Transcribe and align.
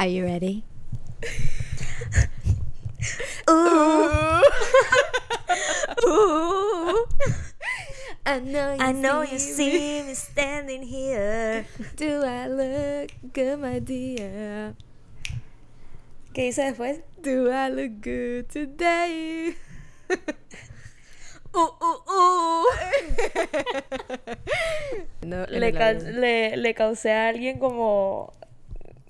Are 0.00 0.06
you 0.06 0.24
ready? 0.24 0.64
Ooh. 3.50 4.42
Ooh. 6.06 7.06
I 8.26 8.40
know 8.40 8.74
you, 8.74 8.80
I 8.80 8.92
know 8.92 9.24
see, 9.24 9.32
you 9.32 9.38
see 9.38 10.02
me 10.02 10.14
standing 10.14 10.82
here. 10.82 11.64
Do 11.96 12.22
I 12.24 12.46
look 12.46 13.10
good, 13.32 13.58
my 13.58 13.78
dear? 13.78 14.74
¿Qué 16.34 16.42
dice 16.52 16.62
después? 16.62 17.00
Do 17.22 17.50
I 17.50 17.70
look 17.70 18.00
good 18.02 18.48
today? 18.50 19.54
Uh, 21.54 21.68
uh, 21.80 21.96
uh. 22.06 22.64
no, 25.24 25.46
Le, 25.48 25.72
ca- 25.72 25.92
le, 25.94 26.56
le 26.56 26.74
causé 26.74 27.10
a 27.12 27.28
alguien 27.28 27.58
como. 27.58 28.32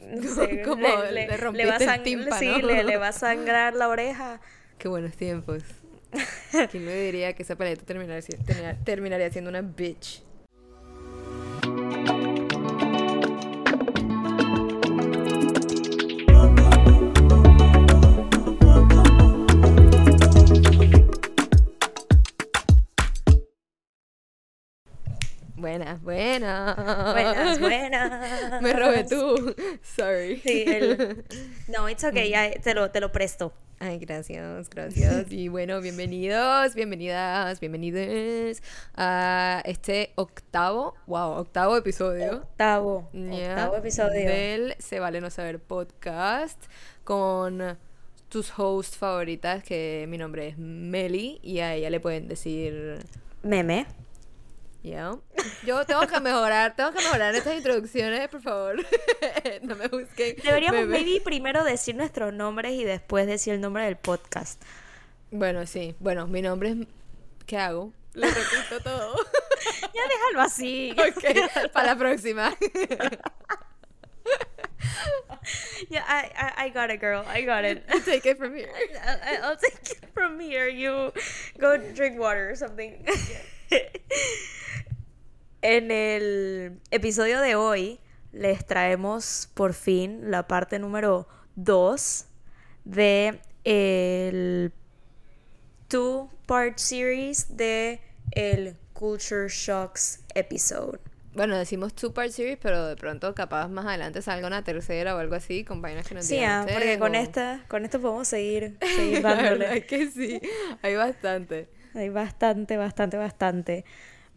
No 0.00 0.22
sé, 0.34 0.62
Como 0.62 0.82
le, 0.86 1.12
le 1.12 1.26
le- 1.28 1.36
rompiste 1.36 1.64
le 1.64 1.70
va 1.70 1.76
a 1.76 1.78
el 1.78 1.88
sang- 1.88 2.02
tímpano. 2.02 2.38
Sí, 2.38 2.62
le, 2.62 2.84
le 2.84 2.96
va 2.96 3.09
a 3.09 3.12
sangrar 3.12 3.74
la 3.74 3.88
oreja. 3.88 4.40
Qué 4.78 4.88
buenos 4.88 5.16
tiempos. 5.16 5.62
¿Quién 6.70 6.84
me 6.84 6.95
diría 6.95 7.32
que 7.34 7.42
esa 7.42 7.56
paleta 7.56 7.84
terminaría, 7.84 8.23
si- 8.23 8.32
termina- 8.37 8.76
terminaría 8.84 9.30
siendo 9.30 9.50
una 9.50 9.60
bitch? 9.62 10.23
Buenas, 25.68 26.02
buenas. 26.02 26.77
Buenas, 27.12 27.60
buenas. 27.60 28.62
Me 28.62 28.72
robé 28.72 29.04
tú. 29.04 29.54
Sorry. 29.82 30.40
Sí, 30.40 30.64
el... 30.66 31.26
No, 31.68 31.90
it's 31.90 32.02
okay, 32.04 32.30
ya 32.30 32.50
te 32.52 32.72
lo, 32.72 32.90
te 32.90 33.02
lo 33.02 33.12
presto. 33.12 33.52
Ay, 33.78 33.98
gracias, 33.98 34.70
gracias. 34.70 35.26
Y 35.30 35.48
bueno, 35.48 35.82
bienvenidos, 35.82 36.74
bienvenidas, 36.74 37.60
bienvenidos 37.60 38.62
a 38.96 39.60
este 39.66 40.12
octavo, 40.15 40.95
wow, 41.06 41.32
octavo 41.32 41.76
episodio. 41.76 42.37
Octavo. 42.37 43.10
Octavo 43.12 43.76
episodio. 43.76 44.26
Del 44.26 44.74
Se 44.78 45.00
Vale 45.00 45.21
No 45.21 45.28
Saber 45.28 45.59
podcast 45.59 46.65
con 47.04 47.76
tus 48.30 48.59
hosts 48.59 48.96
favoritas, 48.96 49.62
que 49.65 50.06
mi 50.09 50.16
nombre 50.16 50.48
es 50.48 50.56
Meli 50.56 51.40
y 51.43 51.59
a 51.59 51.74
ella 51.74 51.90
le 51.90 52.00
pueden 52.00 52.26
decir, 52.26 53.00
Meme. 53.43 54.07
Ya. 54.82 55.16
Yo 55.66 55.84
tengo 55.84 56.07
que 56.07 56.21
mejorar, 56.21 56.74
tengo 56.76 56.93
que 56.93 56.98
mejorar 56.98 57.34
estas 57.34 57.57
introducciones, 57.57 58.29
por 58.29 58.43
favor. 58.43 58.76
no 59.62 59.76
me 59.76 59.88
busquen. 59.88 60.37
Deberíamos 60.43 60.80
Meme. 60.80 60.98
maybe 60.98 61.21
primero 61.21 61.65
decir 61.65 61.95
nuestros 61.95 62.32
nombres 62.32 62.73
y 62.73 62.84
después 62.84 63.26
decir 63.26 63.54
el 63.54 63.60
nombre 63.60 63.84
del 63.84 63.96
podcast. 63.96 64.62
Bueno, 65.31 65.66
sí. 65.66 65.94
Bueno, 65.99 66.26
mi 66.26 66.43
nombre 66.43 66.71
es... 66.71 66.76
¿Qué 67.47 67.59
hago? 67.59 67.93
Le 68.15 68.26
repito 68.26 68.81
todo. 68.82 69.15
Ya 69.94 70.03
déjalo 70.09 70.43
así. 70.43 70.93
ok, 70.93 71.72
para 71.72 71.88
la 71.88 71.97
próxima. 71.97 72.54
Yeah, 75.88 76.04
I, 76.06 76.31
I, 76.37 76.65
I 76.66 76.69
got 76.71 76.91
it, 76.91 77.00
girl. 77.00 77.25
I 77.26 77.43
got 77.43 77.65
it. 77.65 77.87
Take 78.04 78.26
it 78.26 78.38
from 78.38 78.54
here. 78.54 78.69
I'll 79.43 79.56
take 79.56 79.93
it 79.93 80.10
from 80.12 80.38
here. 80.41 80.69
You 80.69 81.12
go 81.59 81.78
drink 81.78 82.19
water 82.19 82.50
or 82.50 82.56
something. 82.56 83.04
En 85.62 85.91
el 85.91 86.81
episodio 86.91 87.41
de 87.41 87.55
hoy 87.55 88.00
les 88.33 88.65
traemos 88.66 89.49
por 89.55 89.75
fin 89.75 90.31
la 90.31 90.47
parte 90.47 90.78
número 90.78 91.27
2 91.56 92.27
de 92.84 93.41
el 93.65 94.72
two 95.89 96.31
part 96.47 96.78
series 96.78 97.56
de 97.56 98.00
el 98.33 98.77
Culture 98.93 99.49
Shocks 99.49 100.21
episode. 100.34 100.99
Bueno, 101.34 101.57
decimos 101.57 101.95
two 101.95 102.12
part 102.12 102.31
series, 102.31 102.59
pero 102.61 102.87
de 102.87 102.97
pronto 102.97 103.34
capaz 103.34 103.69
más 103.69 103.87
adelante 103.87 104.23
salga 104.23 104.47
una 104.47 104.65
tercera 104.65 105.15
o 105.15 105.19
algo 105.19 105.34
así 105.34 105.65
con 105.65 105.81
vainas 105.81 106.07
que 106.07 106.15
no 106.15 106.23
Sí, 106.23 106.39
ah, 106.43 106.67
porque 106.71 106.99
con 106.99 107.15
o- 107.15 107.19
esta, 107.19 107.65
con 107.69 107.84
esto 107.84 108.01
podemos 108.01 108.28
seguir, 108.28 108.77
seguir 108.97 109.23
La 109.23 109.34
verdad 109.34 109.51
dándole. 109.51 109.78
es 109.78 109.84
que 109.84 110.11
sí, 110.11 110.41
hay 110.83 110.97
bastante. 110.97 111.69
Hay 111.98 112.09
bastante, 112.09 112.76
bastante, 112.76 113.16
bastante. 113.16 113.84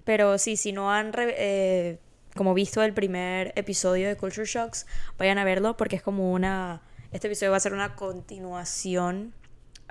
Pero 0.03 0.37
sí, 0.37 0.57
si 0.57 0.71
no 0.71 0.91
han 0.91 1.13
re- 1.13 1.35
eh, 1.37 1.99
como 2.35 2.53
visto 2.53 2.81
el 2.83 2.93
primer 2.93 3.53
episodio 3.55 4.07
de 4.07 4.17
Culture 4.17 4.45
Shocks, 4.47 4.87
vayan 5.17 5.37
a 5.37 5.43
verlo 5.43 5.77
porque 5.77 5.95
es 5.95 6.01
como 6.01 6.31
una... 6.31 6.81
Este 7.11 7.27
episodio 7.27 7.51
va 7.51 7.57
a 7.57 7.61
ser 7.61 7.73
una 7.73 7.95
continuación 7.95 9.33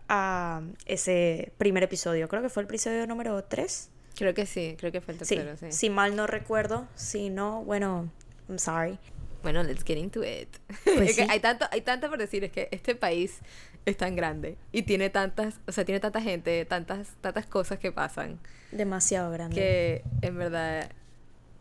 a 0.08 0.62
ese 0.86 1.52
primer 1.58 1.82
episodio. 1.82 2.28
Creo 2.28 2.42
que 2.42 2.48
fue 2.48 2.62
el 2.62 2.68
episodio 2.68 3.06
número 3.06 3.42
3. 3.44 3.90
Creo 4.16 4.34
que 4.34 4.46
sí, 4.46 4.74
creo 4.78 4.90
que 4.90 5.00
fue 5.00 5.14
el 5.14 5.24
Sí, 5.24 5.36
tercero, 5.36 5.56
sí. 5.56 5.70
si 5.70 5.90
mal 5.90 6.16
no 6.16 6.26
recuerdo. 6.26 6.88
Si 6.94 7.30
no, 7.30 7.62
bueno, 7.64 8.10
I'm 8.48 8.58
sorry. 8.58 8.98
Bueno, 9.42 9.62
let's 9.62 9.84
get 9.84 9.96
into 9.98 10.22
it. 10.24 10.48
Pues 10.84 11.14
sí. 11.16 11.22
hay 11.28 11.40
tanto, 11.40 11.66
hay 11.70 11.82
tanto 11.82 12.08
por 12.10 12.18
decir, 12.18 12.42
es 12.44 12.50
que 12.52 12.68
este 12.72 12.94
país 12.94 13.38
es 13.86 13.96
tan 13.96 14.16
grande 14.16 14.56
y 14.72 14.82
tiene 14.82 15.10
tantas, 15.10 15.60
o 15.66 15.72
sea, 15.72 15.84
tiene 15.84 16.00
tanta 16.00 16.20
gente, 16.20 16.64
tantas, 16.64 17.08
tantas 17.20 17.46
cosas 17.46 17.78
que 17.78 17.92
pasan. 17.92 18.38
Demasiado 18.72 19.30
grande. 19.30 19.54
que 19.54 20.04
en 20.22 20.36
verdad 20.36 20.90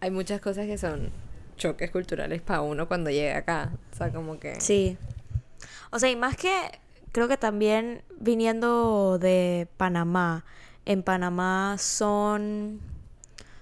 hay 0.02 0.12
muchas 0.12 0.42
cosas 0.42 0.66
que 0.66 0.78
son 0.78 1.12
choques 1.58 1.92
culturales 1.92 2.42
para 2.42 2.62
uno 2.62 2.88
cuando 2.88 3.10
llega 3.12 3.38
acá. 3.38 3.72
O 3.94 3.96
sea, 3.96 4.12
como 4.12 4.40
que... 4.40 4.60
Sí. 4.60 4.98
O 5.92 6.00
sea, 6.00 6.10
y 6.10 6.16
más 6.16 6.36
que 6.36 6.52
creo 7.12 7.28
que 7.28 7.38
también 7.38 8.04
viniendo 8.20 9.20
de 9.20 9.68
Panamá, 9.78 10.46
en 10.86 11.04
Panamá 11.04 11.76
son... 11.78 12.80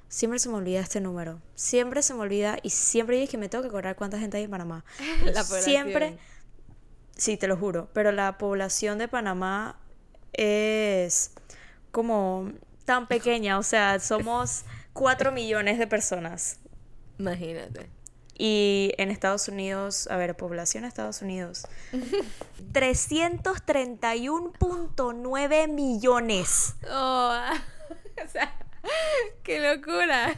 Siempre 0.09 0.39
se 0.39 0.47
me 0.47 0.55
olvida 0.55 0.79
este 0.79 1.01
número. 1.01 1.41
Siempre 1.55 2.01
se 2.01 2.13
me 2.13 2.21
olvida 2.21 2.59
y 2.63 2.69
siempre 2.69 3.21
es 3.21 3.29
que 3.29 3.37
me 3.37 3.49
tengo 3.49 3.63
que 3.63 3.67
acordar 3.67 3.97
cuánta 3.97 4.17
gente 4.17 4.37
hay 4.37 4.43
en 4.43 4.51
Panamá. 4.51 4.85
La 5.25 5.43
población. 5.43 5.63
siempre... 5.63 6.17
Sí, 7.17 7.37
te 7.37 7.47
lo 7.47 7.57
juro. 7.57 7.89
Pero 7.93 8.11
la 8.11 8.37
población 8.37 8.99
de 8.99 9.07
Panamá 9.07 9.79
es 10.33 11.31
como 11.91 12.51
tan 12.85 13.07
pequeña. 13.07 13.57
O 13.57 13.63
sea, 13.63 13.99
somos 13.99 14.65
4 14.93 15.31
millones 15.31 15.79
de 15.79 15.87
personas. 15.87 16.59
Imagínate. 17.17 17.89
Y 18.39 18.93
en 18.99 19.09
Estados 19.09 19.47
Unidos, 19.47 20.07
a 20.11 20.17
ver, 20.17 20.37
población 20.37 20.83
de 20.83 20.89
Estados 20.89 21.23
Unidos, 21.23 21.65
331.9 22.71 25.67
millones. 25.69 26.75
Oh, 26.91 27.33
o 28.23 28.27
sea, 28.29 28.53
qué 29.41 29.59
locura. 29.59 30.35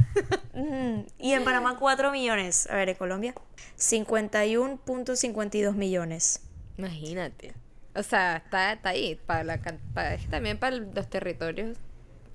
Y 1.18 1.34
en 1.34 1.44
Panamá 1.44 1.78
4 1.78 2.10
millones. 2.12 2.70
A 2.70 2.76
ver, 2.76 2.88
en 2.88 2.96
Colombia, 2.96 3.36
51.52 3.78 5.74
millones. 5.74 6.40
Imagínate. 6.80 7.54
O 7.94 8.04
sea, 8.04 8.38
está, 8.38 8.74
está 8.74 8.90
ahí. 8.90 9.20
Para 9.26 9.44
la, 9.44 9.60
para, 9.94 10.18
también 10.30 10.58
para 10.58 10.78
los 10.78 11.10
territorios. 11.10 11.78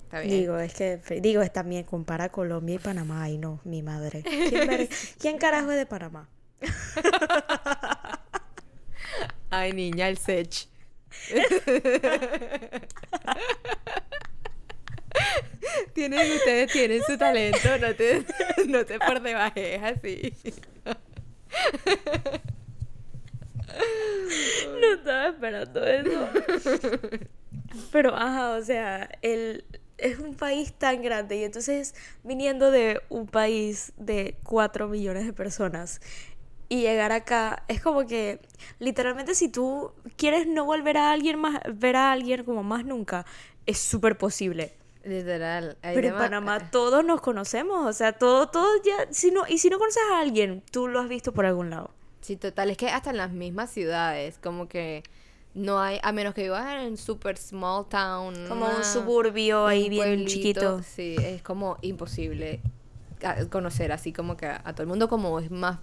Está 0.02 0.20
bien. 0.20 0.40
Digo, 0.40 0.58
es 0.58 0.74
que, 0.74 1.00
digo, 1.20 1.42
es 1.42 1.52
también 1.52 1.84
compara 1.84 2.28
Colombia 2.28 2.74
y 2.76 2.78
Panamá. 2.78 3.22
Ay, 3.22 3.38
no, 3.38 3.60
mi 3.64 3.82
madre. 3.82 4.22
¿Quién, 4.22 4.68
ver- 4.68 4.88
quién 5.18 5.38
carajo 5.38 5.70
es 5.70 5.78
de 5.78 5.86
Panamá? 5.86 6.28
Ay, 9.50 9.72
niña, 9.72 10.08
el 10.08 10.18
Sech. 10.18 10.68
tienen, 15.94 16.32
ustedes 16.32 16.72
tienen 16.72 17.02
su 17.04 17.16
talento, 17.16 17.78
no 17.80 17.94
te, 17.94 18.24
no 18.66 18.84
te 18.84 18.98
por 18.98 19.22
debajes 19.22 19.80
así. 19.82 20.34
No 24.80 24.94
estaba 24.94 25.28
esperando 25.28 25.84
eso. 25.84 26.28
Pero, 27.92 28.14
ajá, 28.14 28.56
o 28.56 28.62
sea, 28.62 29.08
el, 29.22 29.64
es 29.98 30.18
un 30.18 30.34
país 30.34 30.72
tan 30.72 31.02
grande 31.02 31.36
y 31.36 31.44
entonces 31.44 31.94
viniendo 32.22 32.70
de 32.70 33.00
un 33.08 33.26
país 33.26 33.92
de 33.96 34.36
4 34.44 34.88
millones 34.88 35.26
de 35.26 35.32
personas 35.32 36.00
y 36.68 36.82
llegar 36.82 37.12
acá 37.12 37.62
es 37.68 37.80
como 37.80 38.06
que 38.06 38.40
literalmente 38.78 39.34
si 39.34 39.48
tú 39.48 39.92
quieres 40.16 40.46
no 40.46 40.64
volver 40.64 40.96
a 40.96 41.12
alguien 41.12 41.38
más, 41.38 41.60
ver 41.72 41.96
a 41.96 42.12
alguien 42.12 42.44
como 42.44 42.62
más 42.62 42.84
nunca, 42.84 43.24
es 43.66 43.78
súper 43.78 44.18
posible. 44.18 44.74
Literal. 45.04 45.76
Pero 45.82 46.08
en 46.08 46.14
Panamá 46.14 46.70
todos 46.70 47.04
nos 47.04 47.20
conocemos, 47.20 47.86
o 47.86 47.92
sea, 47.92 48.12
todo, 48.12 48.48
todo 48.48 48.68
ya, 48.82 49.06
si 49.10 49.30
no, 49.30 49.46
y 49.46 49.58
si 49.58 49.68
no 49.68 49.78
conoces 49.78 50.02
a 50.12 50.20
alguien, 50.20 50.62
tú 50.70 50.88
lo 50.88 51.00
has 51.00 51.08
visto 51.08 51.32
por 51.32 51.44
algún 51.44 51.70
lado. 51.70 51.90
Sí, 52.24 52.36
total, 52.36 52.70
es 52.70 52.78
que 52.78 52.88
hasta 52.88 53.10
en 53.10 53.18
las 53.18 53.32
mismas 53.32 53.70
ciudades, 53.70 54.38
como 54.42 54.66
que 54.66 55.02
no 55.52 55.78
hay, 55.78 55.98
a 56.02 56.10
menos 56.10 56.32
que 56.32 56.42
vivas 56.42 56.66
en 56.74 56.92
un 56.92 56.96
super 56.96 57.36
small 57.36 57.86
town. 57.86 58.32
Como 58.48 58.76
un 58.76 58.82
suburbio 58.82 59.66
ahí 59.66 59.84
un 59.84 59.90
bien 59.90 60.04
pueblito, 60.04 60.30
chiquito. 60.30 60.82
Sí, 60.82 61.16
es 61.22 61.42
como 61.42 61.76
imposible 61.82 62.60
conocer 63.50 63.92
así 63.92 64.10
como 64.12 64.38
que 64.38 64.46
a, 64.46 64.62
a 64.64 64.72
todo 64.72 64.82
el 64.82 64.88
mundo 64.88 65.08
como 65.08 65.38
es 65.38 65.50
más 65.50 65.78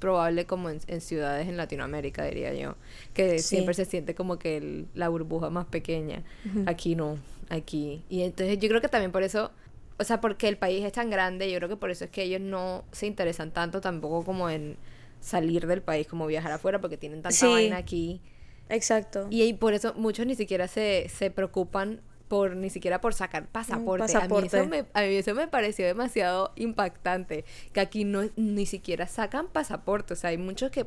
probable 0.00 0.46
como 0.46 0.68
en, 0.68 0.80
en 0.88 1.00
ciudades 1.00 1.48
en 1.48 1.56
Latinoamérica, 1.56 2.24
diría 2.24 2.52
yo, 2.54 2.74
que 3.14 3.38
Sí. 3.38 3.48
siempre 3.48 3.74
se 3.74 3.84
siente 3.84 4.16
como 4.16 4.38
que 4.38 4.56
el- 4.56 4.88
la 4.94 5.08
burbuja 5.08 5.48
más 5.48 5.66
pequeña. 5.66 6.24
Aquí 6.66 6.96
no, 6.96 7.18
aquí. 7.50 8.02
Y 8.08 8.22
entonces 8.22 8.58
yo 8.58 8.68
creo 8.68 8.80
que 8.80 8.88
también 8.88 9.12
por 9.12 9.22
eso, 9.22 9.52
o 9.98 10.04
sea, 10.04 10.20
porque 10.20 10.48
el 10.48 10.56
país 10.58 10.84
es 10.84 10.92
tan 10.92 11.08
grande, 11.08 11.48
yo 11.50 11.56
creo 11.58 11.68
que 11.68 11.76
por 11.76 11.90
eso 11.90 12.04
es 12.04 12.10
que 12.10 12.24
ellos 12.24 12.40
no 12.40 12.84
se 12.90 13.06
interesan 13.06 13.52
tanto 13.52 13.80
tampoco 13.80 14.24
como 14.24 14.50
en 14.50 14.76
salir 15.24 15.66
del 15.66 15.82
país, 15.82 16.06
como 16.06 16.26
viajar 16.26 16.52
afuera, 16.52 16.80
porque 16.80 16.96
tienen 16.98 17.22
tanta 17.22 17.36
Sí. 17.36 17.46
vaina 17.46 17.78
aquí. 17.78 18.20
Exacto. 18.68 19.26
Y, 19.30 19.52
por 19.54 19.72
eso 19.74 19.94
muchos 19.94 20.26
ni 20.26 20.34
siquiera 20.34 20.68
se, 20.68 21.08
se 21.08 21.30
preocupan 21.30 22.00
por 22.28 22.56
ni 22.56 22.70
siquiera 22.70 23.00
por 23.00 23.14
sacar 23.14 23.46
pasaporte. 23.46 24.04
A, 24.04 24.06
mí 24.06 24.12
pasaporte. 24.12 24.46
eso 24.58 24.66
me, 24.66 24.84
a 24.92 25.02
mí 25.02 25.14
eso 25.14 25.34
me 25.34 25.48
pareció 25.48 25.86
demasiado 25.86 26.52
impactante, 26.56 27.44
que 27.72 27.80
aquí 27.80 28.04
no 28.04 28.22
ni 28.36 28.66
siquiera 28.66 29.06
sacan 29.06 29.48
pasaporte, 29.48 30.14
o 30.14 30.16
sea, 30.16 30.30
hay 30.30 30.38
muchos 30.38 30.70
que 30.70 30.86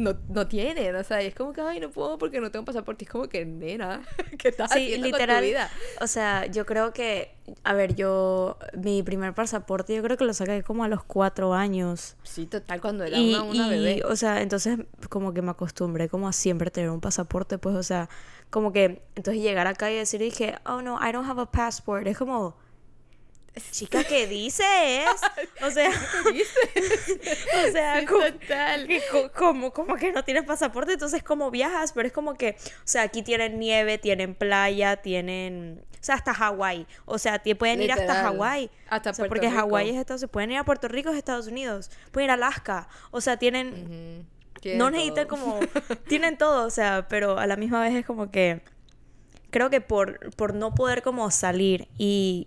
no, 0.00 0.16
no 0.28 0.46
tienen, 0.48 0.94
o 0.96 1.04
sea, 1.04 1.22
y 1.22 1.26
es 1.26 1.34
como 1.34 1.52
que, 1.52 1.60
ay, 1.60 1.78
no 1.80 1.90
puedo 1.90 2.18
porque 2.18 2.40
no 2.40 2.50
tengo 2.50 2.64
pasaporte, 2.64 3.04
es 3.04 3.10
como 3.10 3.28
que, 3.28 3.44
nena, 3.44 4.02
¿qué 4.38 4.48
estás 4.48 4.72
Sí, 4.72 4.78
haciendo 4.84 5.10
con 5.10 5.18
literal. 5.18 5.42
tu 5.42 5.48
vida? 5.48 5.70
O 6.00 6.06
sea, 6.06 6.46
yo 6.46 6.66
creo 6.66 6.92
que, 6.92 7.34
a 7.64 7.74
ver, 7.74 7.94
yo, 7.94 8.56
mi 8.76 9.02
primer 9.02 9.34
pasaporte, 9.34 9.94
yo 9.94 10.02
creo 10.02 10.16
que 10.16 10.24
lo 10.24 10.34
saqué 10.34 10.62
como 10.62 10.84
a 10.84 10.88
los 10.88 11.04
cuatro 11.04 11.54
años. 11.54 12.16
Sí, 12.22 12.46
total, 12.46 12.80
cuando 12.80 13.04
era 13.04 13.18
Y, 13.18 13.34
una, 13.34 13.42
una 13.42 13.66
y, 13.66 13.70
bebé. 13.70 14.02
o 14.04 14.16
sea, 14.16 14.42
entonces 14.42 14.78
como 15.08 15.32
que 15.34 15.42
me 15.42 15.50
acostumbré 15.50 16.08
como 16.08 16.28
a 16.28 16.32
siempre 16.32 16.70
tener 16.70 16.90
un 16.90 17.00
pasaporte, 17.00 17.58
pues, 17.58 17.76
o 17.76 17.82
sea, 17.82 18.08
como 18.50 18.72
que 18.72 19.02
entonces 19.14 19.42
llegar 19.42 19.66
acá 19.66 19.90
y 19.90 19.96
decir, 19.96 20.20
dije, 20.20 20.56
oh 20.66 20.82
no, 20.82 20.98
I 21.06 21.12
don't 21.12 21.28
have 21.28 21.40
a 21.42 21.46
passport, 21.50 22.06
es 22.06 22.16
como, 22.18 22.56
chica, 23.72 24.04
¿qué 24.04 24.26
dices? 24.26 25.04
O 25.62 25.70
sea, 25.70 25.90
o 27.68 27.72
sea, 27.72 28.00
Sí, 28.00 28.06
como, 28.06 28.20
total. 28.24 28.86
que 28.86 29.02
co- 29.10 29.32
como, 29.32 29.72
como 29.72 29.96
que 29.96 30.12
no 30.12 30.24
tienes 30.24 30.44
pasaporte, 30.44 30.92
entonces 30.92 31.22
cómo 31.22 31.50
viajas, 31.50 31.92
pero 31.92 32.06
es 32.06 32.12
como 32.12 32.34
que, 32.34 32.56
o 32.60 32.80
sea, 32.84 33.02
aquí 33.02 33.22
tienen 33.22 33.58
nieve, 33.58 33.98
tienen 33.98 34.34
playa, 34.34 34.96
tienen, 34.96 35.82
o 35.92 35.96
sea, 36.00 36.14
hasta 36.16 36.32
Hawái, 36.34 36.86
o 37.06 37.18
sea, 37.18 37.38
ti- 37.40 37.54
pueden 37.54 37.82
ir 37.82 37.92
hasta. 37.92 38.14
Hawái, 38.14 38.70
Hasta 38.88 39.10
o 39.10 39.14
sea, 39.14 39.26
porque 39.28 39.50
Hawái 39.50 39.90
es 39.90 39.96
Estados 39.96 40.22
Unidos, 40.22 40.32
pueden 40.32 40.50
ir 40.52 40.58
a 40.58 40.64
Puerto 40.64 40.88
Rico, 40.88 41.10
es 41.10 41.16
Estados 41.16 41.46
Unidos, 41.48 41.90
pueden 42.12 42.26
ir 42.26 42.30
a 42.30 42.34
Alaska, 42.34 42.88
o 43.10 43.20
sea, 43.20 43.36
tienen, 43.36 44.26
no 44.76 44.90
necesitan 44.90 45.26
como, 45.26 45.58
tienen 46.08 46.38
todo, 46.38 46.66
o 46.66 46.70
sea, 46.70 47.06
pero 47.08 47.38
a 47.38 47.46
la 47.46 47.56
misma 47.56 47.80
vez 47.82 47.94
es 47.94 48.06
como 48.06 48.30
que, 48.30 48.62
creo 49.50 49.70
que 49.70 49.80
por, 49.80 50.34
por 50.36 50.54
no 50.54 50.74
poder 50.74 51.02
como 51.02 51.30
salir 51.30 51.88
y 51.98 52.46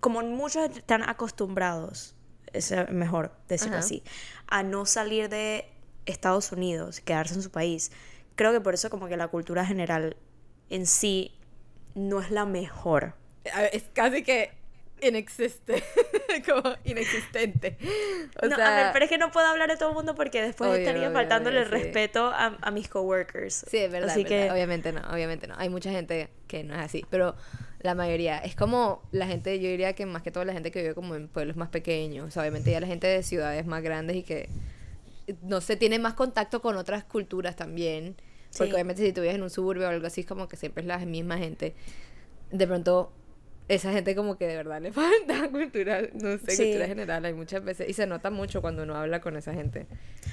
como 0.00 0.22
muchos 0.22 0.76
están 0.76 1.08
acostumbrados, 1.08 2.14
es 2.52 2.72
eh, 2.72 2.86
mejor 2.90 3.32
decirlo 3.48 3.76
Ajá. 3.76 3.84
así, 3.84 4.02
a 4.48 4.62
no 4.62 4.86
salir 4.86 5.28
de 5.28 5.66
Estados 6.06 6.52
Unidos, 6.52 7.00
quedarse 7.00 7.34
en 7.34 7.42
su 7.42 7.50
país, 7.50 7.92
creo 8.34 8.52
que 8.52 8.60
por 8.60 8.74
eso 8.74 8.90
como 8.90 9.06
que 9.08 9.16
la 9.16 9.28
cultura 9.28 9.64
general 9.64 10.16
en 10.70 10.86
sí 10.86 11.32
no 11.94 12.20
es 12.20 12.30
la 12.30 12.46
mejor. 12.46 13.14
Es 13.72 13.84
casi 13.92 14.22
que 14.22 14.52
inexiste, 15.02 15.82
como 16.46 16.74
inexistente. 16.84 17.78
O 18.42 18.46
no, 18.46 18.56
sea, 18.56 18.66
a 18.66 18.76
ver, 18.84 18.92
pero 18.92 19.04
es 19.04 19.10
que 19.10 19.18
no 19.18 19.30
puedo 19.30 19.46
hablar 19.46 19.68
de 19.70 19.76
todo 19.76 19.90
el 19.90 19.94
mundo 19.94 20.14
porque 20.14 20.42
después 20.42 20.70
Obvio, 20.70 20.80
estaría 20.80 21.08
obvio, 21.08 21.18
faltándole 21.18 21.60
el 21.60 21.68
obvio, 21.68 21.78
sí. 21.78 21.84
respeto 21.84 22.26
a, 22.26 22.58
a 22.60 22.70
mis 22.70 22.88
coworkers. 22.88 23.64
Sí, 23.68 23.78
es 23.78 23.90
verdad, 23.90 24.10
Así 24.10 24.22
es 24.22 24.26
que 24.26 24.36
verdad. 24.40 24.54
Obviamente 24.54 24.92
no, 24.92 25.00
obviamente 25.10 25.46
no. 25.46 25.54
Hay 25.56 25.68
mucha 25.68 25.90
gente 25.90 26.28
que 26.46 26.64
no 26.64 26.74
es 26.74 26.80
así, 26.80 27.04
pero 27.10 27.34
la 27.80 27.94
mayoría 27.94 28.38
es 28.38 28.54
como 28.54 29.02
la 29.10 29.26
gente, 29.26 29.58
yo 29.60 29.68
diría 29.68 29.94
que 29.94 30.04
más 30.06 30.22
que 30.22 30.30
todo 30.30 30.44
la 30.44 30.52
gente 30.52 30.70
que 30.70 30.82
vive 30.82 30.94
como 30.94 31.14
en 31.14 31.28
pueblos 31.28 31.56
más 31.56 31.68
pequeños, 31.70 32.28
o 32.28 32.30
sea, 32.30 32.42
obviamente 32.42 32.70
ya 32.70 32.80
la 32.80 32.86
gente 32.86 33.06
de 33.06 33.22
ciudades 33.22 33.66
más 33.66 33.82
grandes 33.82 34.16
y 34.16 34.22
que 34.22 34.48
no 35.42 35.60
sé, 35.60 35.76
tiene 35.76 35.98
más 35.98 36.14
contacto 36.14 36.60
con 36.60 36.76
otras 36.76 37.04
culturas 37.04 37.56
también, 37.56 38.16
porque 38.56 38.70
Sí. 38.70 38.74
obviamente 38.74 39.04
si 39.06 39.12
tú 39.12 39.20
vives 39.20 39.36
en 39.36 39.42
un 39.42 39.50
suburbio 39.50 39.86
o 39.86 39.90
algo 39.90 40.06
así 40.06 40.22
es 40.22 40.26
como 40.26 40.48
que 40.48 40.56
siempre 40.56 40.82
es 40.82 40.86
la 40.88 40.98
misma 40.98 41.38
gente. 41.38 41.74
De 42.50 42.66
pronto 42.66 43.12
esa 43.68 43.92
gente 43.92 44.16
como 44.16 44.36
que 44.36 44.46
de 44.48 44.56
verdad 44.56 44.80
le 44.82 44.90
falta 44.92 45.48
cultura, 45.50 46.00
no 46.14 46.36
sé, 46.38 46.56
Sí. 46.56 46.64
cultura 46.64 46.86
general, 46.86 47.24
hay 47.24 47.32
muchas 47.32 47.62
veces 47.64 47.88
y 47.88 47.92
se 47.92 48.06
nota 48.06 48.30
mucho 48.30 48.60
cuando 48.60 48.82
uno 48.82 48.96
habla 48.96 49.20
con 49.20 49.36
esa 49.36 49.54
gente. 49.54 49.86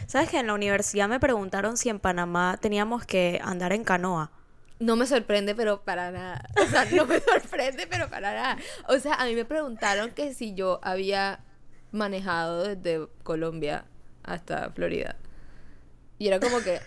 ¿Sabes 0.08 0.30
que 0.30 0.40
en 0.40 0.48
la 0.48 0.54
universidad 0.56 1.08
me 1.08 1.20
preguntaron 1.20 1.78
si 1.78 1.90
en 1.90 2.00
Panamá 2.00 2.58
teníamos 2.60 3.06
que 3.06 3.40
andar 3.44 3.72
en 3.74 3.84
canoa? 3.84 4.32
No 4.80 4.96
me 4.96 5.08
sorprende, 5.08 5.56
pero 5.56 5.84
para 5.84 6.12
nada. 6.12 6.44
O 6.62 6.66
sea, 6.68 6.86
no 6.86 7.06
me 7.06 7.20
sorprende, 7.20 7.88
pero 7.88 8.10
para 8.10 8.34
nada. 8.34 8.58
O 8.88 8.98
sea, 9.00 9.16
a 9.16 9.26
mí 9.26 9.34
me 9.36 9.46
preguntaron 9.46 10.12
que 10.12 10.34
si 10.34 10.54
yo 10.54 10.80
había 10.84 11.40
manejado 11.92 12.64
desde 12.76 13.08
Colombia 13.24 13.86
hasta 14.24 14.70
Florida. 14.72 15.16
Y 16.20 16.28
era 16.28 16.40
como 16.40 16.60
que... 16.62 16.80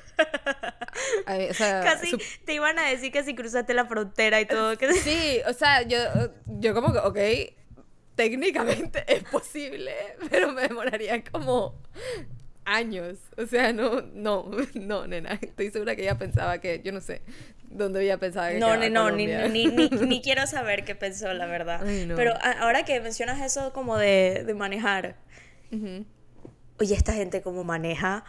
a 1.26 1.34
mí, 1.34 1.46
o 1.50 1.54
sea, 1.54 1.80
Casi 1.82 2.10
su- 2.10 2.18
te 2.44 2.54
iban 2.54 2.78
a 2.78 2.88
decir 2.88 3.12
que 3.12 3.22
si 3.22 3.34
cruzaste 3.34 3.74
la 3.74 3.86
frontera 3.86 4.40
y 4.40 4.46
todo. 4.46 4.76
Que... 4.76 4.92
Sí, 4.94 5.40
o 5.48 5.52
sea, 5.52 5.82
yo, 5.82 5.98
yo 6.46 6.74
como 6.74 6.92
que, 6.92 6.98
ok, 6.98 7.54
técnicamente 8.16 9.04
es 9.12 9.24
posible, 9.24 9.94
pero 10.30 10.52
me 10.52 10.62
demoraría 10.62 11.22
como 11.24 11.80
años. 12.70 13.18
O 13.36 13.46
sea, 13.46 13.72
no, 13.72 14.02
no, 14.14 14.50
no, 14.74 15.06
nena. 15.06 15.38
Estoy 15.40 15.70
segura 15.70 15.96
que 15.96 16.02
ella 16.02 16.18
pensaba 16.18 16.58
que, 16.58 16.80
yo 16.84 16.92
no 16.92 17.00
sé, 17.00 17.22
dónde 17.68 18.02
ella 18.04 18.18
pensaba 18.18 18.50
que 18.50 18.58
No, 18.58 18.76
ni, 18.76 18.90
no 18.90 19.10
ni, 19.10 19.26
ni, 20.06 20.22
quiero 20.22 20.46
saber 20.46 20.84
qué 20.84 20.94
pensó, 20.94 21.32
la 21.32 21.46
verdad. 21.46 21.82
Ay, 21.86 22.06
no. 22.06 22.16
Pero 22.16 22.34
a- 22.34 22.60
ahora 22.62 22.84
que 22.84 23.00
mencionas 23.00 23.40
eso 23.40 23.72
como 23.72 23.96
de, 23.98 24.44
de 24.46 24.54
manejar, 24.54 25.16
oye, 26.78 26.94
esta 26.94 27.12
gente 27.12 27.42
como 27.42 27.64
maneja. 27.64 28.24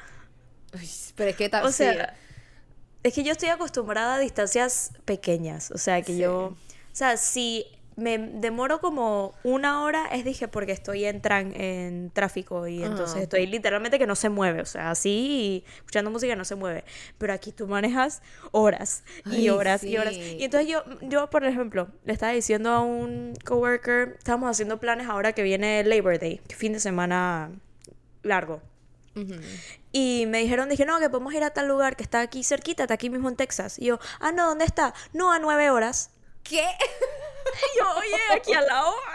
Uy, 0.73 0.89
pero 1.15 1.29
es 1.31 1.35
que 1.35 1.49
ta- 1.49 1.63
O 1.63 1.67
sí, 1.67 1.83
sea, 1.83 2.13
es 3.03 3.13
que 3.13 3.23
yo 3.23 3.31
estoy 3.31 3.49
acostumbrada 3.49 4.15
a 4.15 4.19
distancias 4.19 4.91
pequeñas. 5.05 5.71
O 5.71 5.77
sea, 5.77 6.01
que 6.01 6.13
Sí. 6.13 6.19
yo. 6.19 6.55
O 6.91 6.95
sea, 6.95 7.17
si 7.17 7.65
me 7.97 8.17
demoro 8.17 8.79
como 8.79 9.33
una 9.43 9.83
hora, 9.83 10.05
es 10.11 10.23
dije 10.23 10.47
porque 10.47 10.71
estoy 10.71 11.05
en, 11.05 11.21
tran- 11.21 11.53
en 11.55 12.09
tráfico 12.11 12.67
y 12.67 12.81
entonces 12.83 13.15
Ajá. 13.15 13.23
estoy 13.23 13.45
literalmente 13.47 13.99
que 13.99 14.07
no 14.07 14.15
se 14.15 14.29
mueve. 14.29 14.61
O 14.61 14.65
sea, 14.65 14.91
así, 14.91 15.63
escuchando 15.77 16.09
música 16.09 16.35
no 16.35 16.45
se 16.45 16.55
mueve. 16.55 16.83
Pero 17.17 17.33
aquí 17.33 17.51
tú 17.51 17.67
manejas 17.67 18.21
horas 18.51 19.03
y 19.25 19.29
Ay, 19.35 19.49
horas 19.49 19.83
y 19.83 19.97
horas. 19.97 20.13
Y 20.13 20.43
entonces 20.43 20.69
yo, 20.69 20.83
yo, 21.01 21.29
por 21.29 21.43
ejemplo, 21.45 21.89
le 22.05 22.13
estaba 22.13 22.31
diciendo 22.31 22.69
a 22.71 22.81
un 22.81 23.33
coworker, 23.45 24.15
estamos 24.17 24.49
haciendo 24.49 24.79
planes 24.79 25.07
ahora 25.07 25.33
que 25.33 25.43
viene 25.43 25.83
Labor 25.83 26.17
Day, 26.19 26.39
que 26.47 26.55
fin 26.55 26.73
de 26.73 26.79
semana 26.79 27.51
largo. 28.23 28.61
Y 29.91 30.25
me 30.27 30.37
dijeron, 30.39 30.69
dije, 30.69 30.85
no, 30.85 30.99
que 30.99 31.09
podemos 31.09 31.33
ir 31.33 31.43
a 31.43 31.49
tal 31.49 31.67
lugar 31.67 31.97
que 31.97 32.03
está 32.03 32.21
aquí 32.21 32.43
cerquita, 32.43 32.83
está 32.83 32.93
aquí 32.93 33.09
mismo 33.09 33.27
en 33.27 33.35
Texas. 33.35 33.77
Y 33.77 33.85
yo, 33.87 33.99
ah, 34.21 34.31
no, 34.31 34.47
¿dónde 34.47 34.63
está? 34.63 34.93
No, 35.13 35.33
a 35.33 35.39
nueve 35.39 35.69
horas. 35.69 36.11
¿Qué? 36.43 36.63
Yo, 37.79 37.95
oye, 37.97 38.35
aquí 38.35 38.53
al 38.53 38.65
lado. 38.65 38.95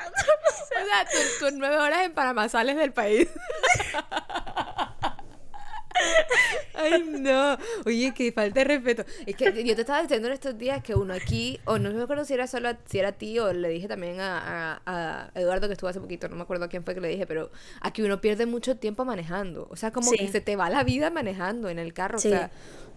O 0.49 0.69
sea, 0.69 1.49
en 1.49 1.59
nueve 1.59 1.79
horas 1.79 2.05
en 2.05 2.13
Panamá 2.13 2.49
sales 2.49 2.77
del 2.77 2.93
país. 2.93 3.29
Ay, 6.77 7.05
no. 7.21 7.57
Oye, 7.85 8.13
que 8.15 8.33
falta 8.33 8.61
de 8.61 8.65
respeto. 8.65 9.05
Es 9.27 9.37
que 9.37 9.65
yo 9.65 9.75
te 9.75 9.81
estaba 9.83 10.03
diciendo 10.03 10.29
en 10.29 10.35
estos 10.35 10.57
días 10.59 10.83
que 10.83 10.95
uno 10.95 11.15
aquí, 11.15 11.59
o 11.65 11.79
no 11.79 11.91
me 11.93 12.03
acuerdo 12.03 12.25
si 12.25 12.35
era 12.35 12.47
solo 12.47 12.69
a, 12.69 12.79
si 12.87 12.99
era 12.99 13.09
a 13.11 13.13
ti, 13.13 13.39
o 13.39 13.53
le 13.53 13.69
dije 13.69 13.89
también 13.89 14.21
a, 14.21 14.81
a- 14.87 15.31
a 15.35 15.41
Eduardo 15.41 15.67
que 15.69 15.73
estuvo 15.75 15.89
hace 15.89 16.01
poquito, 16.01 16.29
no 16.29 16.37
me 16.37 16.43
acuerdo 16.43 16.65
a 16.65 16.69
quién 16.69 16.85
fue 16.85 16.95
que 16.95 17.01
le 17.01 17.09
dije, 17.09 17.27
pero 17.27 17.51
aquí 17.81 18.03
uno 18.03 18.21
pierde 18.21 18.47
mucho 18.47 18.77
tiempo 18.77 19.05
manejando. 19.05 19.67
O 19.71 19.77
sea, 19.77 19.91
como 19.93 20.11
Sí. 20.11 20.17
que 20.19 20.29
se 20.29 20.41
te 20.41 20.57
va 20.57 20.71
la 20.71 20.85
vida 20.85 21.11
manejando 21.11 21.69
en 21.69 21.79
el 21.79 21.93
carro. 21.95 22.19
Sí. 22.19 22.29
O 22.29 22.31
sea, 22.33 22.51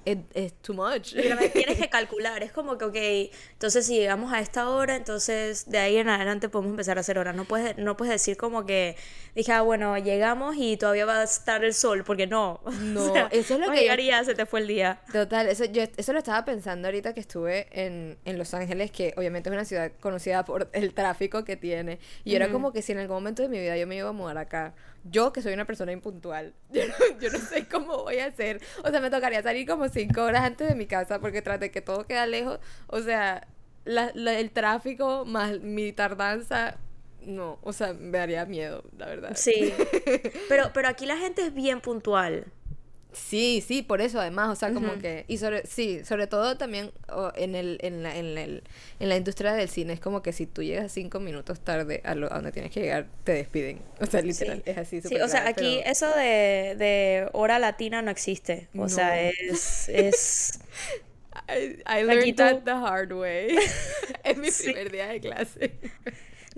es, 0.05 0.53
too 0.63 0.73
much. 0.73 1.13
También 1.13 1.51
tienes 1.51 1.77
que 1.77 1.87
calcular, 1.89 2.41
es 2.41 2.51
como 2.51 2.77
que, 2.79 2.85
ok, 2.85 3.31
entonces 3.51 3.85
si 3.85 3.95
llegamos 3.95 4.33
a 4.33 4.39
esta 4.39 4.67
hora, 4.69 4.95
entonces 4.95 5.69
de 5.69 5.77
ahí 5.77 5.97
en 5.97 6.09
adelante 6.09 6.49
podemos 6.49 6.71
empezar 6.71 6.97
a 6.97 7.01
hacer 7.01 7.19
horas. 7.19 7.35
No 7.35 7.45
puedes, 7.45 7.77
no 7.77 7.95
puedes 7.95 8.13
decir 8.13 8.35
como 8.35 8.65
que, 8.65 8.95
dije, 9.35 9.51
ah, 9.51 9.61
bueno, 9.61 9.95
llegamos 9.99 10.55
y 10.57 10.77
todavía 10.77 11.05
va 11.05 11.19
a 11.19 11.23
estar 11.23 11.63
el 11.63 11.73
sol, 11.75 12.03
porque 12.05 12.25
no. 12.25 12.61
No, 12.81 13.13
eso 13.29 13.53
es 13.55 13.59
lo 13.59 13.68
vas 13.69 13.77
a 13.77 13.95
que 13.95 14.05
yo- 14.07 14.23
se 14.23 14.35
te 14.35 14.45
fue 14.45 14.59
el 14.61 14.67
día. 14.67 15.01
Total, 15.11 15.47
eso, 15.47 15.65
yo, 15.65 15.83
eso 15.97 16.13
lo 16.13 16.19
estaba 16.19 16.43
pensando 16.45 16.87
ahorita 16.87 17.13
que 17.13 17.19
estuve 17.19 17.67
en, 17.71 18.17
en 18.25 18.37
Los 18.37 18.53
Ángeles, 18.53 18.91
que 18.91 19.13
obviamente 19.17 19.49
es 19.49 19.53
una 19.53 19.65
ciudad 19.65 19.91
conocida 19.99 20.43
por 20.45 20.69
el 20.73 20.93
tráfico 20.93 21.43
que 21.45 21.55
tiene. 21.55 21.99
Y 22.23 22.35
era 22.35 22.51
como 22.51 22.71
que 22.73 22.81
si 22.81 22.91
en 22.91 22.99
algún 22.99 23.17
momento 23.17 23.41
de 23.41 23.49
mi 23.49 23.59
vida 23.59 23.77
yo 23.77 23.87
me 23.87 23.95
iba 23.95 24.09
a 24.09 24.13
mudar 24.13 24.37
acá, 24.37 24.73
yo 25.05 25.31
que 25.31 25.41
soy 25.41 25.53
una 25.53 25.65
persona 25.65 25.91
impuntual, 25.91 26.53
yo 26.71 26.85
no, 26.87 27.19
yo 27.19 27.29
no 27.29 27.39
sé 27.39 27.67
cómo 27.67 28.03
voy 28.03 28.19
a 28.19 28.25
hacer. 28.25 28.61
O 28.83 28.89
sea, 28.89 28.99
me 28.99 29.09
tocaría 29.09 29.41
salir 29.41 29.67
como 29.67 29.87
cinco 29.89 30.23
horas 30.23 30.43
antes 30.43 30.67
de 30.67 30.75
mi 30.75 30.85
casa 30.87 31.19
porque 31.19 31.41
tras 31.41 31.59
de 31.59 31.71
que 31.71 31.81
todo 31.81 32.05
queda 32.05 32.25
lejos, 32.27 32.59
o 32.87 32.99
sea, 33.01 33.47
la- 33.85 34.11
la- 34.13 34.37
el 34.39 34.51
tráfico 34.51 35.23
más 35.25 35.59
mi 35.61 35.93
tardanza, 35.93 36.77
no, 37.21 37.59
o 37.63 37.73
sea, 37.73 37.93
me 37.93 38.17
daría 38.17 38.45
miedo, 38.45 38.83
la 38.97 39.05
verdad. 39.07 39.31
Sí. 39.35 39.73
Pero, 40.49 40.71
pero 40.73 40.87
aquí 40.87 41.05
la 41.05 41.17
gente 41.17 41.41
es 41.43 41.53
bien 41.53 41.79
puntual. 41.81 42.45
Sí, 43.11 43.63
sí, 43.65 43.81
por 43.81 44.01
eso 44.01 44.19
además, 44.19 44.49
o 44.49 44.55
sea, 44.55 44.71
como 44.71 44.99
que, 44.99 45.25
y 45.27 45.39
sobre, 45.39 45.65
sí, 45.65 46.05
sobre 46.05 46.27
todo 46.27 46.57
también 46.57 46.91
en, 47.35 47.55
el, 47.55 47.79
en, 47.81 48.03
la, 48.03 48.15
en, 48.15 48.37
el, 48.37 48.63
en 48.99 49.09
la 49.09 49.15
industria 49.15 49.53
del 49.53 49.67
cine, 49.67 49.93
es 49.93 49.99
como 49.99 50.21
que 50.21 50.31
si 50.31 50.45
tú 50.45 50.61
llegas 50.61 50.91
cinco 50.91 51.19
minutos 51.19 51.59
tarde 51.59 52.01
a, 52.03 52.13
lo, 52.13 52.31
a 52.31 52.35
donde 52.35 52.51
tienes 52.51 52.71
que 52.71 52.81
llegar, 52.81 53.07
te 53.23 53.33
despiden, 53.33 53.81
o 53.99 54.05
sea, 54.05 54.21
literal, 54.21 54.61
es 54.63 54.77
así. 54.77 55.01
Sí, 55.01 55.15
o 55.15 55.27
sea, 55.27 55.47
aquí 55.47 55.81
eso 55.85 56.07
de, 56.11 56.75
de 56.77 57.29
hora 57.33 57.57
latina 57.57 58.03
no 58.03 58.11
existe, 58.11 58.67
o 58.77 58.87
sea, 58.87 59.19
es... 59.21 59.89
es... 59.89 60.59
I, 61.47 62.03
learned 62.03 62.37
that 62.37 62.65
the 62.65 62.75
hard 62.75 63.11
way. 63.11 63.57
es 64.23 64.37
mi 64.37 64.51
primer 64.51 64.91
día 64.91 65.07
de 65.07 65.19
clase. 65.19 65.71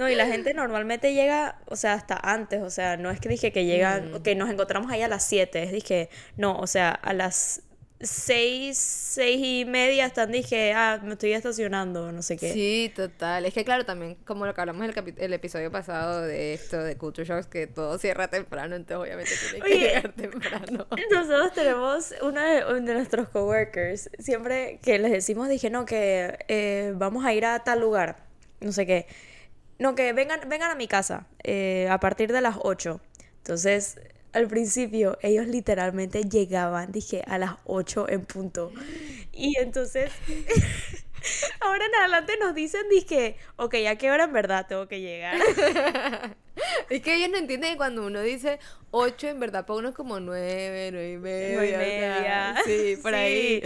No, 0.01 0.09
y 0.09 0.15
la 0.15 0.25
gente 0.25 0.55
normalmente 0.55 1.13
llega, 1.13 1.59
o 1.67 1.75
sea, 1.75 1.93
hasta 1.93 2.19
antes, 2.23 2.63
o 2.63 2.71
sea, 2.71 2.97
no 2.97 3.11
es 3.11 3.19
que 3.19 3.29
dije 3.29 3.51
que 3.51 3.65
llegan, 3.65 4.13
mm. 4.13 4.23
que 4.23 4.33
nos 4.33 4.49
encontramos 4.49 4.91
ahí 4.91 5.03
a 5.03 5.07
las 5.07 5.23
7, 5.25 5.61
es 5.61 5.71
dije, 5.71 6.09
no, 6.37 6.57
o 6.57 6.65
sea, 6.65 6.89
a 6.89 7.13
las 7.13 7.61
6, 7.99 8.75
6 8.75 9.39
y 9.43 9.65
media 9.65 10.07
están, 10.07 10.31
dije, 10.31 10.73
ah, 10.73 10.99
me 11.03 11.13
estoy 11.13 11.33
estacionando, 11.33 12.11
no 12.11 12.23
sé 12.23 12.35
qué. 12.35 12.51
Sí, 12.51 12.91
total. 12.95 13.45
Es 13.45 13.53
que 13.53 13.63
claro, 13.63 13.85
también, 13.85 14.15
como 14.25 14.47
lo 14.47 14.55
que 14.55 14.61
hablamos 14.61 14.83
en 14.83 14.89
el, 14.89 15.13
el 15.19 15.33
episodio 15.33 15.69
pasado 15.69 16.21
de 16.23 16.55
esto, 16.55 16.81
de 16.81 16.97
Culture 16.97 17.27
Shocks, 17.27 17.45
que 17.45 17.67
todo 17.67 17.99
cierra 17.99 18.27
temprano, 18.27 18.75
entonces 18.75 19.07
obviamente 19.07 19.31
tiene 19.51 19.63
que 19.63 19.79
llegar 19.81 20.13
temprano. 20.13 20.87
Nosotros 21.11 21.53
tenemos 21.53 22.11
uno 22.23 22.41
de, 22.41 22.65
uno 22.65 22.81
de, 22.81 22.93
nuestros 22.95 23.29
coworkers, 23.29 24.09
siempre 24.17 24.79
que 24.81 24.97
les 24.97 25.11
decimos, 25.11 25.47
dije, 25.47 25.69
no, 25.69 25.85
que 25.85 26.39
eh, 26.47 26.91
vamos 26.95 27.23
a 27.23 27.35
ir 27.35 27.45
a 27.45 27.63
tal 27.63 27.81
lugar, 27.81 28.17
no 28.61 28.71
sé 28.71 28.87
qué 28.87 29.05
no, 29.81 29.95
que 29.95 30.13
vengan, 30.13 30.39
vengan 30.47 30.71
a 30.71 30.75
mi 30.75 30.87
casa 30.87 31.27
eh, 31.43 31.87
a 31.89 31.99
partir 31.99 32.31
de 32.31 32.41
las 32.41 32.57
8. 32.61 33.01
Entonces, 33.37 33.99
al 34.31 34.47
principio, 34.47 35.17
ellos 35.21 35.47
literalmente 35.47 36.23
llegaban, 36.23 36.91
dije, 36.91 37.23
a 37.25 37.37
las 37.39 37.55
8 37.65 38.07
en 38.09 38.25
punto. 38.25 38.71
Y 39.33 39.57
entonces, 39.59 40.11
ahora 41.59 41.85
en 41.85 41.95
adelante 41.95 42.33
nos 42.39 42.53
dicen, 42.53 42.81
dije, 42.89 43.35
ok, 43.57 43.75
¿a 43.89 43.95
qué 43.95 44.11
hora 44.11 44.25
en 44.25 44.33
verdad 44.33 44.65
tengo 44.67 44.87
que 44.87 45.01
llegar? 45.01 45.37
es 46.89 47.01
que 47.01 47.15
ellos 47.15 47.29
no 47.29 47.37
entienden 47.37 47.71
que 47.71 47.77
cuando 47.77 48.05
uno 48.05 48.21
dice 48.21 48.59
8, 48.91 49.27
en 49.29 49.39
verdad 49.39 49.65
para 49.65 49.79
uno 49.79 49.89
es 49.89 49.95
como 49.95 50.19
9, 50.19 50.89
9 50.91 51.11
y 51.11 51.17
media. 51.17 52.55
sí, 52.65 52.97
por 53.01 53.13
ahí. 53.13 53.61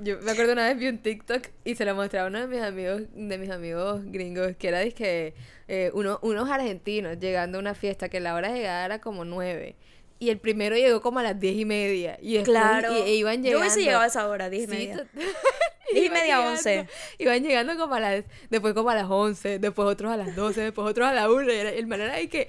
Yo 0.00 0.18
me 0.20 0.32
acuerdo 0.32 0.52
una 0.52 0.68
vez 0.68 0.78
vi 0.78 0.88
un 0.88 0.98
TikTok 0.98 1.48
y 1.64 1.74
se 1.74 1.84
lo 1.84 1.94
mostraba 1.94 2.26
a 2.26 2.30
uno 2.30 2.40
de 2.40 2.46
mis 2.46 2.62
amigos, 2.62 3.02
de 3.12 3.38
mis 3.38 3.50
amigos 3.50 4.02
gringos, 4.04 4.56
que 4.56 4.68
era 4.68 4.88
que 4.90 5.34
eh, 5.68 5.90
uno, 5.94 6.18
unos 6.22 6.50
argentinos 6.50 7.18
llegando 7.18 7.58
a 7.58 7.60
una 7.60 7.74
fiesta 7.74 8.08
que 8.08 8.20
la 8.20 8.34
hora 8.34 8.52
de 8.52 8.58
llegada 8.58 8.84
era 8.84 9.00
como 9.00 9.24
9 9.24 9.76
y 10.22 10.30
el 10.30 10.38
primero 10.38 10.76
llegó 10.76 11.00
como 11.00 11.18
a 11.18 11.24
las 11.24 11.40
diez 11.40 11.56
y 11.56 11.64
media. 11.64 12.16
Y 12.22 12.40
claro. 12.44 12.96
Y, 12.96 13.00
e 13.00 13.14
iban 13.16 13.42
llegando. 13.42 13.50
Yo 13.50 13.58
hubiese 13.58 13.82
llegado 13.82 14.04
a 14.04 14.06
esa 14.06 14.28
hora, 14.28 14.48
diez 14.48 14.64
y 14.64 14.66
media. 14.68 15.04
diez 15.92 16.06
y 16.06 16.10
media, 16.10 16.40
once. 16.42 16.86
Iban 17.18 17.42
llegando 17.42 17.76
como 17.76 17.96
a 17.96 18.00
las, 18.00 18.24
después 18.48 18.72
como 18.72 18.90
a 18.90 18.94
las 18.94 19.10
once, 19.10 19.58
después 19.58 19.88
otros 19.88 20.12
a 20.12 20.16
las 20.16 20.36
doce, 20.36 20.60
después 20.60 20.88
otros 20.88 21.08
a 21.08 21.12
la 21.12 21.28
una. 21.28 21.52
Y 21.52 21.58
el 21.58 21.88
man 21.88 22.02
era 22.02 22.14
ahí 22.14 22.28
que, 22.28 22.48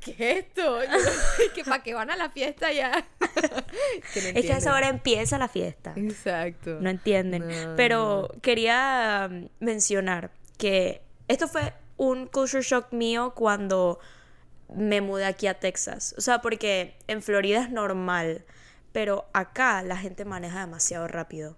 ¿qué 0.00 0.10
es 0.10 0.38
esto? 0.38 0.80
que 1.54 1.62
para 1.62 1.84
qué 1.84 1.94
van 1.94 2.10
a 2.10 2.16
la 2.16 2.30
fiesta 2.30 2.72
ya. 2.72 3.06
es 4.34 4.44
que 4.44 4.52
a 4.52 4.56
esa 4.56 4.74
hora 4.74 4.88
empieza 4.88 5.38
la 5.38 5.46
fiesta. 5.46 5.92
Exacto. 5.94 6.78
No 6.80 6.90
entienden. 6.90 7.44
Pero 7.76 8.28
quería 8.42 9.28
um, 9.30 9.48
mencionar 9.60 10.32
que 10.58 11.00
esto 11.28 11.46
fue 11.46 11.74
un 11.96 12.26
culture 12.26 12.64
shock 12.64 12.92
mío 12.92 13.34
cuando 13.36 14.00
me 14.74 15.00
mudé 15.00 15.24
aquí 15.24 15.46
a 15.46 15.54
Texas. 15.54 16.14
O 16.18 16.20
sea, 16.20 16.40
porque 16.40 16.94
en 17.06 17.22
Florida 17.22 17.62
es 17.62 17.70
normal, 17.70 18.44
pero 18.92 19.26
acá 19.32 19.82
la 19.82 19.96
gente 19.96 20.24
maneja 20.24 20.60
demasiado 20.60 21.08
rápido. 21.08 21.56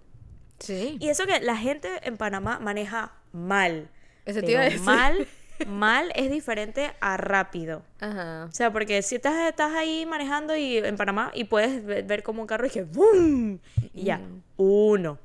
Sí. 0.59 0.97
Y 0.99 1.09
eso 1.09 1.25
que 1.25 1.39
la 1.41 1.57
gente 1.57 1.89
en 2.03 2.17
Panamá 2.17 2.59
maneja 2.59 3.13
mal. 3.31 3.89
Eso 4.25 4.41
te 4.41 4.51
iba 4.51 4.61
a 4.61 4.65
decir. 4.65 4.81
Mal, 4.81 5.27
mal 5.67 6.11
es 6.15 6.31
diferente 6.31 6.93
a 7.01 7.17
rápido. 7.17 7.83
Ajá. 7.99 8.45
O 8.49 8.51
sea, 8.51 8.71
porque 8.71 9.01
si 9.01 9.15
estás, 9.15 9.49
estás 9.49 9.73
ahí 9.73 10.05
manejando 10.05 10.55
y 10.55 10.77
en 10.77 10.95
Panamá 10.95 11.31
y 11.33 11.45
puedes 11.45 11.83
ver, 11.85 12.23
como 12.23 12.41
un 12.41 12.47
carro 12.47 12.65
y 12.65 12.69
que 12.69 12.83
¡boom! 12.83 13.59
Y 13.93 14.03
ya, 14.03 14.19
mm. 14.19 14.43
uno. 14.57 15.19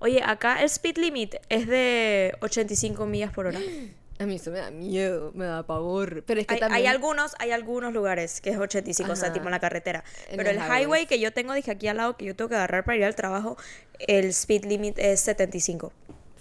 Oye, 0.00 0.22
acá 0.24 0.60
el 0.60 0.66
speed 0.66 0.96
limit 0.96 1.34
es 1.48 1.66
de 1.66 2.36
85 2.40 3.04
millas 3.06 3.32
por 3.32 3.46
hora. 3.46 3.60
A 4.20 4.26
mí 4.26 4.34
eso 4.34 4.50
me 4.50 4.58
da 4.58 4.70
miedo, 4.70 5.30
me 5.34 5.44
da 5.44 5.62
pavor. 5.64 6.24
Pero 6.24 6.40
es 6.40 6.46
que 6.46 6.54
hay, 6.54 6.60
también... 6.60 6.78
hay 6.78 6.86
algunos, 6.86 7.36
hay 7.38 7.52
algunos 7.52 7.92
lugares 7.92 8.40
que 8.40 8.50
es 8.50 8.58
85 8.58 9.14
céntimos 9.14 9.46
en 9.46 9.52
la 9.52 9.60
carretera. 9.60 10.04
pero 10.34 10.50
el 10.50 10.58
highway 10.58 11.06
que 11.06 11.20
yo 11.20 11.32
tengo, 11.32 11.52
dije 11.54 11.70
aquí 11.70 11.86
al 11.86 11.98
lado, 11.98 12.16
que 12.16 12.24
yo 12.24 12.34
tengo 12.34 12.48
que 12.48 12.56
agarrar 12.56 12.84
para 12.84 12.96
ir 12.96 13.04
al 13.04 13.14
trabajo, 13.14 13.56
el 14.00 14.26
speed 14.26 14.64
limit 14.64 14.98
es 14.98 15.20
75. 15.20 15.92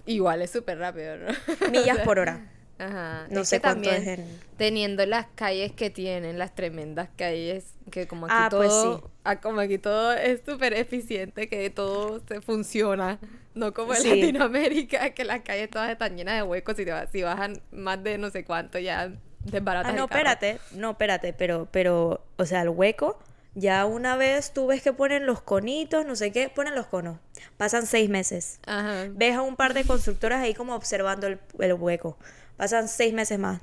Igual 0.07 0.41
es 0.41 0.51
súper 0.51 0.79
rápido, 0.79 1.17
¿no? 1.17 1.27
Millas 1.69 1.99
por 2.05 2.17
hora. 2.17 2.51
Ajá. 2.79 3.27
No 3.29 3.45
sé 3.45 3.59
cuánto 3.59 3.89
es 3.89 4.07
en... 4.07 4.39
Teniendo 4.57 5.05
las 5.05 5.27
calles 5.35 5.71
que 5.71 5.89
tienen, 5.89 6.37
las 6.37 6.55
tremendas 6.55 7.09
calles, 7.15 7.73
que 7.91 8.07
como 8.07 8.25
aquí 8.25 8.35
ah, 8.35 8.47
pues 8.49 8.69
todo... 8.69 9.01
Pues 9.01 9.11
sí. 9.11 9.17
ah, 9.23 9.35
como 9.41 9.59
aquí 9.61 9.77
todo 9.77 10.13
es 10.13 10.41
súper 10.45 10.73
eficiente, 10.73 11.49
que 11.49 11.69
todo 11.69 12.21
se 12.27 12.41
funciona. 12.41 13.19
No 13.53 13.73
como 13.73 13.93
en 13.95 14.03
Latinoamérica, 14.03 15.11
que 15.11 15.25
las 15.25 15.41
calles 15.41 15.69
todas 15.69 15.89
están 15.89 16.15
llenas 16.15 16.35
de 16.35 16.43
huecos 16.43 16.75
y 16.79 16.85
si 17.11 17.23
bajan 17.23 17.61
más 17.71 18.03
de 18.03 18.17
no 18.17 18.29
sé 18.29 18.45
cuánto 18.45 18.77
ya 18.77 19.11
desbaratas 19.43 19.93
Ah, 19.93 19.95
no, 19.95 20.05
espérate, 20.05 20.59
no, 20.73 20.91
espérate, 20.91 21.33
pero, 21.33 21.67
pero, 21.71 22.23
o 22.37 22.45
sea, 22.45 22.61
el 22.61 22.69
hueco, 22.69 23.19
ya 23.55 23.85
una 23.85 24.15
vez 24.15 24.53
tú 24.53 24.67
ves 24.67 24.83
que 24.83 24.93
ponen 24.93 25.25
los 25.25 25.41
conitos, 25.41 26.05
no 26.05 26.15
sé 26.15 26.31
qué, 26.31 26.49
ponen 26.49 26.75
los 26.75 26.85
conos. 26.85 27.17
Pasan 27.57 27.87
seis 27.87 28.09
meses. 28.09 28.59
Ajá. 28.67 29.07
Ves 29.09 29.35
a 29.35 29.41
un 29.41 29.55
par 29.55 29.73
de 29.73 29.83
constructoras 29.83 30.41
ahí 30.43 30.53
como 30.53 30.75
observando 30.75 31.25
el, 31.25 31.73
hueco. 31.73 32.17
Pasan 32.57 32.87
seis 32.87 33.13
meses 33.13 33.39
más. 33.39 33.61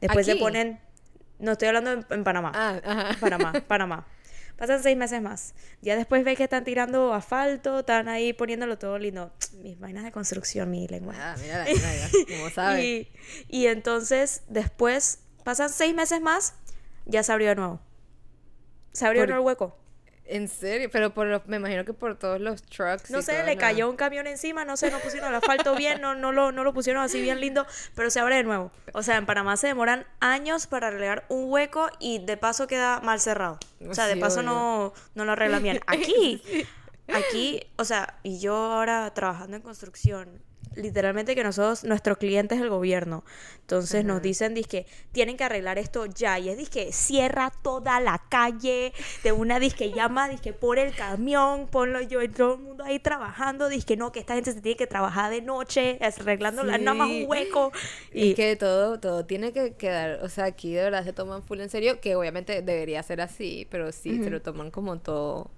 Después 0.00 0.26
se 0.26 0.36
ponen, 0.36 0.80
no 1.38 1.52
estoy 1.52 1.68
hablando 1.68 2.04
en, 2.08 2.24
Panamá. 2.24 2.52
Ah, 2.54 2.80
ajá. 2.84 3.16
Panamá, 3.20 3.52
Panamá. 3.68 4.06
Pasan 4.56 4.82
seis 4.82 4.96
meses 4.96 5.20
más. 5.20 5.54
Ya 5.82 5.96
después 5.96 6.24
ves 6.24 6.38
que 6.38 6.44
están 6.44 6.64
tirando 6.64 7.12
asfalto, 7.12 7.80
están 7.80 8.08
ahí 8.08 8.32
poniéndolo 8.32 8.78
todo 8.78 8.98
lindo. 8.98 9.32
Mis 9.62 9.78
vainas 9.78 10.04
de 10.04 10.12
construcción, 10.12 10.70
mi 10.70 10.88
lengua. 10.88 11.14
Ah, 11.18 11.36
mira, 11.40 11.64
mira, 11.64 12.08
como 12.38 12.50
sabes. 12.50 12.82
y, 12.82 13.08
y 13.48 13.66
entonces, 13.66 14.42
después, 14.48 15.18
pasan 15.44 15.68
seis 15.68 15.94
meses 15.94 16.20
más, 16.20 16.54
ya 17.04 17.22
se 17.22 17.32
abrió 17.32 17.48
de 17.50 17.56
nuevo. 17.56 17.80
Se 18.92 19.06
abrió 19.06 19.22
de 19.22 19.26
nuevo 19.28 19.42
el 19.42 19.46
hueco. 19.46 19.76
En 20.28 20.48
serio, 20.48 20.90
pero 20.90 21.14
por 21.14 21.46
me 21.46 21.56
imagino 21.56 21.84
que 21.84 21.92
por 21.92 22.18
todos 22.18 22.40
los 22.40 22.62
trucks. 22.62 23.10
No 23.10 23.22
sé, 23.22 23.44
le 23.44 23.56
cayó 23.56 23.88
un 23.88 23.96
camión 23.96 24.26
encima, 24.26 24.64
no 24.64 24.76
sé, 24.76 24.90
no 24.90 24.98
pusieron 24.98 25.28
el 25.28 25.36
asfalto 25.36 25.76
bien, 25.76 26.00
no, 26.00 26.14
no, 26.16 26.32
lo, 26.32 26.50
no 26.50 26.64
lo 26.64 26.72
pusieron 26.72 27.02
así 27.02 27.20
bien 27.20 27.40
lindo, 27.40 27.64
pero 27.94 28.10
se 28.10 28.18
abre 28.18 28.36
de 28.36 28.42
nuevo. 28.42 28.72
O 28.92 29.02
sea, 29.02 29.18
en 29.18 29.26
Panamá 29.26 29.56
se 29.56 29.68
demoran 29.68 30.04
años 30.18 30.66
para 30.66 30.88
arreglar 30.88 31.24
un 31.28 31.50
hueco 31.50 31.88
y 32.00 32.18
de 32.18 32.36
paso 32.36 32.66
queda 32.66 33.00
mal 33.00 33.20
cerrado. 33.20 33.58
O 33.88 33.94
sea, 33.94 34.06
de 34.06 34.16
paso 34.16 34.42
no, 34.42 34.92
no 35.14 35.24
lo 35.24 35.32
arreglan 35.32 35.62
bien. 35.62 35.80
Aquí, 35.86 36.42
aquí, 37.08 37.62
o 37.76 37.84
sea, 37.84 38.18
y 38.24 38.40
yo 38.40 38.56
ahora 38.56 39.12
trabajando 39.14 39.56
en 39.56 39.62
construcción, 39.62 40.42
literalmente 40.76 41.34
que 41.34 41.42
nosotros, 41.42 41.84
nuestro 41.84 42.16
cliente 42.16 42.54
es 42.54 42.60
el 42.60 42.68
gobierno. 42.68 43.24
Entonces 43.60 44.04
nos 44.04 44.22
dicen, 44.22 44.54
que 44.64 44.86
tienen 45.12 45.36
que 45.36 45.44
arreglar 45.44 45.78
esto 45.78 46.06
ya. 46.06 46.38
Y 46.38 46.48
es, 46.48 46.70
que 46.70 46.92
cierra 46.92 47.52
toda 47.62 48.00
la 48.00 48.22
calle 48.28 48.92
de 49.22 49.32
una 49.32 49.58
disque 49.58 49.92
llama, 49.92 50.30
que 50.36 50.52
por 50.52 50.78
el 50.78 50.94
camión, 50.94 51.66
ponlo 51.68 52.00
yo, 52.00 52.22
y 52.22 52.28
todo 52.28 52.54
el 52.54 52.60
mundo 52.60 52.84
ahí 52.84 52.98
trabajando, 52.98 53.68
que 53.86 53.96
no, 53.96 54.12
que 54.12 54.20
esta 54.20 54.34
gente 54.34 54.52
se 54.52 54.60
tiene 54.60 54.76
que 54.76 54.86
trabajar 54.86 55.30
de 55.30 55.42
noche, 55.42 55.98
arreglando 56.00 56.64
nada 56.64 56.94
más 56.94 57.08
un 57.08 57.24
hueco. 57.26 57.72
Y 58.12 58.34
que 58.34 58.56
todo, 58.56 59.00
todo 59.00 59.26
tiene 59.26 59.52
que 59.52 59.74
quedar, 59.74 60.20
o 60.22 60.28
sea, 60.28 60.44
aquí 60.44 60.72
de 60.72 60.84
verdad 60.84 61.04
se 61.04 61.12
toman 61.12 61.42
full 61.42 61.60
en 61.60 61.70
serio, 61.70 62.00
que 62.00 62.16
obviamente 62.16 62.62
debería 62.62 63.02
ser 63.02 63.20
así, 63.20 63.66
pero 63.70 63.92
sí, 63.92 64.22
se 64.22 64.30
lo 64.30 64.42
toman 64.42 64.70
como 64.70 64.98
todo 64.98 65.50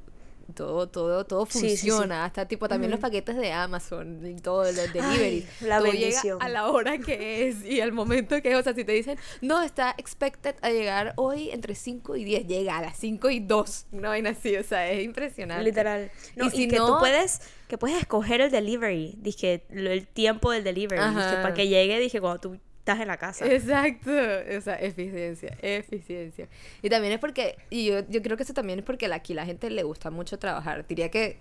todo, 0.54 0.88
todo, 0.88 1.24
todo 1.24 1.46
funciona. 1.46 2.24
Hasta 2.24 2.46
tipo 2.46 2.68
también 2.68 2.90
los 2.90 3.00
paquetes 3.00 3.36
de 3.36 3.52
Amazon 3.52 4.24
y 4.26 4.40
todo, 4.40 4.64
los 4.64 4.92
delivery. 4.92 5.46
la 5.60 5.78
todo 5.78 5.92
llega 5.92 6.22
a 6.40 6.48
la 6.48 6.68
hora 6.68 6.98
que 6.98 7.48
es 7.48 7.64
y 7.64 7.80
al 7.80 7.92
momento 7.92 8.40
que 8.42 8.50
es. 8.50 8.56
O 8.56 8.62
sea, 8.62 8.74
si 8.74 8.84
te 8.84 8.92
dicen, 8.92 9.18
no, 9.40 9.62
está 9.62 9.94
expected 9.98 10.56
a 10.62 10.70
llegar 10.70 11.12
hoy 11.16 11.50
entre 11.50 11.74
5 11.74 12.16
y 12.16 12.24
10, 12.24 12.46
llega 12.46 12.78
a 12.78 12.82
las 12.82 12.96
5 12.96 13.30
y 13.30 13.40
2. 13.40 13.86
Una 13.92 14.08
vaina 14.08 14.30
así, 14.30 14.56
o 14.56 14.64
sea, 14.64 14.90
es 14.90 15.04
impresionante. 15.04 15.64
Literal. 15.64 16.10
y, 16.36 16.50
si 16.50 16.68
que 16.68 16.78
tú 16.78 16.96
puedes, 16.98 17.40
que 17.68 17.78
puedes 17.78 17.98
escoger 17.98 18.40
el 18.40 18.50
delivery, 18.50 19.16
dije, 19.18 19.64
el 19.70 20.06
tiempo 20.06 20.50
del 20.50 20.64
delivery, 20.64 21.00
dije, 21.00 21.36
para 21.42 21.54
que 21.54 21.68
llegue, 21.68 21.98
dije, 21.98 22.20
cuando 22.20 22.40
tú 22.40 22.58
estás 22.88 23.00
en 23.02 23.08
la 23.08 23.16
casa. 23.18 23.46
Exacto, 23.46 24.10
o 24.10 24.60
sea, 24.60 24.76
eficiencia, 24.76 25.56
eficiencia. 25.60 26.48
Y 26.80 26.88
también 26.88 27.12
es 27.12 27.20
porque, 27.20 27.56
y 27.68 27.86
yo, 27.86 28.00
yo 28.08 28.22
creo 28.22 28.36
que 28.36 28.44
eso 28.44 28.54
también 28.54 28.78
es 28.78 28.84
porque 28.84 29.12
aquí 29.12 29.34
la 29.34 29.44
gente 29.44 29.68
le 29.68 29.82
gusta 29.82 30.10
mucho 30.10 30.38
trabajar. 30.38 30.86
Diría 30.86 31.10
que, 31.10 31.38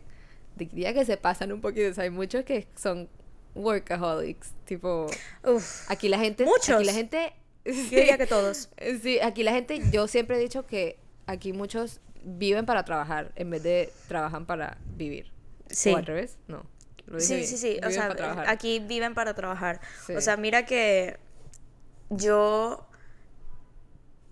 diría 0.56 0.94
que 0.94 1.06
se 1.06 1.16
pasan 1.16 1.54
un 1.54 1.62
poquito, 1.62 1.90
o 1.90 1.94
sea, 1.94 2.04
hay 2.04 2.10
muchos 2.10 2.44
que 2.44 2.68
son 2.76 3.08
workaholics, 3.56 4.54
tipo, 4.66 5.08
Uf, 5.44 5.90
aquí 5.90 6.10
la 6.10 6.20
gente, 6.20 6.44
muchos. 6.44 6.76
Aquí 6.76 6.84
la 6.84 6.94
gente, 6.94 7.34
yo 7.66 7.74
diría 7.74 8.18
que 8.18 8.28
todos. 8.28 8.70
Sí, 9.02 9.20
aquí 9.22 9.44
la 9.44 9.54
gente, 9.54 9.82
yo 9.92 10.08
siempre 10.08 10.38
he 10.38 10.40
dicho 10.40 10.66
que 10.66 10.98
aquí 11.28 11.54
muchos 11.54 12.02
viven 12.24 12.66
para 12.66 12.84
trabajar 12.84 13.32
en 13.36 13.50
vez 13.50 13.64
de 13.64 13.92
trabajan 14.08 14.46
para 14.46 14.78
vivir. 14.98 15.32
Sí. 15.70 15.92
¿O 15.92 15.98
al 15.98 16.06
revés? 16.06 16.38
No. 16.48 16.66
Sí, 17.20 17.36
bien. 17.36 17.48
sí, 17.48 17.58
sí. 17.58 17.80
O 17.86 17.90
sea, 17.90 18.14
aquí 18.48 18.80
viven 18.80 19.14
para 19.14 19.34
trabajar. 19.34 19.80
Sí. 20.06 20.14
O 20.14 20.20
sea, 20.20 20.36
mira 20.36 20.66
que 20.66 21.18
yo 22.10 22.88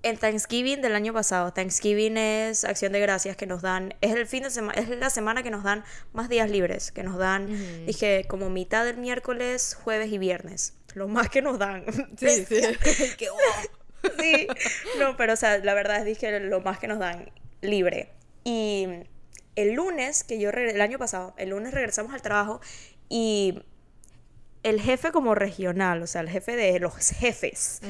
en 0.03 0.17
Thanksgiving 0.17 0.81
del 0.81 0.95
año 0.95 1.13
pasado, 1.13 1.51
Thanksgiving 1.51 2.17
es 2.17 2.63
acción 2.63 2.93
de 2.93 2.99
gracias 2.99 3.35
que 3.35 3.47
nos 3.47 3.63
dan, 3.63 3.95
es 4.01 4.13
el 4.13 4.27
fin 4.27 4.43
de 4.43 4.51
semana, 4.51 4.79
es 4.79 4.87
la 4.89 5.09
semana 5.09 5.41
que 5.41 5.49
nos 5.49 5.63
dan 5.63 5.83
más 6.13 6.29
días 6.29 6.49
libres, 6.49 6.91
que 6.91 7.01
nos 7.01 7.17
dan, 7.17 7.47
dije, 7.87 8.25
como 8.27 8.51
mitad 8.51 8.85
del 8.85 8.97
miércoles, 8.97 9.75
jueves 9.83 10.11
y 10.11 10.19
viernes. 10.19 10.75
Lo 10.93 11.07
más 11.07 11.29
que 11.29 11.41
nos 11.41 11.57
dan. 11.57 11.85
Sí, 12.17 12.45
sí. 12.49 12.61
Qué 13.17 13.29
guau. 13.29 14.13
Sí, 14.19 14.47
no, 14.99 15.17
pero 15.17 15.33
o 15.33 15.35
sea, 15.35 15.57
la 15.57 15.73
verdad 15.73 15.97
es 15.97 16.05
dije 16.05 16.39
lo 16.39 16.61
más 16.61 16.77
que 16.77 16.87
nos 16.87 16.99
dan 16.99 17.31
libre. 17.61 18.11
Y 18.43 18.87
el 19.55 19.73
lunes, 19.73 20.23
que 20.23 20.39
yo 20.39 20.51
el 20.51 20.81
año 20.81 20.99
pasado, 20.99 21.33
el 21.37 21.49
lunes 21.49 21.73
regresamos 21.73 22.13
al 22.13 22.21
trabajo 22.21 22.61
y 23.09 23.63
el 24.65 24.81
jefe 24.81 25.11
como 25.11 25.35
regional, 25.35 26.01
o 26.01 26.07
sea, 26.07 26.21
el 26.21 26.29
jefe 26.29 26.55
de 26.55 26.79
los 26.79 26.95
jefes, 27.11 27.81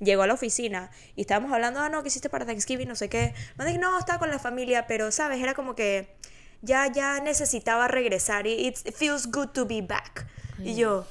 llegó 0.00 0.24
a 0.24 0.26
la 0.26 0.34
oficina 0.34 0.90
y 1.14 1.20
estábamos 1.20 1.52
hablando, 1.52 1.78
ah, 1.78 1.88
no, 1.88 2.02
¿qué 2.02 2.08
hiciste 2.08 2.28
para 2.28 2.44
Thanksgiving? 2.44 2.88
No 2.88 2.96
sé 2.96 3.08
qué. 3.08 3.34
No 3.56 3.64
dije, 3.64 3.78
no, 3.78 3.96
estaba 3.96 4.18
con 4.18 4.30
la 4.30 4.40
familia, 4.40 4.88
pero, 4.88 5.12
¿sabes? 5.12 5.40
Era 5.40 5.54
como 5.54 5.76
que 5.76 6.08
ya, 6.60 6.90
ya 6.92 7.20
necesitaba 7.20 7.86
regresar 7.86 8.48
y 8.48 8.66
it, 8.66 8.76
feels 8.96 9.30
good 9.30 9.50
to 9.50 9.64
be 9.64 9.80
back. 9.80 10.26
Y 10.58 10.74
yo, 10.74 11.06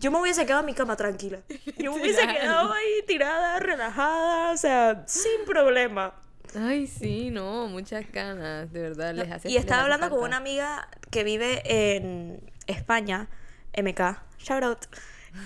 yo 0.00 0.10
me 0.10 0.18
hubiese 0.18 0.46
quedado 0.46 0.60
en 0.60 0.66
mi 0.66 0.74
cama 0.74 0.96
tranquila. 0.96 1.40
Yo 1.76 1.92
me 1.92 2.00
hubiese 2.00 2.26
quedado 2.26 2.72
ahí 2.72 3.04
tirada, 3.06 3.58
relajada, 3.58 4.52
o 4.52 4.56
sea, 4.56 5.04
sin 5.06 5.44
problema. 5.46 6.14
Ay, 6.54 6.86
sí, 6.86 7.30
no, 7.30 7.66
muchas 7.68 8.10
ganas, 8.10 8.72
de 8.72 8.80
verdad, 8.80 9.12
les 9.12 9.30
hace 9.30 9.50
Y 9.50 9.58
estaba 9.58 9.82
hablando 9.82 10.08
con 10.08 10.20
falta. 10.20 10.28
una 10.28 10.36
amiga 10.38 10.88
que 11.10 11.24
vive 11.24 11.62
en 11.66 12.40
España, 12.66 13.28
MK, 13.74 14.00
shout 14.38 14.62
out. 14.62 14.78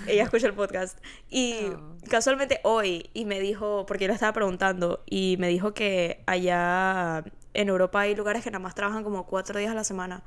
Ella 0.08 0.24
escucha 0.24 0.48
el 0.48 0.54
podcast. 0.54 0.98
Y 1.30 1.54
Oh. 1.72 1.96
casualmente 2.10 2.60
hoy, 2.64 3.08
y 3.14 3.24
me 3.24 3.38
dijo, 3.40 3.86
porque 3.86 4.04
yo 4.04 4.08
le 4.08 4.14
estaba 4.14 4.32
preguntando, 4.32 5.02
y 5.06 5.36
me 5.38 5.48
dijo 5.48 5.74
que 5.74 6.22
allá 6.26 7.22
en 7.54 7.68
Europa 7.68 8.00
hay 8.00 8.16
lugares 8.16 8.42
que 8.42 8.50
nada 8.50 8.58
más 8.62 8.74
trabajan 8.74 9.04
como 9.04 9.26
cuatro 9.26 9.58
días 9.58 9.70
a 9.70 9.74
la 9.74 9.84
semana. 9.84 10.22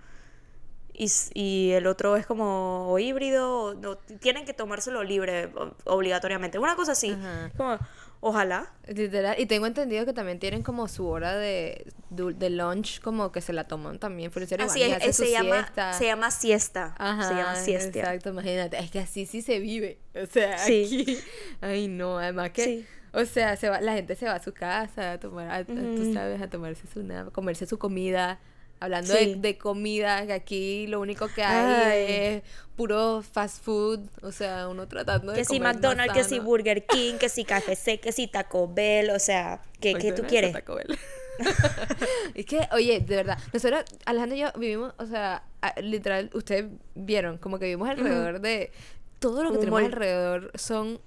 Y, 1.34 1.72
el 1.72 1.88
otro 1.88 2.18
es 2.18 2.26
como 2.26 2.92
o 2.92 3.00
híbrido, 3.00 3.64
o 3.64 3.74
no, 3.74 3.96
tienen 3.98 4.44
que 4.46 4.54
tomárselo 4.54 5.02
libre 5.04 5.46
o- 5.56 5.74
obligatoriamente. 5.86 6.60
Una 6.60 6.76
cosa 6.76 6.92
así. 6.92 7.18
Como, 7.56 7.78
ojalá. 8.20 8.74
Literal, 8.88 9.36
y 9.40 9.46
tengo 9.46 9.66
entendido 9.68 10.06
que 10.06 10.14
también 10.14 10.40
tienen 10.40 10.64
como 10.64 10.88
su 10.88 11.08
hora 11.08 11.36
de, 11.38 11.86
de, 12.10 12.50
lunch, 12.50 13.00
como 13.02 13.32
que 13.32 13.42
se 13.42 13.54
la 13.54 13.66
toman 13.68 14.00
también. 14.00 14.32
Por 14.32 14.42
eso 14.44 14.56
Así 14.60 14.82
es, 14.82 15.04
eh, 15.04 15.14
se 15.14 15.32
llama, 15.32 15.72
se 15.98 16.06
llama 16.06 16.32
siesta. 16.32 16.96
Ajá, 16.98 17.28
se 17.28 17.34
llama 17.36 17.56
siesta. 17.56 18.00
Exacto, 18.00 18.30
imagínate. 18.30 18.78
Es 18.80 18.90
que 18.92 19.00
así 19.00 19.26
sí 19.26 19.42
se 19.42 19.60
vive. 19.60 20.00
O 20.16 20.26
sea, 20.26 20.58
Sí. 20.58 21.04
aquí. 21.04 21.18
Ay, 21.62 21.88
no, 21.88 22.18
además 22.18 22.50
que. 22.52 22.64
Sí. 22.64 22.86
O 23.14 23.26
sea, 23.26 23.56
se 23.58 23.70
va, 23.70 23.82
la 23.82 23.94
gente 23.94 24.16
se 24.16 24.26
va 24.26 24.34
a 24.36 24.44
su 24.44 24.54
casa 24.54 25.14
a 25.14 25.20
tomar, 25.20 25.50
a- 25.50 25.56
a- 25.58 25.66
tú 25.66 26.14
sabes, 26.14 26.40
a 26.42 26.48
tomarse 26.50 26.86
su 26.88 27.02
nada, 27.04 27.32
comerse 27.32 27.66
su 27.66 27.80
comida. 27.80 28.40
Hablando 28.82 29.14
Sí. 29.14 29.34
de, 29.34 29.36
de 29.36 29.58
comida, 29.58 30.26
que 30.26 30.34
aquí 30.34 30.88
lo 30.88 31.02
único 31.02 31.28
que 31.28 31.44
hay 31.44 31.84
Ay. 31.92 32.06
es 32.38 32.44
puro 32.78 33.22
fast 33.22 33.62
food. 33.64 34.00
O 34.22 34.32
sea, 34.32 34.70
uno 34.70 34.88
tratando 34.88 35.34
de 35.34 35.40
Que 35.40 35.46
si 35.46 35.60
McDonald's, 35.60 36.14
que 36.14 36.24
si. 36.24 36.40
Burger 36.40 36.86
King, 36.86 37.16
que 37.20 37.28
si 37.30 37.44
KFC, 37.44 38.00
que 38.00 38.12
si 38.14 38.28
Taco 38.28 38.72
Bell, 38.74 39.10
o 39.10 39.20
sea, 39.20 39.62
¿qué, 39.82 39.96
qué 39.96 40.14
tú 40.14 40.24
quieres? 40.24 40.54
Taco 40.54 40.76
Bell. 40.76 40.98
es 42.36 42.46
que, 42.46 42.68
oye, 42.74 43.00
de 43.00 43.16
verdad, 43.16 43.38
nosotros, 43.54 43.84
Alejandro 44.06 44.36
y 44.38 44.40
yo 44.42 44.48
vivimos, 44.58 44.94
o 44.98 45.06
sea, 45.06 45.44
literal, 45.82 46.30
ustedes 46.34 46.66
vieron, 46.96 47.38
como 47.38 47.60
que 47.60 47.66
vivimos 47.66 47.90
alrededor 47.90 48.40
de. 48.42 48.72
Todo 49.20 49.44
lo 49.44 49.52
que 49.52 49.58
tenemos 49.58 49.82
alrededor 49.84 50.52
son 50.56 51.02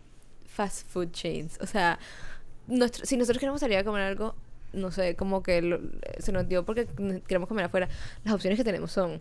fast 0.47 0.87
food 0.89 1.11
chains. 1.13 1.59
O 1.63 1.67
sea, 1.67 1.99
nuestro- 2.67 3.07
si 3.07 3.17
nosotros 3.17 3.41
queremos 3.41 3.61
salir 3.61 3.79
a 3.79 3.85
comer 3.85 4.03
algo, 4.03 4.35
no 4.73 4.91
sé, 4.91 5.17
como 5.17 5.43
que 5.43 5.63
lo- 5.63 5.81
se 6.19 6.33
nos 6.33 6.49
dio 6.49 6.65
porque 6.65 6.87
queremos 7.27 7.49
comer 7.49 7.65
afuera, 7.67 7.89
las 8.25 8.35
opciones 8.35 8.59
que 8.59 8.65
tenemos 8.65 8.93
son. 8.93 9.21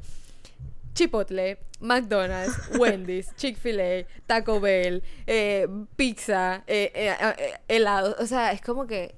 Chipotle, 0.94 1.58
McDonald's, 1.80 2.54
Wendy's, 2.80 3.34
Chick-fil-A, 3.38 4.06
Taco 4.28 4.60
Bell, 4.60 5.02
eh, 5.26 5.66
pizza, 5.96 6.64
eh, 6.68 6.92
eh, 6.94 7.16
eh, 7.38 7.54
helado. 7.70 8.16
O 8.20 8.26
sea, 8.26 8.52
es 8.52 8.62
como 8.62 8.88
que 8.88 9.16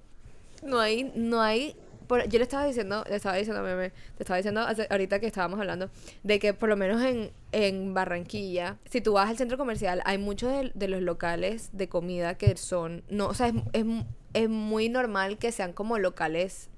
no 0.64 0.80
hay, 0.80 1.12
no 1.16 1.42
hay. 1.42 1.76
por- 2.08 2.28
yo 2.30 2.38
le 2.38 2.44
estaba 2.44 2.66
diciendo, 2.66 3.04
le 3.10 3.16
estaba 3.16 3.38
diciendo 3.38 3.62
a 3.62 3.64
Meme, 3.64 3.90
te 4.18 4.24
estaba 4.24 4.38
diciendo 4.38 4.62
hace- 4.62 4.86
ahorita 4.90 5.20
que 5.20 5.26
estábamos 5.26 5.60
hablando, 5.60 5.90
de 6.22 6.38
que 6.38 6.54
por 6.54 6.70
lo 6.70 6.76
menos 6.78 7.02
en, 7.02 7.32
en 7.54 7.94
Barranquilla, 7.96 8.78
si 8.88 9.02
tú 9.02 9.14
vas 9.14 9.30
al 9.30 9.38
centro 9.38 9.58
comercial, 9.58 10.02
hay 10.06 10.20
muchos 10.20 10.52
de, 10.52 10.72
de 10.76 10.88
los 10.90 11.02
locales 11.02 11.70
de 11.74 11.90
comida 11.90 12.36
que 12.38 12.56
son, 12.56 13.04
no, 13.10 13.28
o 13.28 13.34
sea, 13.34 13.48
es, 13.48 13.56
es, 13.74 13.86
es 14.34 14.50
muy 14.50 14.90
normal 14.90 15.38
que 15.38 15.52
sean 15.52 15.74
como 15.74 15.98
locales 16.00 16.70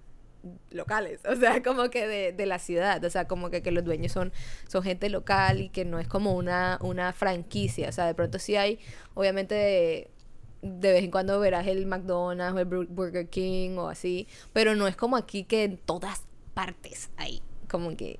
locales, 0.72 1.22
o 1.30 1.36
sea, 1.36 1.64
como 1.64 1.90
que 1.90 2.08
de, 2.08 2.32
de 2.32 2.46
la 2.46 2.60
ciudad, 2.60 3.04
o 3.04 3.10
sea, 3.10 3.28
como 3.28 3.50
que, 3.50 3.62
que 3.62 3.72
los 3.72 3.84
dueños 3.84 4.12
son, 4.12 4.32
son 4.68 4.84
gente 4.84 5.10
local 5.10 5.62
y 5.62 5.70
que 5.70 5.86
no 5.86 6.00
es 6.00 6.08
como 6.08 6.34
una, 6.36 6.78
una 6.82 7.14
franquicia, 7.14 7.90
o 7.90 7.92
sea, 7.92 8.06
de 8.06 8.14
pronto 8.14 8.40
sí 8.40 8.56
hay, 8.56 8.80
obviamente, 9.16 10.12
de, 10.62 10.92
vez 10.94 11.04
en 11.04 11.12
cuando 11.12 11.40
verás 11.40 11.68
el 11.68 11.86
McDonald's 11.86 12.56
o 12.56 12.60
el 12.60 12.68
Bur- 12.68 12.88
Burger 12.90 13.28
King 13.30 13.78
o 13.78 13.88
así, 13.90 14.28
pero 14.54 14.76
no 14.76 14.88
es 14.88 14.96
como 14.96 15.18
aquí 15.18 15.44
que 15.44 15.64
en 15.64 15.78
todas 15.78 16.26
partes 16.54 17.10
hay, 17.18 17.42
como 17.70 17.96
que 17.96 18.20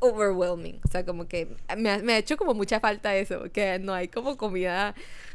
overwhelming, 0.00 0.80
o 0.84 0.88
sea, 0.88 1.04
como 1.04 1.26
que 1.26 1.48
me 1.76 1.90
ha, 1.90 1.98
me 1.98 2.12
ha 2.14 2.18
hecho 2.18 2.36
como 2.36 2.54
mucha 2.54 2.78
falta 2.80 3.16
eso, 3.16 3.50
que 3.52 3.78
no 3.80 3.92
hay 3.94 4.08
como 4.08 4.36
comida, 4.36 4.94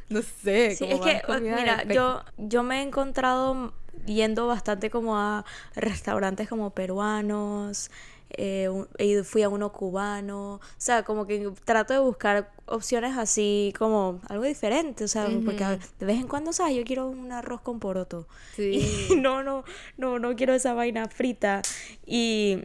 no 0.10 0.22
sé, 0.22 0.76
Sí, 0.76 0.86
como 0.90 0.94
es 0.94 1.00
que, 1.02 1.22
mira, 1.56 1.84
yo, 1.96 2.24
yo 2.38 2.64
me 2.64 2.80
he 2.80 2.82
encontrado 2.84 3.74
yendo 4.06 4.48
bastante 4.48 4.90
como 4.90 5.18
a 5.18 5.44
restaurantes 5.76 6.48
como 6.48 6.70
peruanos, 6.72 7.92
eh, 8.30 8.68
un- 8.70 8.88
fui 9.26 9.44
a 9.44 9.50
uno 9.50 9.72
cubano, 9.72 10.56
o 10.56 10.62
sea, 10.78 11.04
como 11.04 11.26
que 11.26 11.50
trato 11.66 11.94
de 11.94 12.00
buscar 12.00 12.52
opciones 12.66 13.18
así 13.18 13.74
como 13.78 14.20
algo 14.28 14.44
diferente, 14.44 15.04
o 15.06 15.08
sea, 15.08 15.30
porque 15.46 15.64
a- 15.64 15.78
de 16.00 16.06
vez 16.06 16.18
en 16.20 16.28
cuando, 16.28 16.52
¿sabes? 16.54 16.76
Yo 16.76 16.84
quiero 16.84 17.08
un 17.08 17.32
arroz 17.32 17.62
con 17.62 17.80
poroto. 17.80 18.28
Sí. 18.56 19.08
Y 19.12 19.16
no, 19.16 19.44
no, 19.44 19.64
no, 19.98 20.20
no 20.20 20.36
quiero 20.36 20.54
esa 20.54 20.74
vaina 20.74 21.08
frita. 21.08 21.62
Y 22.06 22.64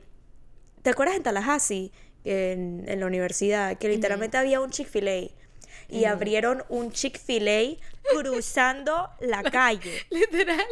¿te 0.82 0.90
acuerdas 0.90 1.16
en 1.16 1.22
Tallahassee, 1.22 1.92
en, 2.24 2.84
en 2.88 3.00
la 3.00 3.06
universidad, 3.06 3.78
que 3.78 3.88
literalmente 3.88 4.36
había 4.38 4.60
un 4.60 4.70
Chick-fil-A? 4.70 5.30
Y 5.92 6.04
abrieron 6.06 6.64
un 6.68 6.90
Chick-fil-A 6.92 7.76
cruzando 8.14 9.10
la 9.20 9.42
calle. 9.50 10.04
Literal. 10.10 10.64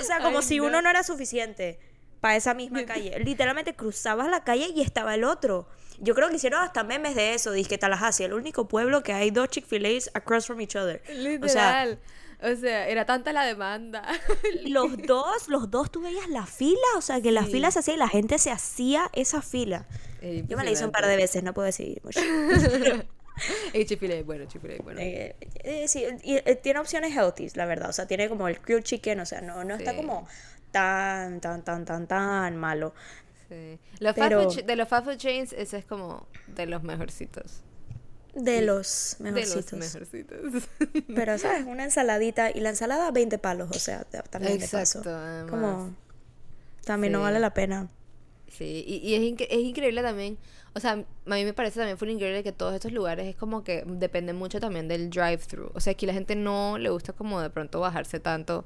O 0.00 0.02
sea, 0.04 0.20
como 0.20 0.38
Ay, 0.38 0.44
si 0.44 0.58
no. 0.58 0.64
uno 0.66 0.82
no 0.82 0.88
era 0.90 1.02
suficiente 1.02 1.78
para 2.20 2.36
esa 2.36 2.54
misma 2.54 2.84
calle. 2.86 3.18
Literalmente 3.18 3.74
cruzabas 3.74 4.28
la 4.30 4.44
calle 4.44 4.68
y 4.74 4.80
estaba 4.82 5.14
el 5.14 5.24
otro. 5.24 5.68
Yo 5.98 6.14
creo 6.14 6.28
que 6.28 6.36
hicieron 6.36 6.62
hasta 6.62 6.82
memes 6.84 7.14
de 7.14 7.34
eso. 7.34 7.52
Dice 7.52 7.68
que 7.68 7.78
Tallahassee, 7.78 8.24
el 8.24 8.32
único 8.34 8.66
pueblo 8.68 9.02
que 9.02 9.12
hay 9.12 9.30
dos 9.30 9.48
Chick-fil-A's 9.48 10.10
across 10.14 10.46
from 10.46 10.60
each 10.60 10.74
other. 10.76 11.02
O 11.04 11.48
sea, 11.48 11.84
Literal. 11.86 11.98
O 12.42 12.56
sea, 12.56 12.88
era 12.88 13.04
tanta 13.06 13.32
la 13.32 13.44
demanda. 13.44 14.04
los 14.66 14.96
dos, 15.06 15.48
los 15.48 15.70
dos, 15.70 15.90
tú 15.90 16.02
veías 16.02 16.28
la 16.28 16.46
fila. 16.46 16.78
O 16.96 17.00
sea, 17.00 17.20
que 17.20 17.30
la 17.32 17.44
Sí. 17.44 17.52
fila 17.52 17.70
se 17.70 17.78
hacía 17.80 17.94
y 17.94 17.96
la 17.98 18.08
gente 18.08 18.38
se 18.38 18.50
hacía 18.50 19.08
esa 19.12 19.40
fila. 19.42 19.86
Yo 20.22 20.56
me 20.56 20.64
la 20.64 20.70
hice 20.70 20.84
un 20.84 20.90
par 20.92 21.06
de 21.06 21.16
veces, 21.16 21.42
no 21.42 21.52
puedo 21.52 21.66
decir 21.66 22.00
mucho. 22.02 22.20
Y 23.74 23.84
Chick-fil-A, 23.84 24.22
bueno, 24.22 24.44
Chick-fil-A, 24.46 24.82
bueno. 24.82 25.00
Eh, 25.00 25.36
eh, 25.64 25.88
sí, 25.88 26.04
y, 26.22 26.36
eh, 26.36 26.58
tiene 26.62 26.80
opciones 26.80 27.12
healthy, 27.16 27.48
la 27.54 27.66
verdad. 27.66 27.90
O 27.90 27.92
sea, 27.92 28.06
tiene 28.06 28.28
como 28.28 28.46
el 28.48 28.56
grilled 28.60 28.82
chicken, 28.84 29.20
o 29.20 29.26
sea, 29.26 29.40
no, 29.40 29.64
no 29.64 29.74
está 29.74 29.90
Sí. 29.92 29.96
como 29.96 30.26
tan, 30.70 31.40
tan, 31.40 31.62
tan, 31.64 31.84
tan, 31.84 32.06
tan 32.06 32.56
malo. 32.56 32.94
Sí. 33.48 33.78
Los 34.00 34.14
Pero- 34.14 34.42
fast 34.44 34.56
food 34.60 34.64
de 34.66 34.76
los 34.76 34.88
fast 34.88 35.06
food 35.06 35.16
chains, 35.16 35.52
ese 35.52 35.78
es 35.78 35.84
como 35.84 36.26
de 36.48 36.66
los 36.66 36.82
mejorcitos. 36.82 37.62
De 38.34 38.58
Sí, 38.58 38.64
los 38.64 39.16
De 39.20 39.30
mejorcitos. 39.30 39.72
los 39.72 39.94
mejorcitos. 39.94 40.38
Pero, 41.14 41.38
¿sabes? 41.38 41.64
Una 41.68 41.84
ensaladita 41.84 42.50
y 42.50 42.60
la 42.60 42.70
ensalada 42.70 43.10
20 43.12 43.38
palos, 43.38 43.70
o 43.70 43.78
sea, 43.78 44.04
también 44.04 44.58
de 44.58 44.66
paso. 44.66 44.98
Exacto, 44.98 45.10
además. 45.14 45.50
Como 45.50 45.94
también 46.84 47.12
no 47.12 47.20
Sí. 47.20 47.22
vale 47.22 47.38
la 47.38 47.54
pena. 47.54 47.88
Sí, 48.48 48.84
y, 48.86 48.96
y 49.08 49.14
es, 49.14 49.20
incre- 49.22 49.46
es 49.50 49.58
increíble 49.58 50.02
también, 50.02 50.36
o 50.74 50.80
sea, 50.80 50.92
a 50.92 50.96
mí 50.96 51.44
me 51.44 51.52
parece 51.52 51.78
también 51.78 51.96
fue 51.96 52.10
increíble 52.10 52.42
que 52.42 52.52
todos 52.52 52.74
estos 52.74 52.92
lugares 52.92 53.26
es 53.26 53.36
como 53.36 53.62
que 53.62 53.84
dependen 53.86 54.36
mucho 54.36 54.58
también 54.58 54.88
del 54.88 55.08
drive-thru. 55.08 55.70
O 55.74 55.80
sea, 55.80 55.92
aquí 55.92 56.04
la 56.04 56.12
gente 56.12 56.34
no 56.34 56.78
le 56.78 56.90
gusta 56.90 57.12
como 57.12 57.40
de 57.40 57.48
pronto 57.50 57.80
bajarse 57.80 58.18
tanto 58.18 58.64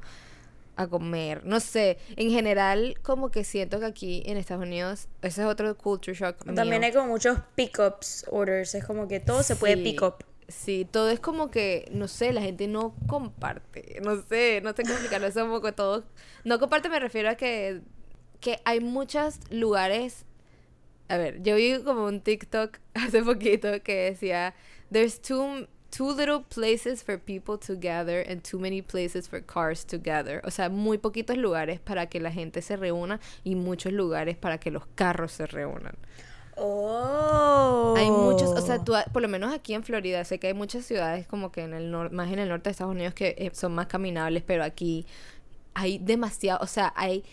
a 0.77 0.87
comer. 0.87 1.44
No 1.44 1.61
sé, 1.61 1.99
en 2.16 2.31
general 2.31 2.99
como 3.03 3.31
que 3.31 3.44
siento 3.44 3.79
que 3.79 3.87
aquí 3.87 4.23
en 4.25 4.38
Estados 4.38 4.64
Unidos, 4.64 5.09
ese 5.21 5.42
es 5.42 5.47
otro 5.47 5.77
culture 5.77 6.16
shock. 6.16 6.44
También 6.44 6.81
mío. 6.81 6.87
hay 6.87 6.92
como 6.92 7.09
muchos 7.09 7.38
pick-ups 7.55 8.25
orders, 8.31 8.75
es 8.75 8.85
como 8.85 9.07
que 9.07 9.21
todo 9.21 9.42
se 9.42 9.57
puede 9.57 9.75
Sí, 9.75 9.83
pick 9.83 10.03
up. 10.03 10.14
Sí, 10.49 10.88
todo 10.90 11.11
es 11.11 11.21
como 11.21 11.51
que, 11.51 11.90
no 11.92 12.09
sé, 12.09 12.33
la 12.33 12.40
gente 12.40 12.68
no 12.68 12.94
comparte. 13.07 14.01
No 14.03 14.23
sé, 14.23 14.62
no 14.62 14.71
sé 14.73 14.83
cómo 14.83 14.94
explicarlo. 14.94 15.27
Es 15.27 15.37
un 15.37 15.51
poco 15.51 15.75
todo. 15.75 16.05
No 16.44 16.59
comparte, 16.59 16.88
me 16.88 17.01
refiero 17.01 17.29
a 17.29 17.35
que 17.35 17.83
que 18.40 18.61
hay 18.64 18.81
muchos 18.81 19.40
lugares. 19.51 20.25
A 21.09 21.16
ver, 21.16 21.42
yo 21.42 21.57
vi 21.57 21.83
como 21.83 22.05
un 22.05 22.21
TikTok 22.21 22.79
hace 22.94 23.23
poquito 23.23 23.83
que 23.83 24.11
decía: 24.11 24.55
There's 24.90 25.21
too, 25.21 25.66
too 25.90 26.12
little 26.12 26.44
places 26.49 27.03
for 27.03 27.18
people 27.18 27.57
to 27.66 27.75
gather 27.77 28.25
and 28.29 28.42
too 28.42 28.59
many 28.59 28.83
places 28.83 29.29
for 29.29 29.40
cars 29.40 29.85
to 29.87 29.99
gather. 29.99 30.40
O 30.44 30.51
sea, 30.51 30.68
muy 30.68 30.99
poquitos 30.99 31.37
lugares 31.37 31.81
para 31.81 32.07
que 32.07 32.21
la 32.21 32.31
gente 32.31 32.62
se 32.62 32.77
reúna 32.77 33.21
y 33.44 33.55
muchos 33.55 33.92
lugares 33.92 34.37
para 34.37 34.59
que 34.59 34.71
los 34.71 34.87
carros 34.94 35.33
se 35.33 35.47
reúnan. 35.47 35.97
Oh. 36.61 37.94
Hay 37.97 38.11
muchos, 38.11 38.51
o 38.51 38.61
sea, 38.61 38.83
tú, 38.83 38.92
por 39.12 39.23
lo 39.23 39.29
menos 39.29 39.55
aquí 39.55 39.75
en 39.75 39.85
Florida, 39.85 40.25
sé 40.25 40.40
que 40.40 40.49
hay 40.49 40.55
muchas 40.55 40.85
ciudades 40.85 41.27
como 41.27 41.53
que 41.53 41.62
en 41.62 41.73
el 41.73 41.90
norte, 41.90 42.14
más 42.14 42.33
en 42.33 42.40
el 42.40 42.49
norte 42.49 42.64
de 42.64 42.73
Estados 42.73 42.92
Unidos 42.92 43.14
que 43.14 43.37
eh, 43.38 43.51
son 43.55 43.75
más 43.75 43.87
caminables, 43.87 44.42
pero 44.44 44.64
aquí 44.64 45.07
hay 45.75 45.99
demasiado, 45.99 46.59
o 46.61 46.66
sea, 46.66 46.92
hay 46.97 47.25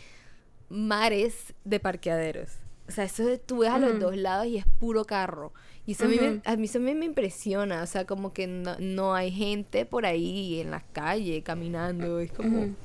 mares 0.70 1.54
de 1.64 1.80
parqueaderos. 1.80 2.60
O 2.88 2.92
sea, 2.92 3.04
eso 3.06 3.26
de, 3.26 3.38
tú 3.40 3.60
ves 3.60 3.70
a 3.70 3.80
los 3.80 4.00
dos 4.00 4.16
lados 4.16 4.46
y 4.48 4.58
es 4.58 4.66
puro 4.80 5.06
carro. 5.06 5.54
Y 5.88 5.94
eso 5.94 6.06
a, 6.06 6.08
mí 6.08 6.18
me, 6.20 6.42
a 6.46 6.56
mí 6.56 6.66
eso 6.66 6.78
a 6.78 6.82
mí 6.82 6.94
me 6.94 7.06
impresiona. 7.06 7.84
O 7.84 7.88
sea, 7.88 8.06
como 8.06 8.34
que 8.34 8.48
no, 8.48 8.76
no 8.80 9.16
hay 9.16 9.32
gente 9.32 9.86
por 9.86 10.06
ahí 10.06 10.62
en 10.62 10.72
las 10.72 10.84
calles 10.94 11.44
caminando. 11.44 12.20
Es 12.20 12.32
como... 12.32 12.76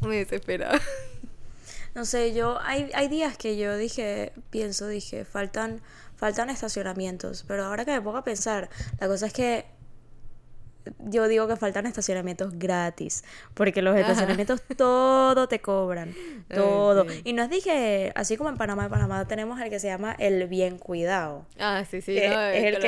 Me 0.00 0.16
desespera. 0.16 0.80
No 1.94 2.04
sé, 2.04 2.32
yo 2.32 2.60
hay, 2.60 2.90
hay 2.94 3.08
días 3.08 3.36
que 3.36 3.56
yo 3.56 3.76
dije, 3.76 4.32
pienso, 4.50 4.86
dije, 4.86 5.24
faltan, 5.24 5.80
faltan 6.14 6.48
estacionamientos. 6.48 7.44
Pero 7.48 7.64
ahora 7.64 7.84
que 7.84 7.90
me 7.90 8.00
pongo 8.00 8.18
a 8.18 8.24
pensar, 8.24 8.70
la 9.00 9.08
cosa 9.08 9.26
es 9.26 9.32
que 9.32 9.66
yo 10.98 11.28
digo 11.28 11.46
que 11.48 11.56
faltan 11.56 11.86
estacionamientos 11.86 12.58
gratis, 12.58 13.24
porque 13.54 13.82
los 13.82 13.96
estacionamientos 13.96 14.62
todo 14.76 15.48
te 15.48 15.60
cobran, 15.60 16.14
todo. 16.52 17.06
Y 17.24 17.32
nos 17.32 17.50
dije, 17.50 18.12
así 18.14 18.36
como 18.36 18.50
en 18.50 18.56
Panamá, 18.56 18.84
en 18.84 18.90
Panamá 18.90 19.26
tenemos 19.26 19.60
el 19.60 19.70
que 19.70 19.80
se 19.80 19.88
llama 19.88 20.14
el 20.18 20.46
bien 20.46 20.78
cuidado. 20.78 21.46
Ah, 21.58 21.84
sí, 21.88 22.00
sí. 22.00 22.14
Que 22.14 22.28
no, 22.28 22.40
es 22.42 22.64
el 22.64 22.78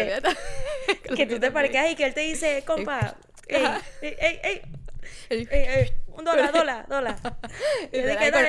que 1.17 1.27
tú 1.27 1.41
te 1.41 1.51
parqueas 1.51 1.91
y 1.93 1.97
que 1.97 2.05
él 2.05 2.15
te 2.15 2.21
dice, 2.21 2.63
compa, 2.67 3.17
ey, 3.49 3.65
ey, 4.03 4.41
ey, 4.43 4.63
ey, 5.31 5.49
ey, 5.51 5.93
un 6.09 6.25
dólar, 6.25 6.53
dólar, 6.53 6.87
dólar. 6.89 7.17
Y 7.93 8.01
dije, 8.03 8.31
con, 8.33 8.43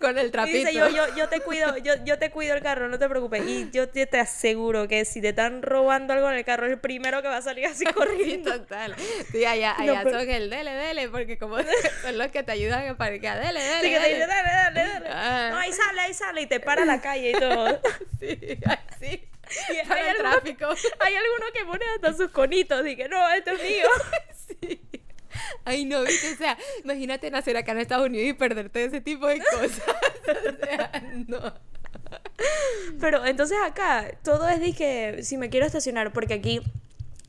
con 0.00 0.18
el 0.18 0.26
Y 0.26 0.30
trapito. 0.30 0.56
dice, 0.58 0.74
yo, 0.74 0.88
yo, 0.88 1.14
yo 1.16 1.28
te 1.28 1.40
cuido, 1.40 1.76
yo, 1.78 1.94
yo 2.04 2.18
te 2.18 2.30
cuido 2.30 2.54
el 2.56 2.62
carro, 2.62 2.88
no 2.88 2.98
te 2.98 3.08
preocupes. 3.08 3.42
Y 3.46 3.70
yo 3.70 3.88
te, 3.88 4.06
te 4.06 4.18
aseguro 4.18 4.88
que 4.88 5.04
si 5.04 5.20
te 5.20 5.28
están 5.28 5.62
robando 5.62 6.12
algo 6.14 6.28
en 6.30 6.36
el 6.38 6.44
carro, 6.44 6.66
es 6.66 6.72
el 6.72 6.80
primero 6.80 7.22
que 7.22 7.28
va 7.28 7.36
a 7.36 7.42
salir 7.42 7.66
así 7.66 7.84
Sí, 7.86 7.92
corriendo. 7.92 8.52
total. 8.60 8.96
Sí, 9.30 9.44
allá, 9.44 9.74
No, 9.78 9.82
allá 9.92 10.00
pero- 10.04 10.18
son 10.20 10.30
el 10.30 10.50
dele, 10.50 10.72
dele, 10.72 11.08
porque 11.08 11.38
como 11.38 11.58
son 11.58 12.18
los 12.18 12.28
que 12.32 12.42
te 12.42 12.52
ayudan 12.52 12.88
a 12.88 12.96
parquear. 12.96 13.38
Dele, 13.40 13.60
dele, 13.60 13.74
Así 13.76 13.88
que 13.90 13.98
te 14.00 14.08
dice, 14.08 14.18
dele. 14.20 14.26
dale, 14.26 14.50
dale, 14.52 14.88
dale. 14.88 15.08
Ah. 15.10 15.48
No, 15.52 15.58
ahí 15.58 15.72
sale, 15.72 16.00
ahí 16.00 16.14
sale. 16.14 16.42
Y 16.42 16.46
te 16.46 16.60
para 16.60 16.84
la 16.84 17.00
calle 17.00 17.30
y 17.30 17.34
todo. 17.34 17.80
Sí, 18.18 18.58
así. 18.90 19.28
Y 19.68 19.72
hay, 19.76 19.80
el 20.08 20.16
algunos, 20.16 20.32
tráfico. 20.42 20.66
hay 21.00 21.14
algunos 21.14 21.50
que 21.52 21.64
ponen 21.66 21.88
hasta 21.96 22.14
sus 22.14 22.30
conitos. 22.32 22.86
Y 22.86 22.96
que 22.96 23.06
no, 23.08 23.28
esto 23.30 23.50
es 23.52 23.62
mío. 23.62 23.86
Sí. 24.60 24.80
Ay, 25.64 25.84
no, 25.84 26.02
viste, 26.02 26.32
o 26.32 26.36
sea, 26.36 26.56
imagínate 26.84 27.30
nacer 27.30 27.56
acá 27.56 27.72
en 27.72 27.78
Estados 27.78 28.06
Unidos 28.06 28.28
y 28.28 28.32
perderte 28.32 28.84
ese 28.84 29.00
tipo 29.00 29.26
de 29.26 29.38
cosas. 29.38 29.82
O 30.22 30.64
sea, 30.64 31.02
no. 31.26 31.52
Pero 33.00 33.26
entonces 33.26 33.58
acá 33.64 34.12
todo 34.22 34.48
es 34.48 34.60
de 34.60 34.72
que 34.72 35.22
si 35.22 35.36
me 35.36 35.50
quiero 35.50 35.66
estacionar, 35.66 36.12
porque 36.12 36.34
aquí 36.34 36.62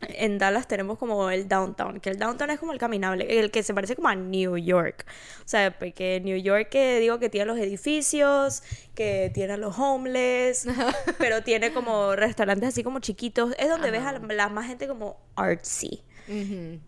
en 0.10 0.38
Dallas 0.38 0.68
tenemos 0.68 0.98
como 0.98 1.30
el 1.30 1.48
downtown, 1.48 2.00
que 2.00 2.10
el 2.10 2.20
downtown 2.20 2.50
es 2.50 2.60
como 2.60 2.74
el 2.74 2.80
caminable, 2.80 3.40
el 3.40 3.52
que 3.52 3.64
se 3.64 3.74
parece 3.74 3.96
como 3.96 4.10
a 4.10 4.16
New 4.16 4.58
York. 4.58 5.06
O 5.40 5.48
sea, 5.48 5.78
porque 5.78 6.22
New 6.24 6.38
York 6.38 6.70
que 6.70 7.00
digo 7.00 7.20
que 7.20 7.30
tiene 7.30 7.46
los 7.46 7.58
edificios, 7.58 8.64
que 8.96 9.32
tiene 9.34 9.54
a 9.54 9.58
los 9.58 9.78
homeless, 9.78 10.68
pero 11.18 11.44
tiene 11.44 11.74
como 11.74 12.16
restaurantes 12.16 12.70
así 12.70 12.84
como 12.84 13.00
chiquitos, 13.00 13.56
es 13.58 13.70
donde 13.70 13.92
ves 13.92 14.04
a 14.04 14.14
la, 14.14 14.20
la 14.20 14.50
más 14.50 14.68
gente 14.68 14.88
como 14.88 15.18
artsy. 15.36 16.04
Ujú. 16.28 16.80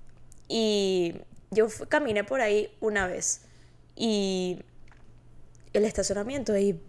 Y 0.47 1.15
yo 1.51 1.67
caminé 1.89 2.23
por 2.23 2.41
ahí 2.41 2.69
una 2.79 3.08
vez 3.08 3.41
y 3.95 4.60
el 5.73 5.86
estacionamiento 5.86 6.53
ahí 6.53 6.79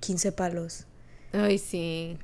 15 0.00 0.32
palos. 0.32 0.86
Ay, 1.32 1.58
sí. 1.58 2.18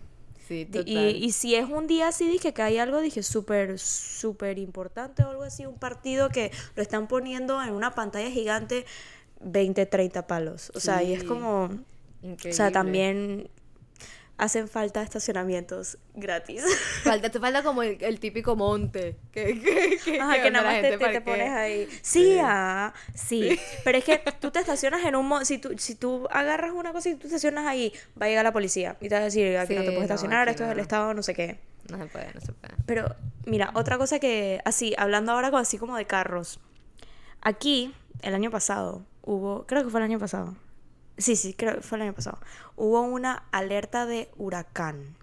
Sí, 0.47 0.65
total. 0.65 0.89
Y, 0.89 1.25
y 1.27 1.33
si 1.33 1.55
es 1.55 1.69
un 1.69 1.87
día 1.87 2.09
así, 2.09 2.27
dije 2.27 2.55
que 2.55 2.63
hay 2.63 2.79
algo, 2.79 3.01
dije 3.01 3.23
súper, 3.23 3.79
súper 3.79 4.59
importante 4.59 5.23
o 5.23 5.29
algo 5.29 5.43
así, 5.43 5.67
un 5.67 5.77
partido 5.79 6.31
que 6.31 6.51
lo 6.75 6.83
están 6.83 7.07
poniendo 7.07 7.63
en 7.63 7.75
una 7.75 7.95
pantalla 7.95 8.31
gigante, 8.31 8.87
20, 9.41 9.85
30 9.85 10.27
palos. 10.27 10.73
O 10.75 10.81
sea, 10.81 11.03
y 11.03 11.13
es 11.13 11.21
Sí. 11.21 11.27
como, 11.27 11.65
o 11.65 11.71
Increíble. 12.23 12.53
sea, 12.55 12.73
también 12.73 13.51
hacen 14.39 14.69
falta 14.69 15.03
estacionamientos 15.03 15.99
gratis. 16.15 16.63
Falta, 17.05 17.29
te 17.31 17.39
falta 17.41 17.63
como 17.63 17.83
el, 17.83 17.99
el 18.03 18.21
típico 18.21 18.55
monte. 18.57 19.17
Que, 19.33 19.61
que, 19.61 19.99
que, 20.05 20.21
Ajá, 20.21 20.35
que 20.35 20.39
donde 20.45 20.51
nada 20.53 20.65
más 20.73 20.81
te, 20.81 20.97
te- 20.97 21.21
pones 21.21 21.51
ahí. 21.51 21.89
Sí, 22.03 22.39
ah, 22.41 22.95
sí. 23.15 23.59
Pero 23.85 23.99
es 23.99 24.05
que 24.05 24.19
tú 24.41 24.51
te 24.51 24.61
estacionas 24.61 25.05
en 25.05 25.17
un... 25.17 25.27
mo- 25.27 25.45
Si 25.45 25.59
tú, 25.59 25.77
si 25.77 25.95
tú 25.97 26.27
agarras 26.31 26.73
una 26.73 26.93
cosa 26.93 27.09
y 27.09 27.15
tú 27.15 27.21
te 27.23 27.27
estacionas 27.27 27.67
ahí, 27.67 27.93
va 28.21 28.27
a 28.27 28.29
llegar 28.29 28.45
la 28.45 28.53
policía 28.53 28.97
y 29.01 29.09
te 29.09 29.15
va 29.17 29.21
a 29.21 29.25
decir, 29.25 29.57
aquí 29.59 29.75
no 29.75 29.81
te 29.83 29.89
Sí, 29.89 29.93
puedes 29.95 30.11
estacionar, 30.11 30.49
esto 30.49 30.65
es 30.65 30.71
el 30.71 30.79
estado, 30.79 31.13
no 31.15 31.23
sé 31.23 31.35
qué. 31.35 31.59
No 31.91 31.99
se 31.99 32.07
puede, 32.07 32.33
no 32.35 32.41
se 32.41 32.53
puede. 32.53 32.75
Pero, 32.87 33.15
mira, 33.47 33.71
otra 33.75 33.99
cosa 33.99 34.19
que, 34.19 34.61
así, 34.65 34.95
hablando 34.99 35.33
ahora 35.33 35.49
así 35.59 35.79
como 35.79 35.97
de 35.97 36.05
carros. 36.07 36.61
Aquí, 37.41 37.95
el 38.23 38.35
año 38.35 38.51
pasado, 38.51 39.05
hubo, 39.23 39.67
creo 39.67 39.85
que 39.85 39.91
fue 39.91 40.01
el 40.01 40.05
año 40.05 40.19
pasado. 40.19 40.55
Sí, 41.19 41.35
sí, 41.37 41.53
creo 41.53 41.75
que 41.75 41.81
fue 41.83 41.99
el 41.99 42.03
año 42.03 42.15
pasado. 42.15 42.39
Hubo 42.77 43.03
una 43.03 43.45
alerta 43.51 44.07
de 44.07 44.31
huracán. 44.37 45.17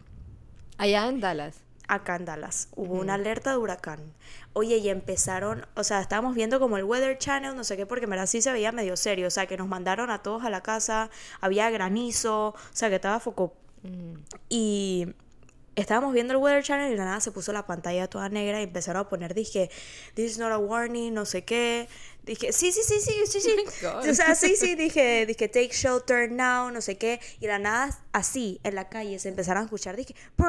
Allá 0.77 1.07
en 1.07 1.21
Dallas. 1.21 1.55
Acá 1.87 2.17
en 2.17 2.25
Dallas. 2.25 2.67
Hubo 2.75 2.95
una 2.95 3.13
alerta 3.13 3.51
de 3.51 3.57
huracán. 3.57 4.13
Oye, 4.53 4.77
y 4.77 4.89
empezaron, 4.89 5.65
o 5.75 5.83
sea, 5.83 6.01
estábamos 6.01 6.35
viendo 6.35 6.59
como 6.59 6.77
el 6.77 6.83
Weather 6.83 7.17
Channel, 7.17 7.55
no 7.55 7.63
sé 7.63 7.77
qué, 7.77 7.85
porque 7.85 8.05
en 8.05 8.09
verdad 8.09 8.25
sí 8.25 8.41
se 8.41 8.51
veía 8.51 8.71
medio 8.71 8.97
serio. 8.97 9.27
O 9.27 9.29
sea, 9.29 9.45
que 9.45 9.55
nos 9.55 9.67
mandaron 9.67 10.09
a 10.09 10.21
todos 10.21 10.43
a 10.43 10.49
la 10.49 10.61
casa, 10.61 11.09
había 11.39 11.69
granizo, 11.69 12.49
o 12.49 12.55
sea, 12.71 12.89
que 12.89 12.95
estaba 12.95 13.19
foco. 13.19 13.53
Mm. 13.83 14.15
Y 14.49 15.07
estábamos 15.75 16.13
viendo 16.13 16.33
el 16.33 16.39
Weather 16.39 16.63
Channel 16.63 16.87
y 16.87 16.91
de 16.91 16.97
la 16.97 17.05
nada 17.05 17.19
se 17.19 17.31
puso 17.31 17.53
la 17.53 17.65
pantalla 17.65 18.09
toda 18.09 18.29
negra 18.29 18.59
y 18.59 18.63
empezaron 18.63 19.01
a 19.01 19.09
poner, 19.09 19.33
dije, 19.33 19.69
this 20.15 20.31
is 20.31 20.39
not 20.39 20.51
a 20.51 20.57
warning, 20.57 21.13
no 21.13 21.25
sé 21.25 21.43
qué. 21.43 21.87
Dije, 22.25 22.51
sí, 22.51 22.71
sí, 22.71 22.81
sí, 22.83 22.99
sí, 22.99 23.13
sí, 23.27 23.39
sí. 23.41 23.55
God. 23.81 24.09
O 24.09 24.13
sea, 24.15 24.33
sí, 24.35 24.55
sí, 24.55 24.73
dije, 24.75 25.25
dije, 25.27 25.47
take 25.47 25.69
shelter 25.71 26.31
now, 26.31 26.71
no 26.71 26.81
sé 26.81 26.97
qué. 26.97 27.19
Y 27.39 27.45
la 27.47 27.59
nada, 27.59 27.97
así, 28.13 28.59
en 28.63 28.73
la 28.75 28.89
calle, 28.89 29.19
se 29.19 29.29
empezaron 29.29 29.61
a 29.61 29.65
escuchar, 29.65 29.95
dije, 29.95 30.15
"Purr", 30.35 30.47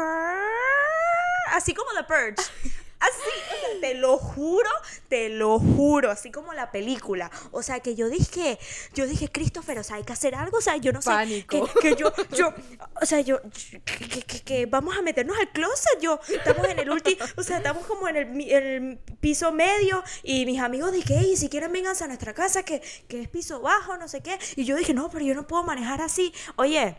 así 1.52 1.74
como 1.74 1.90
The 1.92 2.04
Purge. 2.04 2.50
Así, 2.98 3.12
o 3.28 3.70
sea, 3.70 3.80
te 3.80 3.94
lo 3.94 4.16
juro, 4.16 4.70
te 5.08 5.28
lo 5.28 5.58
juro, 5.58 6.10
así 6.10 6.30
como 6.30 6.54
la 6.54 6.70
película. 6.72 7.30
O 7.52 7.62
sea, 7.62 7.80
que 7.80 7.94
yo 7.94 8.08
dije, 8.08 8.58
yo 8.94 9.06
dije, 9.06 9.28
Christopher, 9.30 9.78
o 9.78 9.84
sea, 9.84 9.96
hay 9.96 10.02
que 10.04 10.14
hacer 10.14 10.34
algo, 10.34 10.58
o 10.58 10.60
sea, 10.62 10.78
yo 10.78 10.92
no 10.92 11.02
sé. 11.02 11.10
Que, 11.46 11.62
que 11.80 11.94
yo, 11.94 12.10
yo, 12.34 12.54
o 13.00 13.04
sea, 13.06 13.20
yo, 13.20 13.40
que, 13.84 14.22
que- 14.22 14.40
que- 14.42 14.66
vamos 14.66 14.96
a 14.96 15.02
meternos 15.02 15.36
al 15.38 15.52
closet, 15.52 16.00
yo, 16.00 16.18
estamos 16.28 16.66
en 16.68 16.78
el 16.78 16.90
último, 16.90 17.22
o 17.36 17.42
sea, 17.42 17.58
estamos 17.58 17.84
como 17.86 18.08
en 18.08 18.16
el, 18.16 18.98
piso 19.20 19.52
medio 19.52 20.02
y 20.22 20.46
mis 20.46 20.60
amigos 20.60 20.92
dije, 20.92 21.16
hey, 21.18 21.36
si 21.36 21.48
quieren 21.50 21.72
vénganse 21.72 22.04
a 22.04 22.06
nuestra 22.06 22.32
casa, 22.32 22.62
que, 22.64 22.80
que 23.08 23.20
es 23.20 23.28
piso 23.28 23.60
bajo, 23.60 23.96
no 23.98 24.08
sé 24.08 24.22
qué. 24.22 24.38
Y 24.56 24.64
yo 24.64 24.74
dije, 24.74 24.94
no, 24.94 25.10
pero 25.10 25.24
yo 25.24 25.34
no 25.34 25.46
puedo 25.46 25.62
manejar 25.64 26.00
así. 26.00 26.32
Oye, 26.56 26.96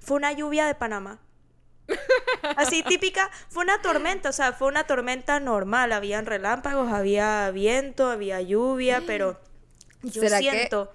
fue 0.00 0.16
una 0.18 0.32
lluvia 0.32 0.66
de 0.66 0.74
Panamá. 0.76 1.20
Así 2.56 2.82
típica, 2.82 3.30
fue 3.48 3.62
una 3.64 3.80
tormenta, 3.82 4.28
o 4.30 4.32
sea, 4.32 4.52
fue 4.52 4.68
una 4.68 4.84
tormenta 4.84 5.40
normal, 5.40 5.92
habían 5.92 6.26
relámpagos, 6.26 6.92
había 6.92 7.50
viento, 7.50 8.08
había 8.10 8.40
lluvia, 8.40 9.02
pero 9.06 9.40
yo 10.02 10.22
¿Será 10.22 10.38
que- 10.40 10.50
siento 10.50 10.92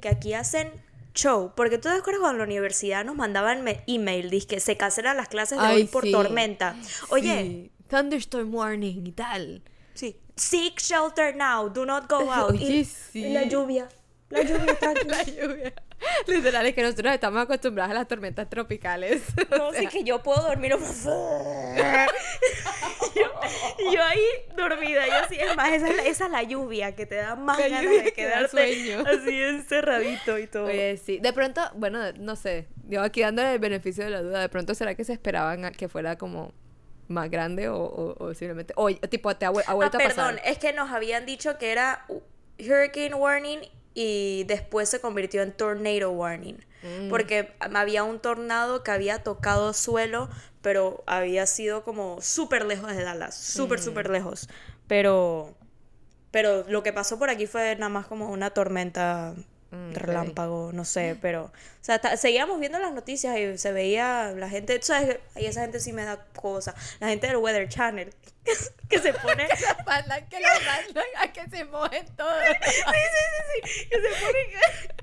que... 0.00 0.08
aquí 0.08 0.34
hacen 0.34 0.70
show, 1.14 1.52
porque 1.56 1.76
tú 1.78 1.88
te 1.88 1.94
acuerdas 1.96 2.20
cuando 2.20 2.42
en 2.42 2.48
la 2.48 2.52
universidad 2.52 3.04
nos 3.04 3.16
mandaban 3.16 3.64
email, 3.86 4.30
dice 4.30 4.46
que 4.46 4.60
se 4.60 4.76
cancelan 4.76 5.16
las 5.16 5.28
clases 5.28 5.58
de 5.58 5.64
Ay, 5.66 5.76
hoy 5.76 5.84
por 5.84 6.04
sí. 6.04 6.12
tormenta. 6.12 6.76
Oye, 7.08 7.40
Sí. 7.42 7.70
Thunderstorm 7.88 8.54
warning 8.54 9.04
y 9.06 9.12
tal. 9.12 9.62
sí, 9.94 10.16
seek 10.36 10.78
shelter 10.80 11.34
now, 11.34 11.68
do 11.68 11.84
not 11.84 12.08
go 12.08 12.20
out. 12.32 12.50
Oye, 12.52 12.64
y, 12.66 12.84
sí. 12.84 13.32
la 13.32 13.44
lluvia, 13.44 13.88
la 14.28 14.42
lluvia 14.42 14.78
tranquila. 14.78 15.16
La 15.16 15.22
lluvia. 15.24 15.72
Literal, 16.26 16.66
es 16.66 16.74
que 16.74 16.82
nosotros 16.82 17.12
estamos 17.12 17.42
acostumbrados 17.42 17.90
a 17.90 17.94
las 17.94 18.08
tormentas 18.08 18.48
tropicales. 18.48 19.22
No, 19.50 19.72
sí 19.72 19.86
que 19.88 20.04
yo 20.04 20.22
puedo 20.22 20.40
dormir. 20.42 20.72
yo, 23.14 23.22
yo 23.92 24.02
ahí 24.02 24.22
dormida, 24.56 25.06
yo 25.06 25.14
así, 25.24 25.36
es 25.38 25.56
más, 25.56 25.70
esa 25.72 25.88
es 25.88 25.96
la, 25.96 26.02
esa 26.04 26.24
es 26.26 26.30
la 26.30 26.42
lluvia 26.42 26.94
que 26.94 27.06
te 27.06 27.16
da 27.16 27.36
más 27.36 27.58
La 27.58 27.68
ganas 27.68 27.90
de 27.90 28.12
que 28.12 28.24
da 28.26 28.46
quedarte 28.46 28.50
sueño. 28.50 29.04
así 29.06 29.42
encerradito 29.42 30.38
y 30.38 30.46
todo. 30.46 30.64
Oye, 30.66 30.96
sí. 30.96 31.18
De 31.18 31.32
pronto, 31.32 31.60
bueno, 31.74 31.98
no 32.18 32.36
sé. 32.36 32.68
Yo 32.88 33.02
aquí 33.02 33.20
dándole 33.22 33.52
el 33.52 33.58
beneficio 33.58 34.04
de 34.04 34.10
la 34.10 34.22
duda. 34.22 34.40
De 34.40 34.48
pronto, 34.48 34.74
¿será 34.74 34.94
que 34.94 35.04
se 35.04 35.12
esperaban 35.12 35.64
a 35.64 35.72
que 35.72 35.88
fuera 35.88 36.16
como 36.16 36.52
más 37.08 37.28
grande 37.30 37.68
o, 37.68 37.76
o, 37.76 38.24
o 38.24 38.34
simplemente... 38.34 38.72
O 38.76 38.90
tipo, 38.94 39.34
te 39.36 39.44
ha, 39.46 39.50
vue- 39.50 39.64
ha 39.66 39.72
ah, 39.72 39.74
vuelto 39.74 39.96
a 39.98 40.00
perdón, 40.00 40.36
pasar? 40.36 40.42
es 40.44 40.58
que 40.58 40.72
nos 40.72 40.90
habían 40.90 41.26
dicho 41.26 41.58
que 41.58 41.72
era 41.72 42.06
Hurricane 42.58 43.14
Warning 43.14 43.60
y 43.94 44.44
después 44.44 44.88
se 44.88 45.00
convirtió 45.00 45.42
en 45.42 45.52
tornado 45.52 46.10
warning. 46.10 46.58
Porque 47.10 47.52
había 47.58 48.04
un 48.04 48.20
tornado 48.20 48.82
que 48.82 48.90
había 48.90 49.22
tocado 49.22 49.74
suelo, 49.74 50.30
pero 50.62 51.04
había 51.06 51.44
sido 51.44 51.84
como 51.84 52.22
súper 52.22 52.64
lejos 52.64 52.96
de 52.96 53.02
Dallas, 53.02 53.34
súper, 53.34 53.80
súper 53.80 54.08
lejos. 54.08 54.48
Pero, 54.86 55.54
pero 56.30 56.64
lo 56.68 56.82
que 56.82 56.94
pasó 56.94 57.18
por 57.18 57.28
aquí 57.28 57.46
fue 57.46 57.76
nada 57.76 57.90
más 57.90 58.06
como 58.06 58.30
una 58.30 58.50
tormenta 58.50 59.34
Mm, 59.72 59.92
relámpago, 59.92 60.72
no 60.72 60.84
sé, 60.84 61.16
pero, 61.22 61.44
o 61.44 61.52
sea, 61.80 62.00
seguíamos 62.16 62.58
viendo 62.58 62.80
las 62.80 62.92
noticias 62.92 63.38
y 63.38 63.56
se 63.56 63.70
veía 63.70 64.32
la 64.36 64.48
gente, 64.48 64.80
¿sabes? 64.82 65.18
Y 65.36 65.46
esa 65.46 65.60
gente 65.60 65.78
sí 65.78 65.92
me 65.92 66.02
da 66.02 66.26
cosa, 66.34 66.74
la 66.98 67.08
gente 67.08 67.28
del 67.28 67.36
Weather 67.36 67.68
Channel, 67.68 68.12
que 68.88 68.98
se 68.98 69.12
pone... 69.12 69.48
que 69.48 69.84
mandan, 69.86 70.28
que 70.28 70.40
lo 70.40 70.48
mandan 70.48 71.04
a 71.18 71.32
que 71.32 71.48
se 71.48 71.64
mojen 71.64 72.06
todos. 72.16 72.42
sí, 72.64 72.72
sí, 72.72 72.82
sí, 72.82 73.60
sí, 73.64 73.88
que 73.88 73.96
se 73.96 74.08
ponen... 74.08 74.50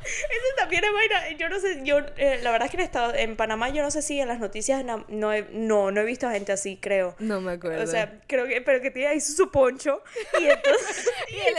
Eso 0.04 0.46
también 0.58 0.84
es 0.84 0.94
vaina, 0.94 1.30
yo 1.38 1.50
no 1.50 1.60
sé, 1.60 1.80
yo, 1.84 2.00
eh, 2.18 2.40
la 2.42 2.52
verdad 2.52 2.66
es 2.68 2.72
que 2.72 2.78
en, 2.78 2.84
estado, 2.84 3.14
en 3.14 3.36
Panamá 3.36 3.70
yo 3.70 3.82
no 3.82 3.92
sé 3.92 4.02
si 4.02 4.20
en 4.20 4.28
las 4.28 4.40
noticias 4.40 4.84
no, 4.84 5.34
he, 5.34 5.44
no, 5.52 5.92
no 5.92 6.02
he 6.02 6.06
visto 6.06 6.28
a 6.28 6.32
gente 6.32 6.52
así, 6.52 6.78
creo. 6.78 7.16
No 7.20 7.42
me 7.42 7.54
acuerdo. 7.54 7.84
O 7.84 7.88
sea, 7.88 8.20
creo 8.28 8.48
que, 8.48 8.62
pero 8.62 8.82
que 8.82 8.92
tiene 8.92 9.10
ahí 9.10 9.22
su 9.22 9.52
poncho 9.52 10.04
y 10.40 10.46
entonces... 10.46 11.10
y 11.30 11.38
el, 11.40 11.56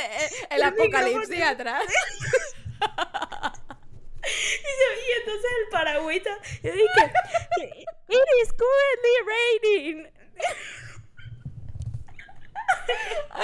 el 0.50 0.62
apocalipsis 0.62 1.42
atrás. 1.42 1.84
y, 4.24 5.12
entonces 5.20 5.50
el 5.62 5.68
paragüita, 5.70 6.38
yo 6.62 6.72
dije, 6.72 7.12
it 8.08 8.28
is 8.42 8.52
currently 8.52 9.16
raining. 9.26 10.18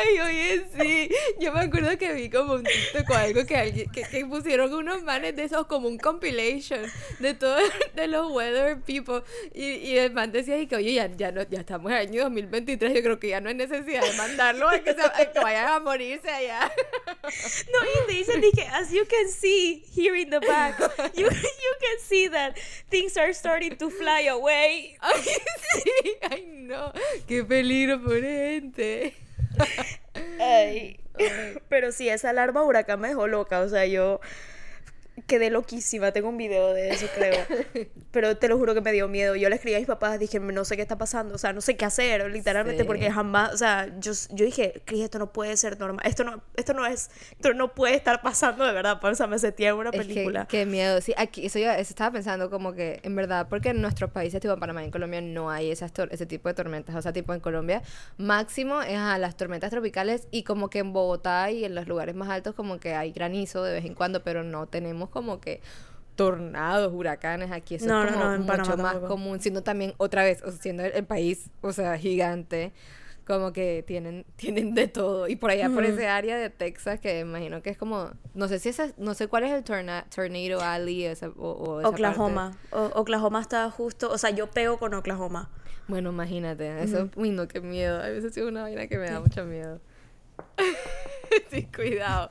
Ay, 0.04 0.20
oye, 0.20 0.66
sí. 0.78 1.08
Yo 1.38 1.52
me 1.52 1.60
acuerdo 1.60 1.96
que 1.96 2.12
vi 2.12 2.28
como 2.28 2.54
un 2.54 2.64
TikTok 2.64 3.10
o 3.10 3.14
algo 3.14 3.46
que, 3.46 3.56
alguien, 3.56 3.90
que, 3.90 4.02
que, 4.02 4.26
pusieron 4.26 4.72
unos 4.74 5.02
manes 5.02 5.34
de 5.36 5.44
esos 5.44 5.66
como 5.66 5.88
un 5.88 5.98
compilation 5.98 6.80
de 7.20 7.34
todos 7.34 7.62
de 7.94 8.06
los 8.08 8.30
weather 8.32 8.80
people. 8.80 9.22
Y, 9.54 9.64
y 9.64 9.98
el 9.98 10.12
man 10.12 10.32
decía 10.32 10.58
y 10.58 10.66
que, 10.66 10.76
oye, 10.76 10.94
ya, 10.94 11.06
ya, 11.06 11.32
no, 11.32 11.42
ya 11.42 11.60
estamos 11.60 11.90
en 11.92 11.98
el 11.98 12.08
año 12.08 12.22
2023, 12.24 12.94
yo 12.94 13.02
creo 13.02 13.18
que 13.18 13.28
ya 13.28 13.40
no 13.40 13.48
hay 13.48 13.54
necesidad 13.54 14.02
de 14.02 14.12
mandarlo 14.14 14.68
a 14.68 14.78
que, 14.78 14.94
se, 14.94 15.00
a 15.00 15.32
que 15.32 15.40
vayan 15.40 15.68
a 15.68 15.80
morirse 15.80 16.28
allá. 16.28 16.72
No, 17.72 17.78
y 17.82 18.06
te 18.06 18.12
dicen 18.12 18.42
que, 18.54 18.62
as 18.62 18.90
you 18.90 19.06
can 19.06 19.28
see 19.28 19.82
here 19.94 20.14
in 20.14 20.28
the 20.28 20.40
back, 20.40 20.78
you, 21.14 21.24
you 21.24 21.74
can 21.80 21.98
see 21.98 22.28
that 22.28 22.54
things 22.90 23.16
are 23.16 23.32
starting 23.32 23.76
to 23.76 23.88
fly 23.88 24.28
away. 24.28 24.96
Ay, 25.00 25.22
sí, 25.22 26.12
ay, 26.30 26.44
no. 26.46 26.92
Qué 27.26 27.42
peligro 27.44 28.02
por 28.02 28.20
gente. 28.20 29.14
Ay. 30.40 31.00
Pero 31.68 31.92
sí, 31.92 32.08
esa 32.08 32.30
alarma 32.30 32.64
huracán 32.64 33.00
me 33.00 33.08
dejó 33.08 33.26
loca. 33.28 33.60
O 33.60 33.68
sea, 33.68 33.86
yo 33.86 34.20
quedé 35.26 35.50
loquísima. 35.50 36.12
Tengo 36.12 36.28
un 36.28 36.36
video 36.36 36.72
de 36.72 36.90
eso, 36.90 37.06
creo. 37.14 37.44
Pero 38.10 38.36
te 38.36 38.48
lo 38.48 38.58
juro 38.58 38.74
que 38.74 38.80
me 38.80 38.92
dio 38.92 39.08
miedo. 39.08 39.36
Yo 39.36 39.48
le 39.48 39.56
escribí 39.56 39.74
a 39.74 39.78
mis 39.78 39.86
papás, 39.86 40.18
dije, 40.18 40.38
no 40.40 40.64
sé 40.64 40.76
qué 40.76 40.82
está 40.82 40.98
pasando. 40.98 41.34
O 41.34 41.38
sea, 41.38 41.52
no 41.52 41.60
sé 41.60 41.76
qué 41.76 41.84
hacer, 41.84 42.30
literalmente, 42.30 42.84
porque 42.84 43.10
jamás. 43.10 43.52
O 43.54 43.56
sea, 43.56 43.92
yo, 43.98 44.12
yo 44.30 44.44
dije, 44.44 44.82
Cris, 44.84 45.02
esto 45.02 45.18
no 45.18 45.32
puede 45.32 45.56
ser 45.56 45.78
normal. 45.78 46.04
Esto 46.06 46.24
no, 46.24 46.42
esto 46.56 46.74
no 46.74 46.86
es. 46.86 47.10
Esto 47.32 47.54
no 47.54 47.74
puede 47.74 47.94
estar 47.94 48.22
pasando 48.22 48.64
de 48.64 48.72
verdad. 48.72 49.00
Por 49.00 49.12
eso 49.12 49.26
me 49.28 49.38
sentía 49.38 49.70
en 49.70 49.76
una 49.76 49.90
película. 49.90 50.46
qué 50.46 50.66
miedo. 50.66 51.00
Sí, 51.00 51.14
aquí, 51.16 51.46
eso 51.46 51.58
yo 51.58 51.70
estaba 51.70 52.12
pensando 52.12 52.50
como 52.50 52.72
que, 52.72 53.00
en 53.02 53.16
verdad, 53.16 53.48
porque 53.48 53.70
en 53.70 53.80
nuestros 53.80 54.10
países, 54.10 54.40
tipo 54.40 54.54
en 54.54 54.60
Panamá 54.60 54.82
y 54.82 54.86
en 54.86 54.90
Colombia, 54.90 55.20
no 55.20 55.50
hay 55.50 55.70
esas 55.70 55.92
ese 56.10 56.26
tipo 56.26 56.48
de 56.48 56.54
tormentas. 56.54 56.94
O 56.94 57.02
sea, 57.02 57.12
tipo 57.12 57.32
en 57.32 57.40
Colombia, 57.40 57.82
máximo 58.18 58.82
es 58.82 58.98
a 58.98 59.18
las 59.18 59.36
tormentas 59.36 59.70
tropicales 59.70 60.28
y 60.30 60.42
como 60.42 60.70
que 60.70 60.80
en 60.80 60.92
Bogotá 60.92 61.50
y 61.50 61.64
en 61.64 61.74
los 61.74 61.86
lugares 61.86 62.14
más 62.14 62.28
altos, 62.28 62.54
como 62.54 62.78
que 62.78 62.94
hay 62.94 63.12
granizo 63.12 63.62
de 63.62 63.72
vez 63.72 63.84
en 63.84 63.94
cuando, 63.94 64.22
pero 64.22 64.42
no 64.42 64.66
tenemos 64.66 65.08
como 65.14 65.40
que 65.40 65.62
tornados, 66.16 66.92
huracanes, 66.92 67.50
aquí 67.50 67.76
eso 67.76 68.04
es 68.04 68.12
como 68.12 68.38
mucho 68.38 68.76
más 68.76 68.96
común, 68.96 69.40
siendo 69.40 69.62
también 69.62 69.94
otra 69.96 70.22
vez, 70.22 70.42
o 70.42 70.50
sea, 70.50 70.60
siendo 70.60 70.84
el, 70.84 71.04
país, 71.04 71.50
o 71.60 71.72
sea, 71.72 71.98
gigante, 71.98 72.72
como 73.26 73.52
que 73.52 73.82
tienen 73.86 74.24
tienen 74.36 74.74
de 74.74 74.88
todo. 74.88 75.28
Y 75.28 75.36
por 75.36 75.50
allá 75.50 75.70
por 75.70 75.84
ese 75.84 76.08
área 76.08 76.36
de 76.36 76.50
Texas 76.50 77.00
que 77.00 77.20
imagino 77.20 77.62
que 77.62 77.70
es 77.70 77.78
como 77.78 78.10
no 78.34 78.48
sé 78.48 78.58
si 78.58 78.68
esa 78.68 78.88
no 78.96 79.14
sé 79.14 79.28
cuál 79.28 79.44
es 79.44 79.52
el 79.52 79.64
torna, 79.64 80.04
Tornado 80.14 80.60
Alley 80.60 81.06
o, 81.36 81.80
Oklahoma. 81.84 82.56
Oklahoma 82.70 83.40
está 83.40 83.70
justo 83.70 84.10
o 84.10 84.18
sea 84.18 84.30
yo 84.30 84.50
pego 84.50 84.78
con 84.78 84.94
Oklahoma. 84.94 85.50
Bueno 85.88 86.10
imagínate 86.10 86.82
eso 86.82 87.08
uy 87.16 87.30
no 87.30 87.48
qué 87.48 87.60
miedo. 87.60 88.00
A 88.00 88.08
veces 88.08 88.36
es 88.36 88.44
una 88.44 88.62
vaina 88.62 88.86
que 88.86 88.98
me 88.98 89.10
da 89.10 89.20
mucho 89.20 89.44
miedo 89.44 89.80
sí, 91.50 91.68
cuidado. 91.74 92.30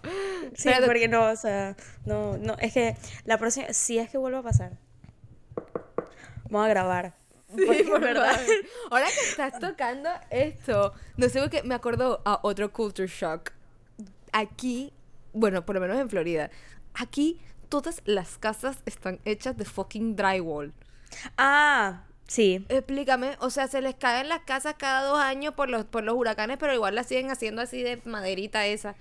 Sí, 0.55 0.69
porque 0.85 1.07
no, 1.07 1.29
o 1.29 1.35
sea, 1.35 1.75
no, 2.05 2.37
no, 2.37 2.55
es 2.59 2.73
que 2.73 2.95
la 3.25 3.37
próxima, 3.37 3.71
si 3.73 3.97
es 3.97 4.09
que 4.09 4.17
vuelve 4.17 4.37
a 4.37 4.41
pasar, 4.41 4.77
vamos 6.49 6.65
a 6.65 6.69
grabar. 6.69 7.13
Sí, 7.55 7.83
por 7.83 8.01
verdad. 8.01 8.39
Ahora 8.91 9.05
que 9.05 9.29
estás 9.29 9.59
tocando 9.59 10.09
esto, 10.31 10.93
no 11.17 11.29
sé 11.29 11.39
por 11.39 11.49
qué 11.49 11.63
me 11.63 11.75
acuerdo 11.75 12.21
a 12.25 12.39
otro 12.43 12.71
culture 12.71 13.07
shock. 13.07 13.51
Aquí, 14.31 14.91
bueno, 15.33 15.63
por 15.65 15.75
lo 15.75 15.81
menos 15.81 15.97
en 15.99 16.09
Florida, 16.09 16.49
aquí 16.95 17.39
todas 17.69 18.01
las 18.05 18.37
casas 18.37 18.77
están 18.85 19.19
hechas 19.25 19.55
de 19.57 19.65
fucking 19.65 20.15
drywall. 20.15 20.73
Ah, 21.37 22.05
Sí. 22.33 22.65
Explícame, 22.67 23.37
o 23.41 23.51
sea, 23.51 23.67
se 23.67 23.79
les 23.79 23.93
caen 23.93 24.27
las 24.27 24.39
casas 24.39 24.73
cada 24.75 25.07
dos 25.07 25.19
años 25.19 25.53
por 25.53 25.69
los, 25.69 25.85
por 25.85 26.03
los 26.03 26.15
huracanes, 26.15 26.57
pero 26.59 26.73
igual 26.73 26.95
las 26.95 27.05
siguen 27.05 27.29
haciendo 27.29 27.61
así 27.61 27.83
de 27.83 28.01
maderita 28.05 28.65
esa. 28.65 28.95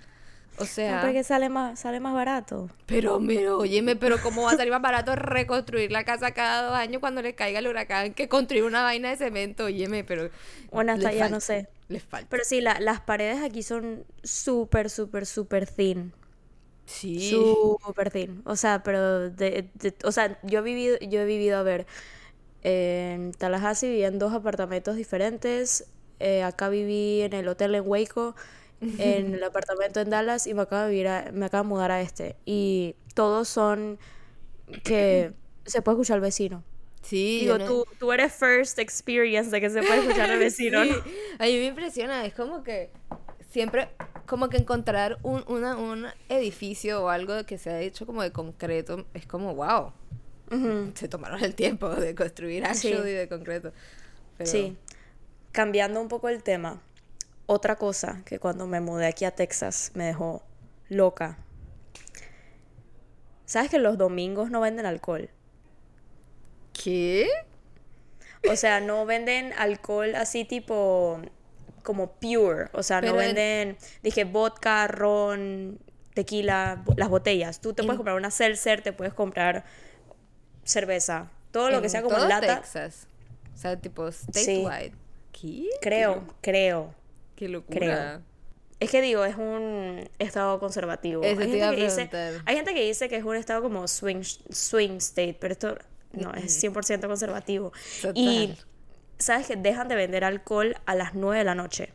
O 0.58 0.66
sea. 0.66 0.96
No, 0.96 1.06
porque 1.06 1.24
sale 1.24 1.48
más, 1.48 1.80
sale 1.80 1.98
más 1.98 2.12
barato. 2.12 2.68
Pero, 2.84 3.18
pero, 3.26 3.56
óyeme, 3.56 3.96
pero 3.96 4.20
¿cómo 4.20 4.42
va 4.42 4.50
a 4.50 4.56
salir 4.58 4.70
más 4.70 4.82
barato 4.82 5.16
reconstruir 5.16 5.90
la 5.90 6.04
casa 6.04 6.32
cada 6.32 6.68
dos 6.68 6.74
años 6.76 7.00
cuando 7.00 7.22
le 7.22 7.34
caiga 7.34 7.60
el 7.60 7.68
huracán 7.68 8.12
que 8.12 8.28
construir 8.28 8.64
una 8.64 8.82
vaina 8.82 9.08
de 9.08 9.16
cemento? 9.16 9.64
Óyeme, 9.64 10.04
pero. 10.04 10.28
Bueno, 10.70 10.92
hasta 10.92 11.10
ya 11.10 11.30
no 11.30 11.40
sé. 11.40 11.68
Les 11.88 12.02
falta. 12.02 12.28
Pero 12.28 12.44
sí, 12.44 12.60
la, 12.60 12.80
las 12.80 13.00
paredes 13.00 13.42
aquí 13.42 13.62
son 13.62 14.04
súper, 14.22 14.90
súper, 14.90 15.24
súper 15.24 15.66
thin. 15.66 16.12
Sí. 16.84 17.30
Súper 17.30 18.10
thin. 18.10 18.42
O 18.44 18.56
sea, 18.56 18.82
pero 18.82 19.30
de, 19.30 19.70
o 20.04 20.12
sea, 20.12 20.38
yo 20.42 20.58
he 20.58 20.62
vivido, 20.62 20.98
yo 20.98 21.22
he 21.22 21.24
vivido 21.24 21.56
a 21.56 21.62
ver 21.62 21.86
en 22.62 23.32
Tallahassee 23.32 23.90
viví 23.90 24.04
en 24.04 24.18
dos 24.18 24.32
apartamentos 24.32 24.96
diferentes. 24.96 25.86
Eh, 26.20 26.42
acá 26.42 26.68
viví 26.68 27.22
en 27.22 27.32
el 27.32 27.48
hotel 27.48 27.74
en 27.74 27.82
Waco, 27.84 28.36
en 28.80 29.34
el 29.34 29.42
apartamento 29.42 30.00
en 30.00 30.10
Dallas 30.10 30.46
y 30.46 30.54
me 30.54 30.62
acabo 30.62 30.84
de, 30.84 30.90
vivir 30.90 31.32
me 31.32 31.46
acabo 31.46 31.64
de 31.64 31.68
mudar 31.68 31.90
a 31.90 32.00
este. 32.00 32.36
Y 32.44 32.94
todos 33.14 33.48
son 33.48 33.98
que 34.84 35.32
se 35.64 35.82
puede 35.82 35.96
escuchar 35.96 36.16
al 36.16 36.20
vecino. 36.20 36.62
Sí. 37.02 37.40
Digo, 37.40 37.58
tú, 37.58 37.84
tú 37.98 38.12
eres 38.12 38.32
first 38.32 38.78
experience 38.78 39.50
de 39.50 39.60
que 39.60 39.70
se 39.70 39.82
puede 39.82 40.00
escuchar 40.00 40.30
al 40.30 40.38
vecino, 40.38 40.84
sí. 40.84 40.94
A 41.38 41.44
mí 41.46 41.54
me 41.54 41.66
impresiona, 41.66 42.24
es 42.24 42.34
como 42.34 42.62
que 42.62 42.90
siempre, 43.50 43.88
como 44.26 44.48
que 44.48 44.58
encontrar 44.58 45.18
un, 45.24 45.42
una, 45.48 45.76
un 45.76 46.06
edificio 46.28 47.02
o 47.02 47.08
algo 47.08 47.44
que 47.44 47.58
se 47.58 47.70
ha 47.70 47.80
hecho 47.80 48.06
como 48.06 48.22
de 48.22 48.30
concreto, 48.30 49.04
es 49.14 49.26
como, 49.26 49.52
wow 49.56 49.92
se 50.94 51.08
tomaron 51.08 51.42
el 51.42 51.54
tiempo 51.54 51.88
de 51.88 52.14
construir 52.14 52.64
asfalto 52.64 53.06
y 53.06 53.12
de 53.12 53.28
concreto. 53.28 53.72
Sí. 54.44 54.76
Cambiando 55.52 56.00
un 56.00 56.08
poco 56.08 56.28
el 56.28 56.42
tema, 56.42 56.82
otra 57.46 57.76
cosa 57.76 58.22
que 58.24 58.38
cuando 58.38 58.66
me 58.66 58.80
mudé 58.80 59.06
aquí 59.06 59.24
a 59.24 59.30
Texas 59.30 59.92
me 59.94 60.04
dejó 60.04 60.42
loca. 60.88 61.38
¿Sabes 63.44 63.70
que 63.70 63.78
los 63.78 63.98
domingos 63.98 64.50
no 64.50 64.60
venden 64.60 64.86
alcohol? 64.86 65.28
¿Qué? 66.72 67.28
O 68.50 68.56
sea, 68.56 68.80
no 68.80 69.04
venden 69.06 69.52
alcohol 69.58 70.14
así 70.14 70.44
tipo 70.44 71.20
como 71.82 72.12
pure, 72.12 72.68
o 72.72 72.82
sea, 72.82 73.00
no 73.00 73.14
venden, 73.14 73.76
dije, 74.02 74.24
vodka, 74.24 74.86
ron, 74.86 75.78
tequila, 76.14 76.84
las 76.96 77.08
botellas. 77.08 77.60
Tú 77.60 77.72
te 77.72 77.82
puedes 77.82 77.96
comprar 77.96 78.16
una 78.16 78.30
seltzer, 78.30 78.82
te 78.82 78.92
puedes 78.92 79.14
comprar 79.14 79.64
cerveza. 80.64 81.30
Todo 81.50 81.70
lo 81.70 81.82
que 81.82 81.88
sea 81.88 82.02
como 82.02 82.18
lata. 82.18 82.60
Texas. 82.60 83.06
O 83.54 83.58
sea, 83.58 83.76
tipo 83.78 84.10
statewide. 84.10 84.92
¿Qué? 85.32 85.68
Creo, 85.80 86.24
creo. 86.40 86.94
Qué 87.36 87.48
locura. 87.48 88.22
Es 88.80 88.90
que 88.90 89.00
digo, 89.00 89.24
es 89.24 89.36
un 89.36 90.10
estado 90.18 90.58
conservativo. 90.58 91.22
hay, 91.22 91.36
gente 91.36 91.60
que 91.60 91.76
dice, 91.76 92.10
hay 92.44 92.56
gente 92.56 92.74
que 92.74 92.84
dice 92.84 93.08
que 93.08 93.16
es 93.16 93.24
un 93.24 93.36
estado 93.36 93.62
como 93.62 93.86
swing, 93.86 94.22
swing 94.22 94.96
state, 94.96 95.36
pero 95.38 95.52
esto 95.52 95.78
no, 96.12 96.32
es 96.34 96.62
100% 96.62 97.06
conservativo. 97.06 97.72
Y, 98.14 98.56
¿sabes 99.18 99.46
que 99.46 99.56
Dejan 99.56 99.86
de 99.86 99.94
vender 99.94 100.24
alcohol 100.24 100.76
a 100.84 100.96
las 100.96 101.14
9 101.14 101.38
de 101.38 101.44
la 101.44 101.54
noche. 101.54 101.92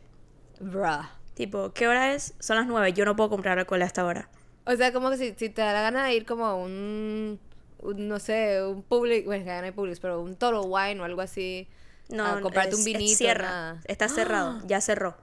Bruh. 0.60 1.06
Tipo, 1.34 1.72
¿qué 1.72 1.86
hora 1.86 2.14
es? 2.14 2.34
Son 2.38 2.56
las 2.56 2.66
9, 2.66 2.94
yo 2.94 3.04
no 3.04 3.14
puedo 3.16 3.28
comprar 3.30 3.58
alcohol 3.58 3.82
a 3.82 3.84
esta 3.84 4.06
hora. 4.06 4.30
O 4.64 4.74
sea, 4.74 4.92
como 4.92 5.10
que 5.10 5.18
si, 5.18 5.34
si 5.34 5.50
te 5.50 5.60
da 5.60 5.74
la 5.74 5.82
gana 5.82 6.06
de 6.06 6.14
ir 6.14 6.24
como 6.24 6.46
a 6.46 6.54
un 6.54 7.38
no 7.82 8.18
sé, 8.18 8.62
un 8.64 8.82
public, 8.82 9.24
bueno, 9.24 9.44
que 9.44 9.50
no 9.50 9.64
hay 9.64 9.70
public, 9.72 9.98
pero 10.00 10.20
un 10.20 10.36
Total 10.36 10.60
Wine 10.64 11.00
o 11.00 11.04
algo 11.04 11.20
así. 11.20 11.68
No, 12.08 12.24
a 12.24 12.40
comprarte 12.40 12.74
un 12.74 12.84
vinito. 12.84 13.16
Cierra. 13.16 13.80
Está 13.84 14.08
cerrado, 14.08 14.60
ya 14.66 14.80
cerró. 14.80 15.16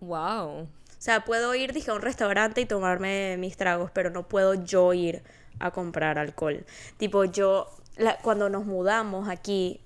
Wow. 0.00 0.62
O 0.62 0.68
sea, 0.98 1.24
puedo 1.24 1.54
ir, 1.54 1.72
dije, 1.72 1.90
a 1.90 1.94
un 1.94 2.02
restaurante 2.02 2.60
y 2.60 2.66
tomarme 2.66 3.36
mis 3.38 3.56
tragos, 3.56 3.90
pero 3.92 4.10
no 4.10 4.26
puedo 4.26 4.54
yo 4.54 4.92
ir 4.94 5.22
a 5.58 5.70
comprar 5.70 6.18
alcohol. 6.18 6.64
Tipo, 6.96 7.24
yo, 7.24 7.70
cuando 8.22 8.48
nos 8.48 8.64
mudamos 8.64 9.28
aquí, 9.28 9.80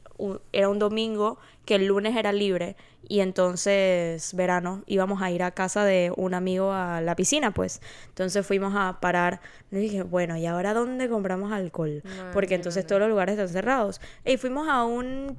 era 0.52 0.68
un 0.68 0.78
domingo 0.78 1.38
que 1.70 1.76
el 1.76 1.87
lunes 1.87 2.16
era 2.16 2.33
libre 2.33 2.74
y 3.06 3.20
entonces 3.20 4.35
verano 4.35 4.83
íbamos 4.88 5.22
a 5.22 5.30
ir 5.30 5.44
a 5.44 5.52
casa 5.52 5.85
de 5.85 6.12
un 6.16 6.35
amigo 6.35 6.72
a 6.72 7.00
la 7.00 7.14
piscina 7.14 7.52
pues 7.52 7.80
entonces 8.09 8.44
fuimos 8.44 8.74
a 8.76 8.98
parar 9.00 9.40
y 9.70 9.76
dije 9.76 10.02
bueno 10.02 10.37
y 10.37 10.46
ahora 10.46 10.74
dónde 10.74 11.09
compramos 11.09 11.52
alcohol 11.52 12.02
porque 12.33 12.56
entonces 12.56 12.85
todos 12.88 13.00
los 13.00 13.09
lugares 13.09 13.35
están 13.35 13.50
cerrados 13.50 14.00
y 14.24 14.37
fuimos 14.37 14.66
a 14.68 14.83
un 14.83 15.37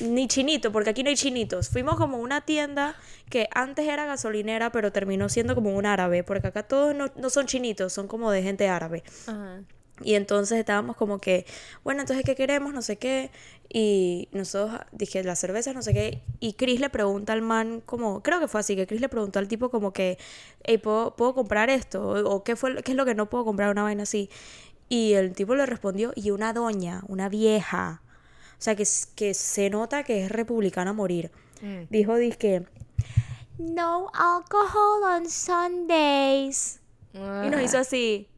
ni 0.00 0.26
chinito, 0.26 0.72
porque 0.72 0.90
aquí 0.90 1.04
no 1.04 1.10
hay 1.10 1.14
chinitos. 1.14 1.68
Fuimos 1.68 1.94
como 1.94 2.18
una 2.18 2.40
tienda 2.40 2.96
que 3.28 3.48
antes 3.54 3.86
era 3.86 4.04
gasolinera, 4.04 4.72
pero 4.72 4.90
terminó 4.90 5.28
siendo 5.28 5.54
como 5.54 5.72
un 5.76 5.86
árabe, 5.86 6.24
porque 6.24 6.48
acá 6.48 6.64
todos 6.64 6.92
no, 6.92 7.06
no 7.14 7.30
son 7.30 7.46
chinitos, 7.46 7.92
son 7.92 8.08
como 8.08 8.32
de 8.32 8.42
gente 8.42 8.68
árabe. 8.68 9.04
Ajá. 9.28 9.60
Y 10.02 10.14
entonces 10.14 10.58
estábamos 10.58 10.96
como 10.96 11.18
que, 11.18 11.44
bueno, 11.84 12.00
entonces, 12.00 12.24
¿qué 12.24 12.34
queremos? 12.34 12.72
No 12.72 12.82
sé 12.82 12.96
qué. 12.96 13.30
Y 13.68 14.28
nosotros 14.32 14.80
dije, 14.92 15.22
la 15.22 15.36
cerveza, 15.36 15.72
no 15.72 15.82
sé 15.82 15.92
qué. 15.92 16.22
Y 16.40 16.54
Chris 16.54 16.80
le 16.80 16.90
pregunta 16.90 17.32
al 17.32 17.42
man, 17.42 17.82
como, 17.84 18.22
creo 18.22 18.40
que 18.40 18.48
fue 18.48 18.60
así, 18.60 18.76
que 18.76 18.86
Chris 18.86 19.00
le 19.00 19.08
preguntó 19.08 19.38
al 19.38 19.48
tipo 19.48 19.70
como 19.70 19.92
que, 19.92 20.18
hey, 20.64 20.78
¿puedo, 20.78 21.14
¿puedo 21.16 21.34
comprar 21.34 21.70
esto? 21.70 22.02
O, 22.30 22.42
qué, 22.42 22.56
fue, 22.56 22.82
qué 22.82 22.92
es 22.92 22.96
lo 22.96 23.04
que 23.04 23.14
no 23.14 23.28
puedo 23.28 23.44
comprar 23.44 23.70
una 23.70 23.82
vaina 23.82 24.04
así? 24.04 24.30
Y 24.88 25.12
el 25.12 25.34
tipo 25.34 25.54
le 25.54 25.66
respondió, 25.66 26.12
y 26.16 26.30
una 26.30 26.52
doña, 26.52 27.02
una 27.06 27.28
vieja. 27.28 28.02
O 28.52 28.62
sea, 28.62 28.74
que, 28.74 28.84
que 29.14 29.34
se 29.34 29.70
nota 29.70 30.02
que 30.02 30.24
es 30.24 30.30
republicana 30.30 30.90
a 30.90 30.94
morir. 30.94 31.30
Mm. 31.62 31.82
Dijo, 31.90 32.16
dije, 32.16 32.66
no 33.58 34.10
alcohol 34.14 35.02
on 35.04 35.28
Sundays. 35.28 36.80
Y 37.12 37.50
nos 37.50 37.60
hizo 37.62 37.78
así 37.78 38.28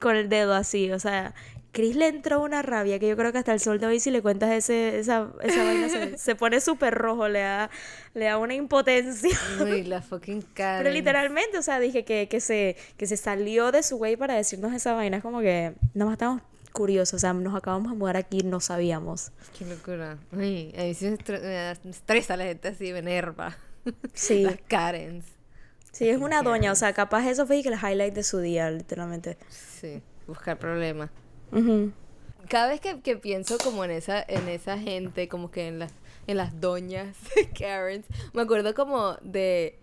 con 0.00 0.16
el 0.16 0.28
dedo 0.28 0.54
así, 0.54 0.90
o 0.92 0.98
sea, 0.98 1.34
Chris 1.72 1.96
le 1.96 2.08
entró 2.08 2.42
una 2.42 2.62
rabia 2.62 2.98
que 2.98 3.08
yo 3.08 3.16
creo 3.16 3.30
que 3.30 3.38
hasta 3.38 3.52
el 3.52 3.60
sol 3.60 3.78
de 3.78 3.86
hoy 3.86 4.00
si 4.00 4.10
le 4.10 4.22
cuentas 4.22 4.50
ese, 4.50 4.98
esa, 4.98 5.30
esa 5.42 5.64
vaina 5.64 6.16
se, 6.16 6.34
pone 6.36 6.60
súper 6.60 6.94
rojo, 6.94 7.28
le 7.28 7.40
da, 7.40 7.70
le 8.14 8.24
da 8.24 8.38
una 8.38 8.54
impotencia. 8.54 9.38
Uy, 9.60 9.84
la 9.84 10.02
fucking 10.02 10.42
cara. 10.54 10.78
Pero 10.78 10.90
literalmente, 10.90 11.58
o 11.58 11.62
sea, 11.62 11.78
dije 11.78 12.04
que, 12.04 12.28
que, 12.28 12.40
se, 12.40 12.76
que 12.96 13.06
se 13.06 13.16
salió 13.16 13.70
de 13.70 13.82
su 13.82 13.96
güey 13.96 14.16
para 14.16 14.34
decirnos 14.34 14.72
esa 14.72 14.94
vaina, 14.94 15.18
es 15.18 15.22
como 15.22 15.40
que 15.40 15.74
nada 15.94 16.06
más 16.06 16.12
estamos 16.14 16.42
curiosos, 16.72 17.14
o 17.14 17.18
sea, 17.18 17.32
nos 17.32 17.54
acabamos 17.54 17.92
de 17.92 17.98
mudar 17.98 18.16
aquí, 18.16 18.38
no 18.40 18.60
sabíamos. 18.60 19.32
Qué 19.58 19.64
locura. 19.66 20.18
Uy, 20.32 20.74
a 20.76 20.82
mí 20.82 20.94
sí 20.94 21.06
me 21.06 21.90
estresa 21.90 22.36
la 22.36 22.44
gente 22.44 22.68
así, 22.68 22.92
me 22.92 23.00
enerva. 23.00 23.56
Sí. 24.14 24.42
Las 24.44 24.58
Karens. 24.66 25.37
Sí, 25.98 26.08
es 26.08 26.20
una 26.20 26.42
doña, 26.42 26.70
o 26.70 26.76
sea, 26.76 26.92
capaz 26.92 27.28
eso 27.28 27.44
fue 27.44 27.58
el 27.58 27.74
highlight 27.74 28.14
de 28.14 28.22
su 28.22 28.38
día, 28.38 28.70
literalmente. 28.70 29.36
Sí, 29.48 30.00
buscar 30.28 30.56
problemas. 30.56 31.10
Cada 32.48 32.68
vez 32.68 32.80
que, 32.80 33.00
que, 33.00 33.16
pienso 33.16 33.58
como 33.58 33.84
en 33.84 33.90
esa, 33.90 34.24
en 34.28 34.46
esa 34.46 34.78
gente, 34.78 35.26
como 35.26 35.50
que 35.50 35.66
en 35.66 35.80
las, 35.80 35.92
en 36.28 36.36
las 36.36 36.60
doñas 36.60 37.16
Karens, 37.58 38.06
me 38.32 38.42
acuerdo 38.42 38.74
como 38.74 39.16
de, 39.22 39.80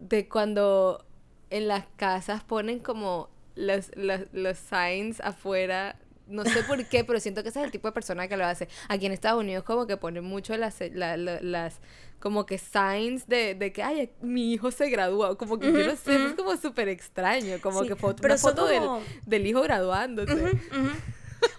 de 0.00 0.28
cuando 0.28 1.06
en 1.50 1.68
las 1.68 1.84
casas 1.94 2.42
ponen 2.42 2.80
como 2.80 3.28
los, 3.54 3.92
los, 3.94 4.22
los 4.32 4.58
signs 4.58 5.20
afuera 5.20 5.94
no 6.26 6.44
sé 6.44 6.62
por 6.64 6.84
qué, 6.86 7.04
pero 7.04 7.20
siento 7.20 7.42
que 7.42 7.50
ese 7.50 7.60
es 7.60 7.66
el 7.66 7.70
tipo 7.70 7.88
de 7.88 7.92
persona 7.92 8.28
que 8.28 8.36
lo 8.36 8.46
hace. 8.46 8.68
Aquí 8.88 9.06
en 9.06 9.12
Estados 9.12 9.40
Unidos 9.40 9.64
como 9.64 9.86
que 9.86 9.96
ponen 9.96 10.24
mucho 10.24 10.56
las, 10.56 10.76
las 10.92 11.80
como 12.24 12.46
que 12.46 12.56
signs 12.56 13.26
de, 13.26 13.54
de 13.54 13.70
que, 13.70 13.82
ay, 13.82 14.10
mi 14.22 14.54
hijo 14.54 14.70
se 14.70 14.88
graduó. 14.88 15.36
Como 15.36 15.58
que 15.58 15.70
yo 15.70 15.86
no 15.86 15.94
sé, 15.94 16.14
es 16.14 16.32
como 16.32 16.56
súper 16.56 16.88
extraño. 16.88 17.60
Como 17.60 17.82
que 17.82 17.96
foto, 17.96 18.22
una 18.24 18.38
foto 18.38 18.66
del, 18.66 18.82
del, 19.26 19.46
hijo 19.46 19.60
graduándose. 19.60 20.58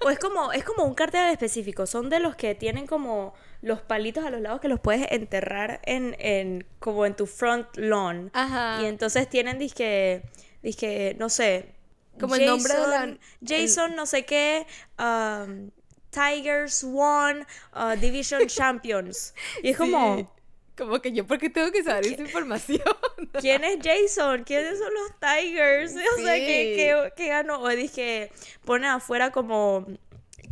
o 0.04 0.10
es 0.10 0.18
como, 0.18 0.52
es 0.54 0.64
como 0.64 0.84
un 0.84 0.96
cartel 0.96 1.32
específico. 1.32 1.86
Son 1.86 2.10
de 2.10 2.20
los 2.20 2.36
que 2.36 2.56
tienen 2.56 2.88
como 2.88 3.36
los 3.62 3.82
palitos 3.82 4.26
a 4.26 4.32
los 4.32 4.42
lados 4.42 4.60
que 4.60 4.68
los 4.68 4.80
puedes 4.80 5.12
enterrar 5.12 5.82
en, 5.84 6.16
en 6.18 6.66
como 6.80 7.06
en 7.06 7.16
tu 7.16 7.28
front 7.28 7.68
lawn. 7.76 8.32
Ajá. 8.34 8.82
Y 8.82 8.86
entonces 8.88 9.30
tienen 9.30 9.60
disque, 9.60 10.24
disque, 10.64 11.16
no 11.20 11.30
sé. 11.30 11.75
Como 12.20 12.36
el 12.36 12.46
nombre 12.46 12.74
de 12.74 12.88
la... 12.88 13.18
Jason, 13.46 13.96
no 13.96 14.06
sé 14.06 14.26
qué. 14.26 14.66
Um, 14.98 15.72
Tigers 16.16 16.84
won 16.84 17.46
uh, 17.74 17.96
Division 17.98 18.48
Champions. 18.48 19.34
Y 19.62 19.70
es 19.70 19.78
como, 19.78 20.32
como 20.78 21.02
que 21.02 21.12
yo, 21.12 21.28
¿por 21.28 21.38
qué 21.38 21.50
tengo 21.50 21.72
que 21.72 21.84
saber 21.84 22.08
esa 22.08 22.22
información? 22.22 22.82
¿Quién 23.40 23.64
es 23.64 23.80
Jason? 23.84 24.44
¿Quiénes 24.44 24.80
son 24.80 24.94
los 24.94 25.12
Tigers? 25.20 25.94
O 26.18 26.22
sea, 26.22 26.36
¿qué, 26.36 27.12
qué, 27.16 27.28
ganó? 27.28 27.62
O 27.62 27.70
dije, 27.70 28.32
pone 28.64 28.88
afuera 28.88 29.32
como 29.32 29.86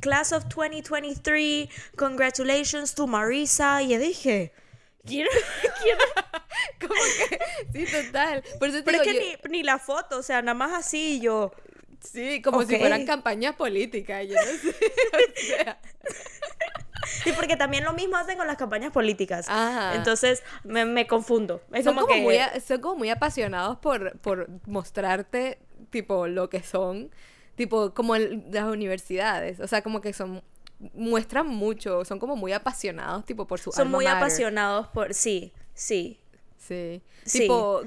Class 0.01 0.33
of 0.33 0.43
2023, 0.49 1.69
congratulations 1.95 2.93
to 2.93 3.07
Marisa. 3.07 3.81
Y 3.81 3.89
yo 3.89 3.99
dije, 3.99 4.51
¿quién, 5.05 5.27
quién 5.81 5.97
Como 6.79 6.93
que, 6.93 7.39
sí, 7.73 7.91
total. 7.91 8.43
Pero 8.59 8.73
es 8.73 9.01
que 9.01 9.13
ni, 9.13 9.51
ni, 9.51 9.63
la 9.63 9.79
foto, 9.79 10.19
o 10.19 10.23
sea, 10.23 10.41
nada 10.41 10.55
más 10.55 10.73
así 10.73 11.19
yo. 11.19 11.51
Sí, 11.99 12.41
como 12.41 12.63
si 12.63 12.77
fueran 12.77 13.05
campañas 13.05 13.55
políticas, 13.55 14.27
yo 14.27 14.35
no 14.35 14.41
sé. 14.41 14.69
o 15.13 15.57
sea. 15.57 15.79
Sí, 17.23 17.31
porque 17.33 17.55
también 17.55 17.83
lo 17.83 17.93
mismo 17.93 18.17
hacen 18.17 18.37
con 18.37 18.47
las 18.47 18.57
campañas 18.57 18.91
políticas. 18.91 19.47
Entonces 19.93 20.43
me, 20.63 21.07
confundo. 21.07 21.61
son, 21.83 21.95
como, 21.95 22.15
muy, 22.17 22.37
son 22.65 22.81
como 22.81 22.95
muy 22.95 23.09
apasionados 23.09 23.77
por, 23.77 24.17
por 24.19 24.49
mostrarte, 24.67 25.59
tipo, 25.89 26.27
lo 26.27 26.49
que 26.49 26.61
son, 26.63 27.11
tipo, 27.55 27.93
como 27.93 28.17
las 28.17 28.65
universidades. 28.65 29.59
O 29.59 29.67
sea, 29.67 29.81
como 29.81 30.01
que 30.01 30.13
son 30.13 30.43
muestran 30.93 31.47
mucho, 31.47 32.05
son 32.05 32.19
como 32.19 32.35
muy 32.35 32.51
apasionados, 32.53 33.25
tipo, 33.25 33.47
por 33.47 33.59
su 33.59 33.71
Son 33.71 33.89
muy 33.89 34.05
apasionados 34.05 34.87
por, 34.87 35.13
sí, 35.13 35.53
sí. 35.73 36.19
Sí. 36.57 37.01
Tipo, 37.31 37.81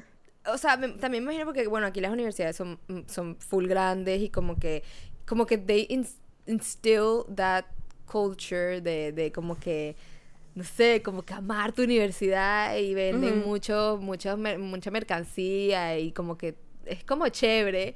o 0.46 0.58
sea, 0.58 0.78
también 0.78 1.10
me 1.10 1.18
imagino 1.18 1.46
porque, 1.46 1.66
bueno, 1.66 1.86
aquí 1.86 2.00
las 2.00 2.12
universidades 2.12 2.56
son, 2.56 2.78
son 3.06 3.36
full 3.36 3.66
grandes 3.66 4.20
y 4.20 4.28
como 4.28 4.58
que, 4.58 4.82
como 5.26 5.46
que 5.46 5.58
they 5.58 5.86
instill 6.46 7.24
that 7.34 7.64
culture 8.06 8.80
de, 8.80 9.12
de 9.12 9.32
como 9.32 9.58
que 9.58 9.96
no 10.56 10.64
sé, 10.64 11.02
como 11.02 11.22
que 11.22 11.34
amar 11.34 11.72
tu 11.72 11.82
universidad 11.82 12.78
y 12.78 12.94
venden 12.94 13.44
mucho, 13.46 13.98
mucho, 14.00 14.38
mucha 14.38 14.90
mercancía 14.90 15.98
y 15.98 16.12
como 16.12 16.38
que 16.38 16.56
es 16.86 17.04
como 17.04 17.28
chévere. 17.28 17.94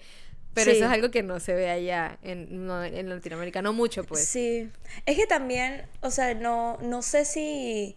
Pero 0.55 0.71
eso 0.73 0.85
es 0.85 0.91
algo 0.91 1.11
que 1.11 1.23
no 1.23 1.41
se 1.41 1.55
ve 1.55 1.71
allá 1.71 2.19
en, 2.23 2.69
en 2.71 3.09
Latinoamérica, 3.09 3.63
no 3.63 3.73
mucho, 3.73 4.05
pues. 4.05 4.27
Sí. 4.27 4.71
Es 5.07 5.17
que 5.17 5.27
también, 5.27 5.87
o 6.01 6.11
sea, 6.11 6.35
no, 6.35 6.79
no 6.83 7.03
sé 7.03 7.25
si. 7.25 7.97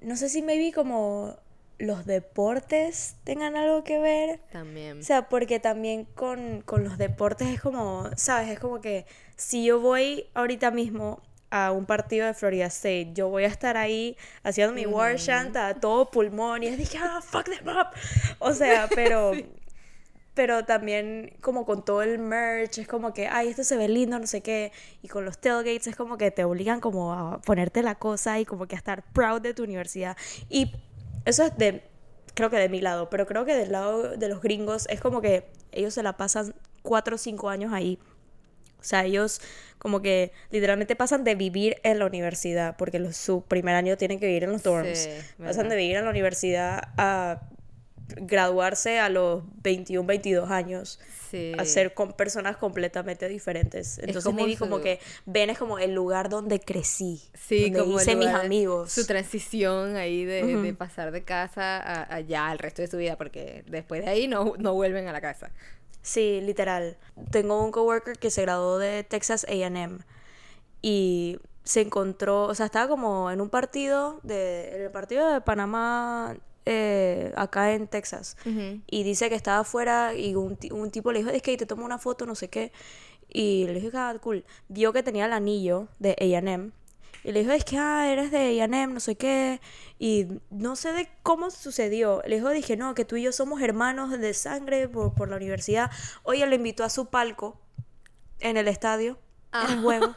No 0.00 0.16
sé 0.16 0.28
si 0.28 0.42
me 0.42 0.58
vi 0.58 0.70
como 0.70 1.36
los 1.78 2.06
deportes 2.06 3.16
tengan 3.24 3.56
algo 3.56 3.84
que 3.84 3.98
ver. 3.98 4.40
También. 4.52 5.00
O 5.00 5.02
sea, 5.02 5.28
porque 5.28 5.60
también 5.60 6.04
con, 6.04 6.62
con 6.62 6.84
los 6.84 6.98
deportes 6.98 7.48
es 7.48 7.60
como, 7.60 8.10
¿sabes? 8.16 8.50
Es 8.50 8.58
como 8.58 8.80
que 8.80 9.06
si 9.36 9.64
yo 9.64 9.80
voy 9.80 10.26
ahorita 10.34 10.70
mismo 10.70 11.22
a 11.50 11.72
un 11.72 11.86
partido 11.86 12.26
de 12.26 12.34
Florida 12.34 12.66
State. 12.66 13.12
Yo 13.14 13.28
voy 13.28 13.44
a 13.44 13.48
estar 13.48 13.76
ahí 13.76 14.16
haciendo 14.42 14.74
mi 14.74 14.86
war 14.86 15.16
chant 15.16 15.56
a 15.56 15.74
todo 15.74 16.10
pulmón 16.10 16.62
y 16.62 16.70
dije, 16.70 16.98
ah, 17.00 17.20
fuck 17.22 17.44
them 17.44 17.68
up. 17.68 17.88
O 18.38 18.52
sea, 18.52 18.88
pero, 18.94 19.32
pero 20.38 20.64
también 20.64 21.32
como 21.40 21.66
con 21.66 21.84
todo 21.84 22.00
el 22.00 22.20
merch, 22.20 22.78
es 22.78 22.86
como 22.86 23.12
que, 23.12 23.26
ay, 23.26 23.48
esto 23.48 23.64
se 23.64 23.76
ve 23.76 23.88
lindo, 23.88 24.20
no 24.20 24.26
sé 24.28 24.40
qué. 24.40 24.70
Y 25.02 25.08
con 25.08 25.24
los 25.24 25.38
tailgates 25.38 25.88
es 25.88 25.96
como 25.96 26.16
que 26.16 26.30
te 26.30 26.44
obligan 26.44 26.78
como 26.78 27.12
a 27.12 27.40
ponerte 27.40 27.82
la 27.82 27.96
cosa 27.96 28.38
y 28.38 28.44
como 28.44 28.68
que 28.68 28.76
a 28.76 28.78
estar 28.78 29.02
proud 29.12 29.40
de 29.40 29.52
tu 29.52 29.64
universidad. 29.64 30.16
Y 30.48 30.70
eso 31.24 31.42
es 31.42 31.58
de, 31.58 31.82
creo 32.34 32.50
que 32.50 32.56
de 32.56 32.68
mi 32.68 32.80
lado, 32.80 33.10
pero 33.10 33.26
creo 33.26 33.44
que 33.44 33.56
del 33.56 33.72
lado 33.72 34.16
de 34.16 34.28
los 34.28 34.40
gringos 34.40 34.86
es 34.90 35.00
como 35.00 35.20
que 35.20 35.50
ellos 35.72 35.92
se 35.92 36.04
la 36.04 36.16
pasan 36.16 36.54
cuatro 36.82 37.16
o 37.16 37.18
cinco 37.18 37.48
años 37.48 37.72
ahí 37.72 37.98
o 38.80 38.84
sea, 38.84 39.04
ellos 39.04 39.40
como 39.78 40.02
que 40.02 40.30
literalmente 40.50 40.94
pasan 40.94 41.24
de 41.24 41.34
vivir 41.34 41.78
en 41.82 41.98
la 41.98 42.06
universidad, 42.06 42.76
porque 42.76 43.12
su 43.12 43.42
primer 43.42 43.74
año 43.74 43.96
tienen 43.96 44.20
que 44.20 44.26
vivir 44.26 44.44
en 44.44 44.52
los 44.52 44.62
dorms. 44.62 45.08
pasan 45.36 45.68
de 45.68 45.74
vivir 45.74 45.96
en 45.96 46.04
la 46.04 46.10
universidad 46.10 46.80
a 46.96 47.40
graduarse 48.16 48.98
a 48.98 49.08
los 49.08 49.42
21, 49.62 50.06
22 50.06 50.50
años. 50.50 51.00
Sí. 51.30 51.52
A 51.58 51.64
ser 51.64 51.92
con 51.92 52.14
personas 52.14 52.56
completamente 52.56 53.28
diferentes. 53.28 53.98
Entonces, 53.98 54.24
como, 54.24 54.46
como 54.58 54.80
que 54.80 54.98
ven 55.26 55.50
es 55.50 55.58
como 55.58 55.78
el 55.78 55.94
lugar 55.94 56.28
donde 56.30 56.60
crecí. 56.60 57.22
Sí, 57.34 57.64
donde 57.64 57.80
como 57.80 58.00
hice 58.00 58.16
mis 58.16 58.28
amigos. 58.28 58.92
Su 58.92 59.06
transición 59.06 59.96
ahí 59.96 60.24
de, 60.24 60.74
pasar 60.74 61.10
de 61.10 61.22
casa 61.24 61.78
a, 61.78 62.14
allá 62.14 62.48
al 62.48 62.58
resto 62.58 62.82
de 62.82 62.88
su 62.88 62.96
vida, 62.96 63.16
porque 63.16 63.62
después 63.66 64.02
de 64.04 64.10
ahí 64.10 64.26
no, 64.26 64.54
no 64.58 64.72
vuelven 64.72 65.06
a 65.08 65.12
la 65.12 65.20
casa. 65.20 65.50
Sí, 66.00 66.40
literal. 66.42 66.96
Tengo 67.30 67.62
un 67.62 67.70
coworker 67.72 68.18
que 68.18 68.30
se 68.30 68.42
graduó 68.42 68.78
de 68.78 69.04
Texas 69.04 69.46
AM 69.50 69.98
y 70.80 71.38
se 71.64 71.82
encontró, 71.82 72.44
o 72.44 72.54
sea, 72.54 72.64
estaba 72.64 72.88
como 72.88 73.30
en 73.30 73.42
un 73.42 73.50
partido 73.50 74.20
de 74.22 74.74
en 74.74 74.82
el 74.82 74.90
partido 74.90 75.30
de 75.30 75.42
Panamá 75.42 76.34
eh, 76.70 77.32
acá 77.34 77.72
en 77.72 77.88
Texas. 77.88 78.36
Y 78.86 79.02
dice 79.02 79.30
que 79.30 79.34
estaba 79.34 79.60
afuera 79.60 80.12
y 80.14 80.34
un, 80.34 80.58
un 80.72 80.90
tipo 80.90 81.12
le 81.12 81.20
dijo, 81.20 81.30
es 81.30 81.40
que 81.40 81.56
te 81.56 81.64
tomo 81.64 81.82
una 81.86 81.96
foto, 81.96 82.26
no 82.26 82.34
sé 82.34 82.48
qué. 82.48 82.72
Y 83.26 83.64
le 83.66 83.80
dije, 83.80 83.90
ah, 83.94 84.14
cool. 84.20 84.44
Vio 84.68 84.92
que 84.92 85.02
tenía 85.02 85.24
el 85.24 85.32
anillo 85.32 85.88
de 85.98 86.10
A&M. 86.20 86.72
Y 87.24 87.32
le 87.32 87.40
dijo, 87.40 87.52
es 87.52 87.64
que, 87.64 87.78
ah, 87.78 88.12
eres 88.12 88.30
de 88.30 88.60
A&M, 88.60 88.92
no 88.92 89.00
sé 89.00 89.16
qué. 89.16 89.62
Y 89.98 90.26
no 90.50 90.76
sé 90.76 90.92
de 90.92 91.08
cómo 91.22 91.50
sucedió. 91.50 92.22
Le 92.26 92.36
dijo, 92.36 92.50
dije, 92.50 92.76
no, 92.76 92.94
que 92.94 93.06
tú 93.06 93.16
y 93.16 93.22
yo 93.22 93.32
somos 93.32 93.62
hermanos 93.62 94.10
de 94.10 94.34
sangre 94.34 94.88
por, 94.88 95.14
por 95.14 95.30
la 95.30 95.36
universidad. 95.36 95.90
Oye, 96.22 96.46
lo 96.46 96.54
invitó 96.54 96.84
a 96.84 96.90
su 96.90 97.06
palco 97.06 97.58
en 98.40 98.58
el 98.58 98.68
estadio, 98.68 99.18
en 99.52 99.78
el. 99.78 100.14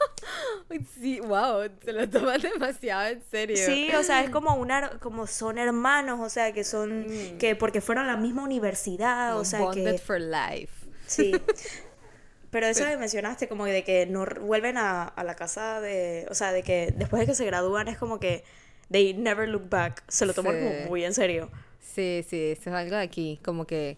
Ay, 0.69 0.85
Sí, 0.99 1.19
wow, 1.19 1.63
se 1.83 1.93
lo 1.93 2.09
toman 2.09 2.41
demasiado 2.53 3.07
en 3.07 3.23
serio. 3.29 3.57
Sí, 3.57 3.89
o 3.97 4.03
sea, 4.03 4.23
es 4.23 4.29
como 4.29 4.55
una, 4.59 4.99
como 4.99 5.27
son 5.27 5.57
hermanos, 5.57 6.19
o 6.19 6.29
sea, 6.29 6.53
que 6.53 6.63
son, 6.63 7.05
que 7.39 7.55
porque 7.55 7.81
fueron 7.81 8.05
a 8.05 8.11
la 8.13 8.17
misma 8.17 8.43
universidad, 8.43 9.37
o 9.37 9.45
sea, 9.45 9.61
Bonded 9.61 9.93
que... 9.93 9.97
for 9.97 10.19
life. 10.19 10.73
Sí. 11.07 11.33
Pero 12.51 12.67
eso 12.67 12.85
que 12.85 12.97
mencionaste, 12.97 13.47
como 13.47 13.65
de 13.65 13.85
que 13.85 14.05
no 14.05 14.25
vuelven 14.41 14.77
a, 14.77 15.03
a 15.03 15.23
la 15.23 15.35
casa 15.35 15.79
de. 15.79 16.27
O 16.29 16.35
sea, 16.35 16.51
de 16.51 16.63
que 16.63 16.93
después 16.97 17.21
de 17.21 17.25
que 17.27 17.33
se 17.35 17.45
gradúan 17.45 17.87
es 17.87 17.97
como 17.97 18.19
que. 18.19 18.43
They 18.91 19.13
never 19.13 19.47
look 19.47 19.69
back. 19.69 20.03
Se 20.09 20.25
lo 20.25 20.33
toman 20.33 20.55
Sí. 20.59 20.65
como 20.65 20.89
muy 20.89 21.05
en 21.05 21.13
serio. 21.13 21.49
Sí, 21.79 22.25
sí, 22.27 22.51
eso 22.51 22.69
es 22.69 22.75
algo 22.75 22.97
de 22.97 23.01
aquí, 23.03 23.39
como 23.43 23.65
que 23.65 23.97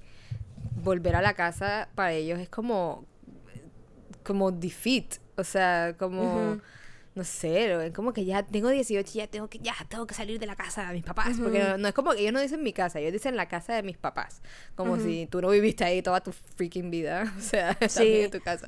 volver 0.84 1.16
a 1.16 1.22
la 1.24 1.34
casa 1.34 1.90
para 1.96 2.12
ellos 2.14 2.40
es 2.40 2.48
como 2.50 3.06
como 4.24 4.52
defeat, 4.52 5.16
o 5.38 5.44
sea, 5.44 5.96
como 5.98 6.60
no 7.16 7.24
sé, 7.24 7.68
lo 7.70 7.78
ven 7.78 7.94
como 7.94 8.12
que 8.12 8.26
ya 8.26 8.42
tengo 8.42 8.70
18 8.70 9.08
y 9.14 9.18
ya 9.20 9.28
tengo 9.28 9.48
que 9.48 9.60
ya 9.60 9.76
tengo 9.88 10.08
que 10.08 10.16
salir 10.16 10.40
de 10.40 10.48
la 10.48 10.56
casa 10.56 10.88
de 10.88 10.94
mis 10.94 11.04
papás, 11.04 11.38
porque 11.42 11.60
no, 11.60 11.78
no 11.78 11.88
es 11.88 11.94
como 11.94 12.12
que 12.14 12.22
ellos 12.22 12.34
no 12.34 12.40
dicen 12.42 12.64
mi 12.64 12.74
casa, 12.74 13.00
ellos 13.00 13.14
dicen 13.14 13.36
la 13.36 13.48
casa 13.48 13.74
de 13.76 13.84
mis 13.84 13.98
papás, 13.98 14.42
como 14.76 14.98
si 15.00 15.28
tú 15.28 15.40
no 15.40 15.50
viviste 15.50 15.84
ahí 15.84 16.02
toda 16.02 16.22
tu 16.22 16.32
freaking 16.32 16.90
vida, 16.90 17.32
o 17.38 17.42
sea, 17.42 17.78
Sí. 17.88 18.22
en 18.22 18.32
tu 18.32 18.40
casa. 18.42 18.68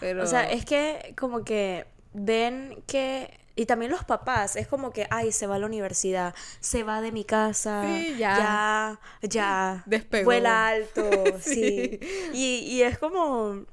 Pero 0.00 0.22
O 0.22 0.26
sea, 0.26 0.48
es 0.50 0.64
que 0.64 1.14
como 1.18 1.44
que 1.44 1.86
ven 2.12 2.82
que. 2.86 3.36
Y 3.58 3.64
también 3.64 3.90
los 3.90 4.04
papás, 4.04 4.54
es 4.56 4.68
como 4.68 4.90
que, 4.92 5.06
ay, 5.10 5.32
se 5.32 5.46
va 5.46 5.54
a 5.54 5.58
la 5.58 5.64
universidad, 5.66 6.34
se 6.60 6.82
va 6.84 7.00
de 7.00 7.10
mi 7.10 7.24
casa, 7.24 7.82
Sí, 7.86 8.10
ya. 8.18 8.98
ya, 9.22 9.28
ya, 9.28 9.82
Despegó. 9.86 10.26
vuela 10.26 10.68
alto, 10.68 11.02
Sí. 11.40 11.98
sí. 11.98 12.00
Y, 12.34 12.58
y 12.70 12.82
es 12.82 12.98
como, 12.98 13.64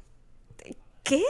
¿qué? 1.04 1.22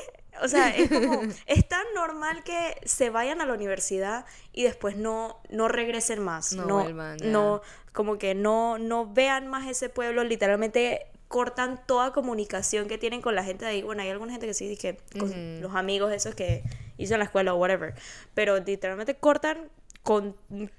O 0.41 0.47
sea, 0.47 0.75
es 0.75 0.89
como, 0.89 1.21
es 1.47 1.67
tan 1.67 1.85
normal 1.95 2.43
que 2.43 2.75
se 2.85 3.09
vayan 3.09 3.41
a 3.41 3.45
la 3.45 3.53
universidad 3.53 4.25
y 4.51 4.63
después 4.63 4.95
no, 4.97 5.39
no 5.49 5.67
regresen 5.67 6.19
más. 6.21 6.53
No 6.53 6.65
No, 6.65 6.83
vuelvan, 6.83 7.17
ya. 7.17 7.27
no, 7.27 7.61
como 7.91 8.17
que 8.17 8.35
no, 8.35 8.77
no 8.79 9.11
vean 9.11 9.47
más 9.47 9.67
ese 9.69 9.89
pueblo, 9.89 10.23
literalmente 10.23 11.07
cortan 11.27 11.81
toda 11.87 12.13
comunicación 12.13 12.87
que 12.87 12.99
tienen 12.99 13.21
con 13.21 13.33
la 13.35 13.43
gente 13.43 13.65
de 13.65 13.71
ahí. 13.71 13.81
Bueno, 13.81 14.03
hay 14.03 14.09
alguna 14.09 14.31
gente 14.33 14.45
que 14.45 14.53
sí, 14.53 14.67
dije, 14.67 14.99
con 15.17 15.61
los 15.61 15.73
amigos 15.75 16.11
esos 16.13 16.35
que 16.35 16.63
hizo 16.97 17.13
en 17.15 17.19
la 17.19 17.25
escuela 17.25 17.53
o 17.53 17.57
whatever. 17.57 17.95
Pero 18.35 18.59
literalmente 18.59 19.15
cortan 19.15 19.69
con 20.03 20.35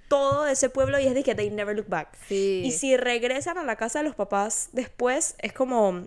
todo 0.09 0.47
ese 0.47 0.69
pueblo 0.69 1.01
y 1.01 1.07
es 1.07 1.15
de 1.15 1.25
que 1.25 1.35
they 1.35 1.51
never 1.51 1.75
look 1.75 1.89
back. 1.89 2.17
Sí. 2.29 2.63
Y 2.65 2.71
si 2.71 2.97
regresan 2.97 3.59
a 3.59 3.65
la 3.65 3.75
casa 3.77 3.99
de 4.01 4.05
los 4.05 4.15
papás 4.15 4.69
después, 4.73 5.35
es 5.39 5.53
como 5.53 6.05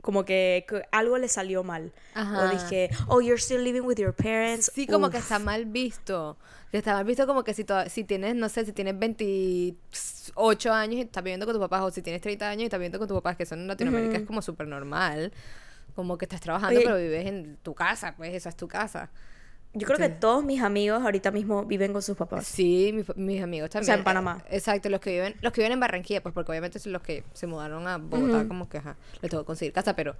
como 0.00 0.24
que, 0.24 0.64
que 0.68 0.82
algo 0.92 1.18
les 1.18 1.32
salió 1.32 1.62
mal. 1.62 1.92
Ajá. 2.14 2.44
O 2.44 2.48
dije, 2.48 2.90
oh, 3.08 3.20
you're 3.20 3.40
still 3.40 3.62
living 3.62 3.82
with 3.82 3.96
your 3.96 4.14
parents. 4.14 4.70
Sí, 4.74 4.86
como 4.86 5.06
Uf. 5.06 5.12
que 5.12 5.18
está 5.18 5.38
mal 5.38 5.66
visto. 5.66 6.36
Que 6.70 6.78
está 6.78 6.94
mal 6.94 7.04
visto 7.04 7.26
como 7.26 7.44
que 7.44 7.54
si, 7.54 7.64
si 7.88 8.04
tienes, 8.04 8.34
no 8.36 8.48
sé, 8.48 8.64
si 8.64 8.72
tienes 8.72 8.98
28 8.98 10.72
años 10.72 10.96
y 10.96 11.00
estás 11.00 11.22
viviendo 11.22 11.46
con 11.46 11.54
tus 11.54 11.60
papás, 11.60 11.82
o 11.82 11.90
si 11.90 12.02
tienes 12.02 12.22
30 12.22 12.48
años 12.48 12.62
y 12.62 12.64
estás 12.66 12.78
viviendo 12.78 12.98
con 12.98 13.08
tus 13.08 13.16
papás, 13.16 13.36
que 13.36 13.46
son 13.46 13.60
en 13.60 13.66
Latinoamérica, 13.66 14.18
es 14.18 14.26
como 14.26 14.42
súper 14.42 14.68
normal. 14.68 15.32
Como 15.94 16.16
que 16.16 16.24
estás 16.24 16.40
trabajando, 16.40 16.78
Oye. 16.78 16.86
pero 16.86 16.96
vives 16.98 17.26
en 17.26 17.56
tu 17.62 17.74
casa, 17.74 18.14
pues 18.16 18.32
esa 18.34 18.48
es 18.48 18.56
tu 18.56 18.68
casa. 18.68 19.10
Yo 19.72 19.86
creo 19.86 19.98
que 19.98 20.08
todos 20.08 20.44
mis 20.44 20.62
amigos 20.62 21.02
ahorita 21.02 21.30
mismo 21.30 21.64
viven 21.64 21.92
con 21.92 22.02
sus 22.02 22.16
papás. 22.16 22.46
Sí, 22.46 22.90
mis, 22.92 23.16
mis 23.16 23.42
amigos 23.42 23.70
también. 23.70 23.86
sea, 23.86 23.94
en 23.94 24.04
Panamá. 24.04 24.42
Eh, 24.50 24.56
Exacto, 24.56 24.88
los 24.90 25.00
que 25.00 25.10
viven, 25.12 25.36
los 25.42 25.52
que 25.52 25.60
viven 25.60 25.72
en 25.72 25.80
Barranquilla, 25.80 26.22
pues 26.22 26.34
porque 26.34 26.50
obviamente 26.52 26.78
son 26.80 26.92
los 26.92 27.02
que 27.02 27.24
se 27.34 27.46
mudaron 27.46 27.86
a 27.86 27.98
Bogotá, 27.98 28.46
como 28.48 28.68
que 28.68 28.78
ajá, 28.78 28.96
les 29.22 29.30
tengo 29.30 29.44
que 29.44 29.46
conseguir 29.46 29.72
casa, 29.72 29.94
pero 29.94 30.16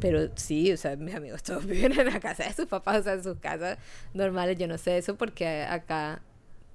pero 0.00 0.30
sí, 0.36 0.72
o 0.72 0.76
sea, 0.76 0.94
mis 0.96 1.14
amigos 1.14 1.42
todos 1.42 1.66
viven 1.66 1.98
en 1.98 2.06
la 2.06 2.20
casa 2.20 2.44
de 2.44 2.52
sus 2.52 2.66
papás, 2.66 3.00
o 3.00 3.02
sea, 3.02 3.14
en 3.14 3.24
sus 3.24 3.38
casas 3.38 3.78
normales, 4.14 4.56
yo 4.58 4.68
no 4.68 4.78
sé 4.78 4.98
eso 4.98 5.16
porque 5.16 5.62
acá 5.64 6.22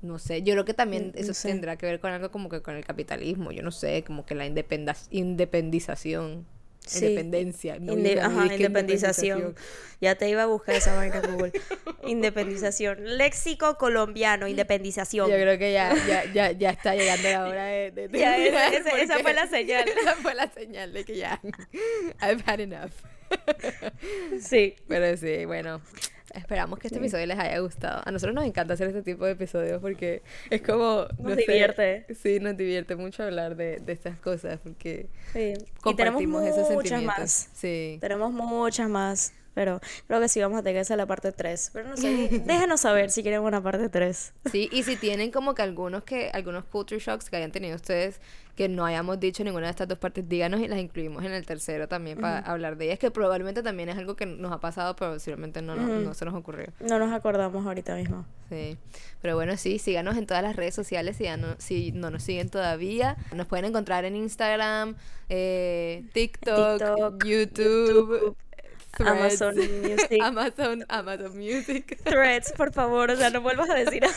no 0.01 0.19
sé, 0.19 0.43
yo 0.43 0.53
creo 0.53 0.65
que 0.65 0.73
también 0.73 1.13
Mm, 1.13 1.17
eso 1.17 1.29
no 1.29 1.33
sé. 1.33 1.47
tendrá 1.47 1.77
que 1.77 1.85
ver 1.85 1.99
con 2.01 2.11
algo 2.11 2.29
como 2.31 2.49
que 2.49 2.61
con 2.61 2.75
el 2.75 2.83
capitalismo, 2.85 3.51
yo 3.53 3.63
no 3.63 3.71
sé, 3.71 4.03
como 4.03 4.25
que 4.25 4.35
la 4.35 4.45
independa 4.45 4.95
independización, 5.11 6.45
Sí. 6.85 7.05
independencia, 7.05 7.79
no 7.79 7.93
Inde- 7.93 8.19
ajá, 8.19 8.45
independización. 8.53 9.55
Ya 10.01 10.15
te 10.15 10.27
iba 10.29 10.43
a 10.43 10.47
buscar 10.47 10.75
esa 10.75 10.95
vaina 10.95 11.21
Google. 11.21 11.53
Independización. 12.05 13.17
Léxico 13.17 13.77
colombiano, 13.77 14.47
independización. 14.47 15.29
Yo 15.29 15.35
creo 15.37 15.57
que 15.57 15.71
ya, 15.71 15.93
ya, 16.07 16.25
ya, 16.33 16.51
ya 16.51 16.69
está 16.71 16.93
llegando 16.95 17.29
la 17.29 17.47
hora 17.47 17.65
de, 17.65 17.91
de 17.91 18.09
Ya, 18.19 18.37
esa- 18.37 18.67
esa- 19.01 19.19
fue 19.19 19.33
la 19.33 19.47
señal. 19.47 19.87
Esa 20.01 20.15
fue 20.15 20.35
la 20.35 20.51
señal 20.51 20.91
de 20.93 21.05
que 21.05 21.15
ya 21.17 21.39
I've 22.21 22.43
had 22.45 22.59
enough. 22.59 22.91
Sí. 24.39 24.75
Pero 24.87 25.17
sí, 25.17 25.45
bueno, 25.45 25.81
esperamos 26.33 26.79
que 26.79 26.87
este 26.87 26.99
episodio 26.99 27.25
les 27.25 27.37
haya 27.39 27.59
gustado. 27.59 28.01
A 28.05 28.11
nosotros 28.11 28.35
nos 28.35 28.45
encanta 28.45 28.73
hacer 28.73 28.87
este 28.87 29.01
tipo 29.03 29.25
de 29.25 29.31
episodios 29.31 29.81
porque 29.81 30.21
es 30.49 30.61
como... 30.61 31.07
Nos 31.17 31.19
no 31.19 31.35
sé, 31.35 31.41
divierte. 31.41 32.05
sí, 32.15 32.39
nos 32.39 32.57
divierte 32.57 32.95
mucho 32.95 33.23
hablar 33.23 33.55
de, 33.55 33.79
de 33.79 33.93
estas 33.93 34.17
cosas 34.19 34.59
porque 34.63 35.07
sí. 35.31 35.53
Y 35.85 35.95
tenemos 35.95 36.21
compartimos 36.21 36.43
esos 36.43 36.69
muchas 36.71 36.89
sentimientos. 36.89 37.19
más. 37.19 37.49
Sí. 37.53 37.97
Tenemos 38.01 38.31
muchas 38.31 38.89
más. 38.89 39.33
Pero 39.53 39.79
creo 40.07 40.19
que 40.19 40.29
sí 40.29 40.41
vamos 40.41 40.59
a 40.59 40.63
tener 40.63 40.75
que 40.75 40.81
hacer 40.81 40.97
la 40.97 41.05
parte 41.05 41.31
3. 41.31 41.71
Pero 41.73 41.89
no 41.89 41.97
sé, 41.97 42.41
déjenos 42.45 42.81
saber 42.81 43.11
si 43.11 43.21
quieren 43.21 43.41
una 43.41 43.61
parte 43.61 43.89
3. 43.89 44.33
Sí, 44.51 44.69
y 44.71 44.83
si 44.83 44.95
tienen 44.95 45.31
como 45.31 45.55
que 45.55 45.63
algunos 45.63 46.03
que 46.03 46.29
algunos 46.31 46.65
culture 46.65 46.99
shocks 46.99 47.29
que 47.29 47.37
hayan 47.37 47.51
tenido 47.51 47.75
ustedes 47.75 48.19
que 48.55 48.69
no 48.69 48.85
hayamos 48.85 49.19
dicho 49.19 49.43
ninguna 49.43 49.65
de 49.67 49.71
estas 49.71 49.87
dos 49.87 49.97
partes, 49.97 50.29
díganos 50.29 50.61
y 50.61 50.67
las 50.67 50.79
incluimos 50.79 51.23
en 51.23 51.31
el 51.31 51.45
tercero 51.45 51.87
también 51.87 52.19
para 52.19 52.37
hablar 52.39 52.77
de 52.77 52.85
ellas, 52.85 52.99
que 52.99 53.09
probablemente 53.09 53.63
también 53.63 53.89
es 53.89 53.97
algo 53.97 54.15
que 54.15 54.27
nos 54.27 54.51
ha 54.51 54.59
pasado, 54.59 54.95
pero 54.95 55.13
posiblemente 55.13 55.61
no, 55.61 55.75
no, 55.75 55.99
no 55.99 56.13
se 56.13 56.25
nos 56.25 56.35
ocurrió. 56.35 56.67
No 56.79 56.99
nos 56.99 57.11
acordamos 57.11 57.65
ahorita 57.65 57.95
mismo. 57.95 58.25
Sí, 58.49 58.77
pero 59.21 59.35
bueno, 59.35 59.57
sí, 59.57 59.79
síganos 59.79 60.17
en 60.17 60.27
todas 60.27 60.43
las 60.43 60.55
redes 60.55 60.75
sociales 60.75 61.17
si, 61.17 61.23
ya 61.23 61.37
no, 61.37 61.55
si 61.57 61.91
no 61.93 62.11
nos 62.11 62.21
siguen 62.21 62.49
todavía. 62.49 63.17
Nos 63.33 63.47
pueden 63.47 63.65
encontrar 63.65 64.05
en 64.05 64.15
Instagram, 64.15 64.95
eh, 65.29 66.03
TikTok, 66.13 66.79
TikTok, 66.79 67.25
YouTube, 67.25 68.35
Threads, 68.95 69.41
Amazon 69.41 69.55
Music. 69.55 70.17
Amazon, 70.21 70.85
Amazon 70.87 71.37
Music. 71.37 71.97
Threads, 72.03 72.51
por 72.51 72.71
favor, 72.71 73.09
o 73.09 73.15
sea, 73.15 73.31
no 73.31 73.41
vuelvas 73.41 73.69
a 73.69 73.75
decir. 73.75 74.03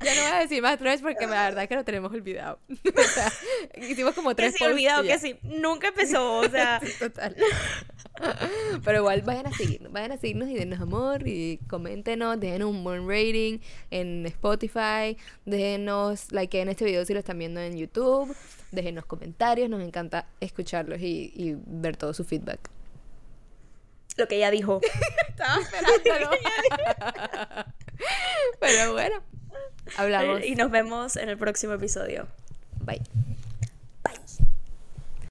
Ya 0.00 0.14
no 0.14 0.20
voy 0.22 0.30
a 0.32 0.40
decir 0.40 0.62
más 0.62 0.78
Threads 0.78 1.02
porque 1.02 1.26
la 1.26 1.44
verdad 1.44 1.62
es 1.64 1.68
que 1.68 1.76
lo 1.76 1.84
tenemos 1.84 2.12
olvidado. 2.12 2.58
o 2.68 3.02
sea, 3.02 3.32
hicimos 3.76 4.14
como 4.14 4.30
que 4.30 4.34
tres 4.36 4.52
se 4.52 4.58
posts 4.58 4.72
olvidado 4.72 5.02
que 5.02 5.18
sí, 5.18 5.36
nunca 5.42 5.88
empezó, 5.88 6.38
o 6.38 6.48
sea, 6.48 6.80
Total. 6.98 7.36
Pero 8.84 8.98
igual 8.98 9.22
vayan 9.22 9.46
a 9.46 9.52
seguirnos, 9.52 9.92
vayan 9.92 10.12
a 10.12 10.18
seguirnos 10.18 10.48
y 10.48 10.54
denos 10.54 10.80
amor 10.80 11.26
y 11.26 11.58
coméntenos, 11.68 12.38
déjenos 12.38 12.70
un 12.70 12.84
buen 12.84 13.08
rating 13.08 13.58
en 13.90 14.26
Spotify, 14.26 15.16
déjenos 15.44 16.30
like 16.30 16.60
en 16.60 16.68
este 16.68 16.84
video 16.84 17.04
si 17.04 17.12
lo 17.12 17.18
están 17.18 17.38
viendo 17.38 17.60
en 17.60 17.76
YouTube, 17.76 18.34
déjenos 18.70 19.06
comentarios, 19.06 19.68
nos 19.68 19.82
encanta 19.82 20.26
escucharlos 20.40 21.00
y, 21.00 21.32
y 21.34 21.56
ver 21.66 21.96
todo 21.96 22.14
su 22.14 22.24
feedback. 22.24 22.70
Lo 24.16 24.28
que 24.28 24.36
ella 24.36 24.50
dijo. 24.50 24.80
Estaba 25.28 25.60
esperándolo. 25.60 26.30
Pero 28.60 28.92
bueno, 28.92 29.22
hablamos. 29.96 30.44
Y 30.44 30.54
nos 30.54 30.70
vemos 30.70 31.16
en 31.16 31.28
el 31.28 31.38
próximo 31.38 31.74
episodio. 31.74 32.28
Bye. 32.80 33.02
Bye. 34.02 34.14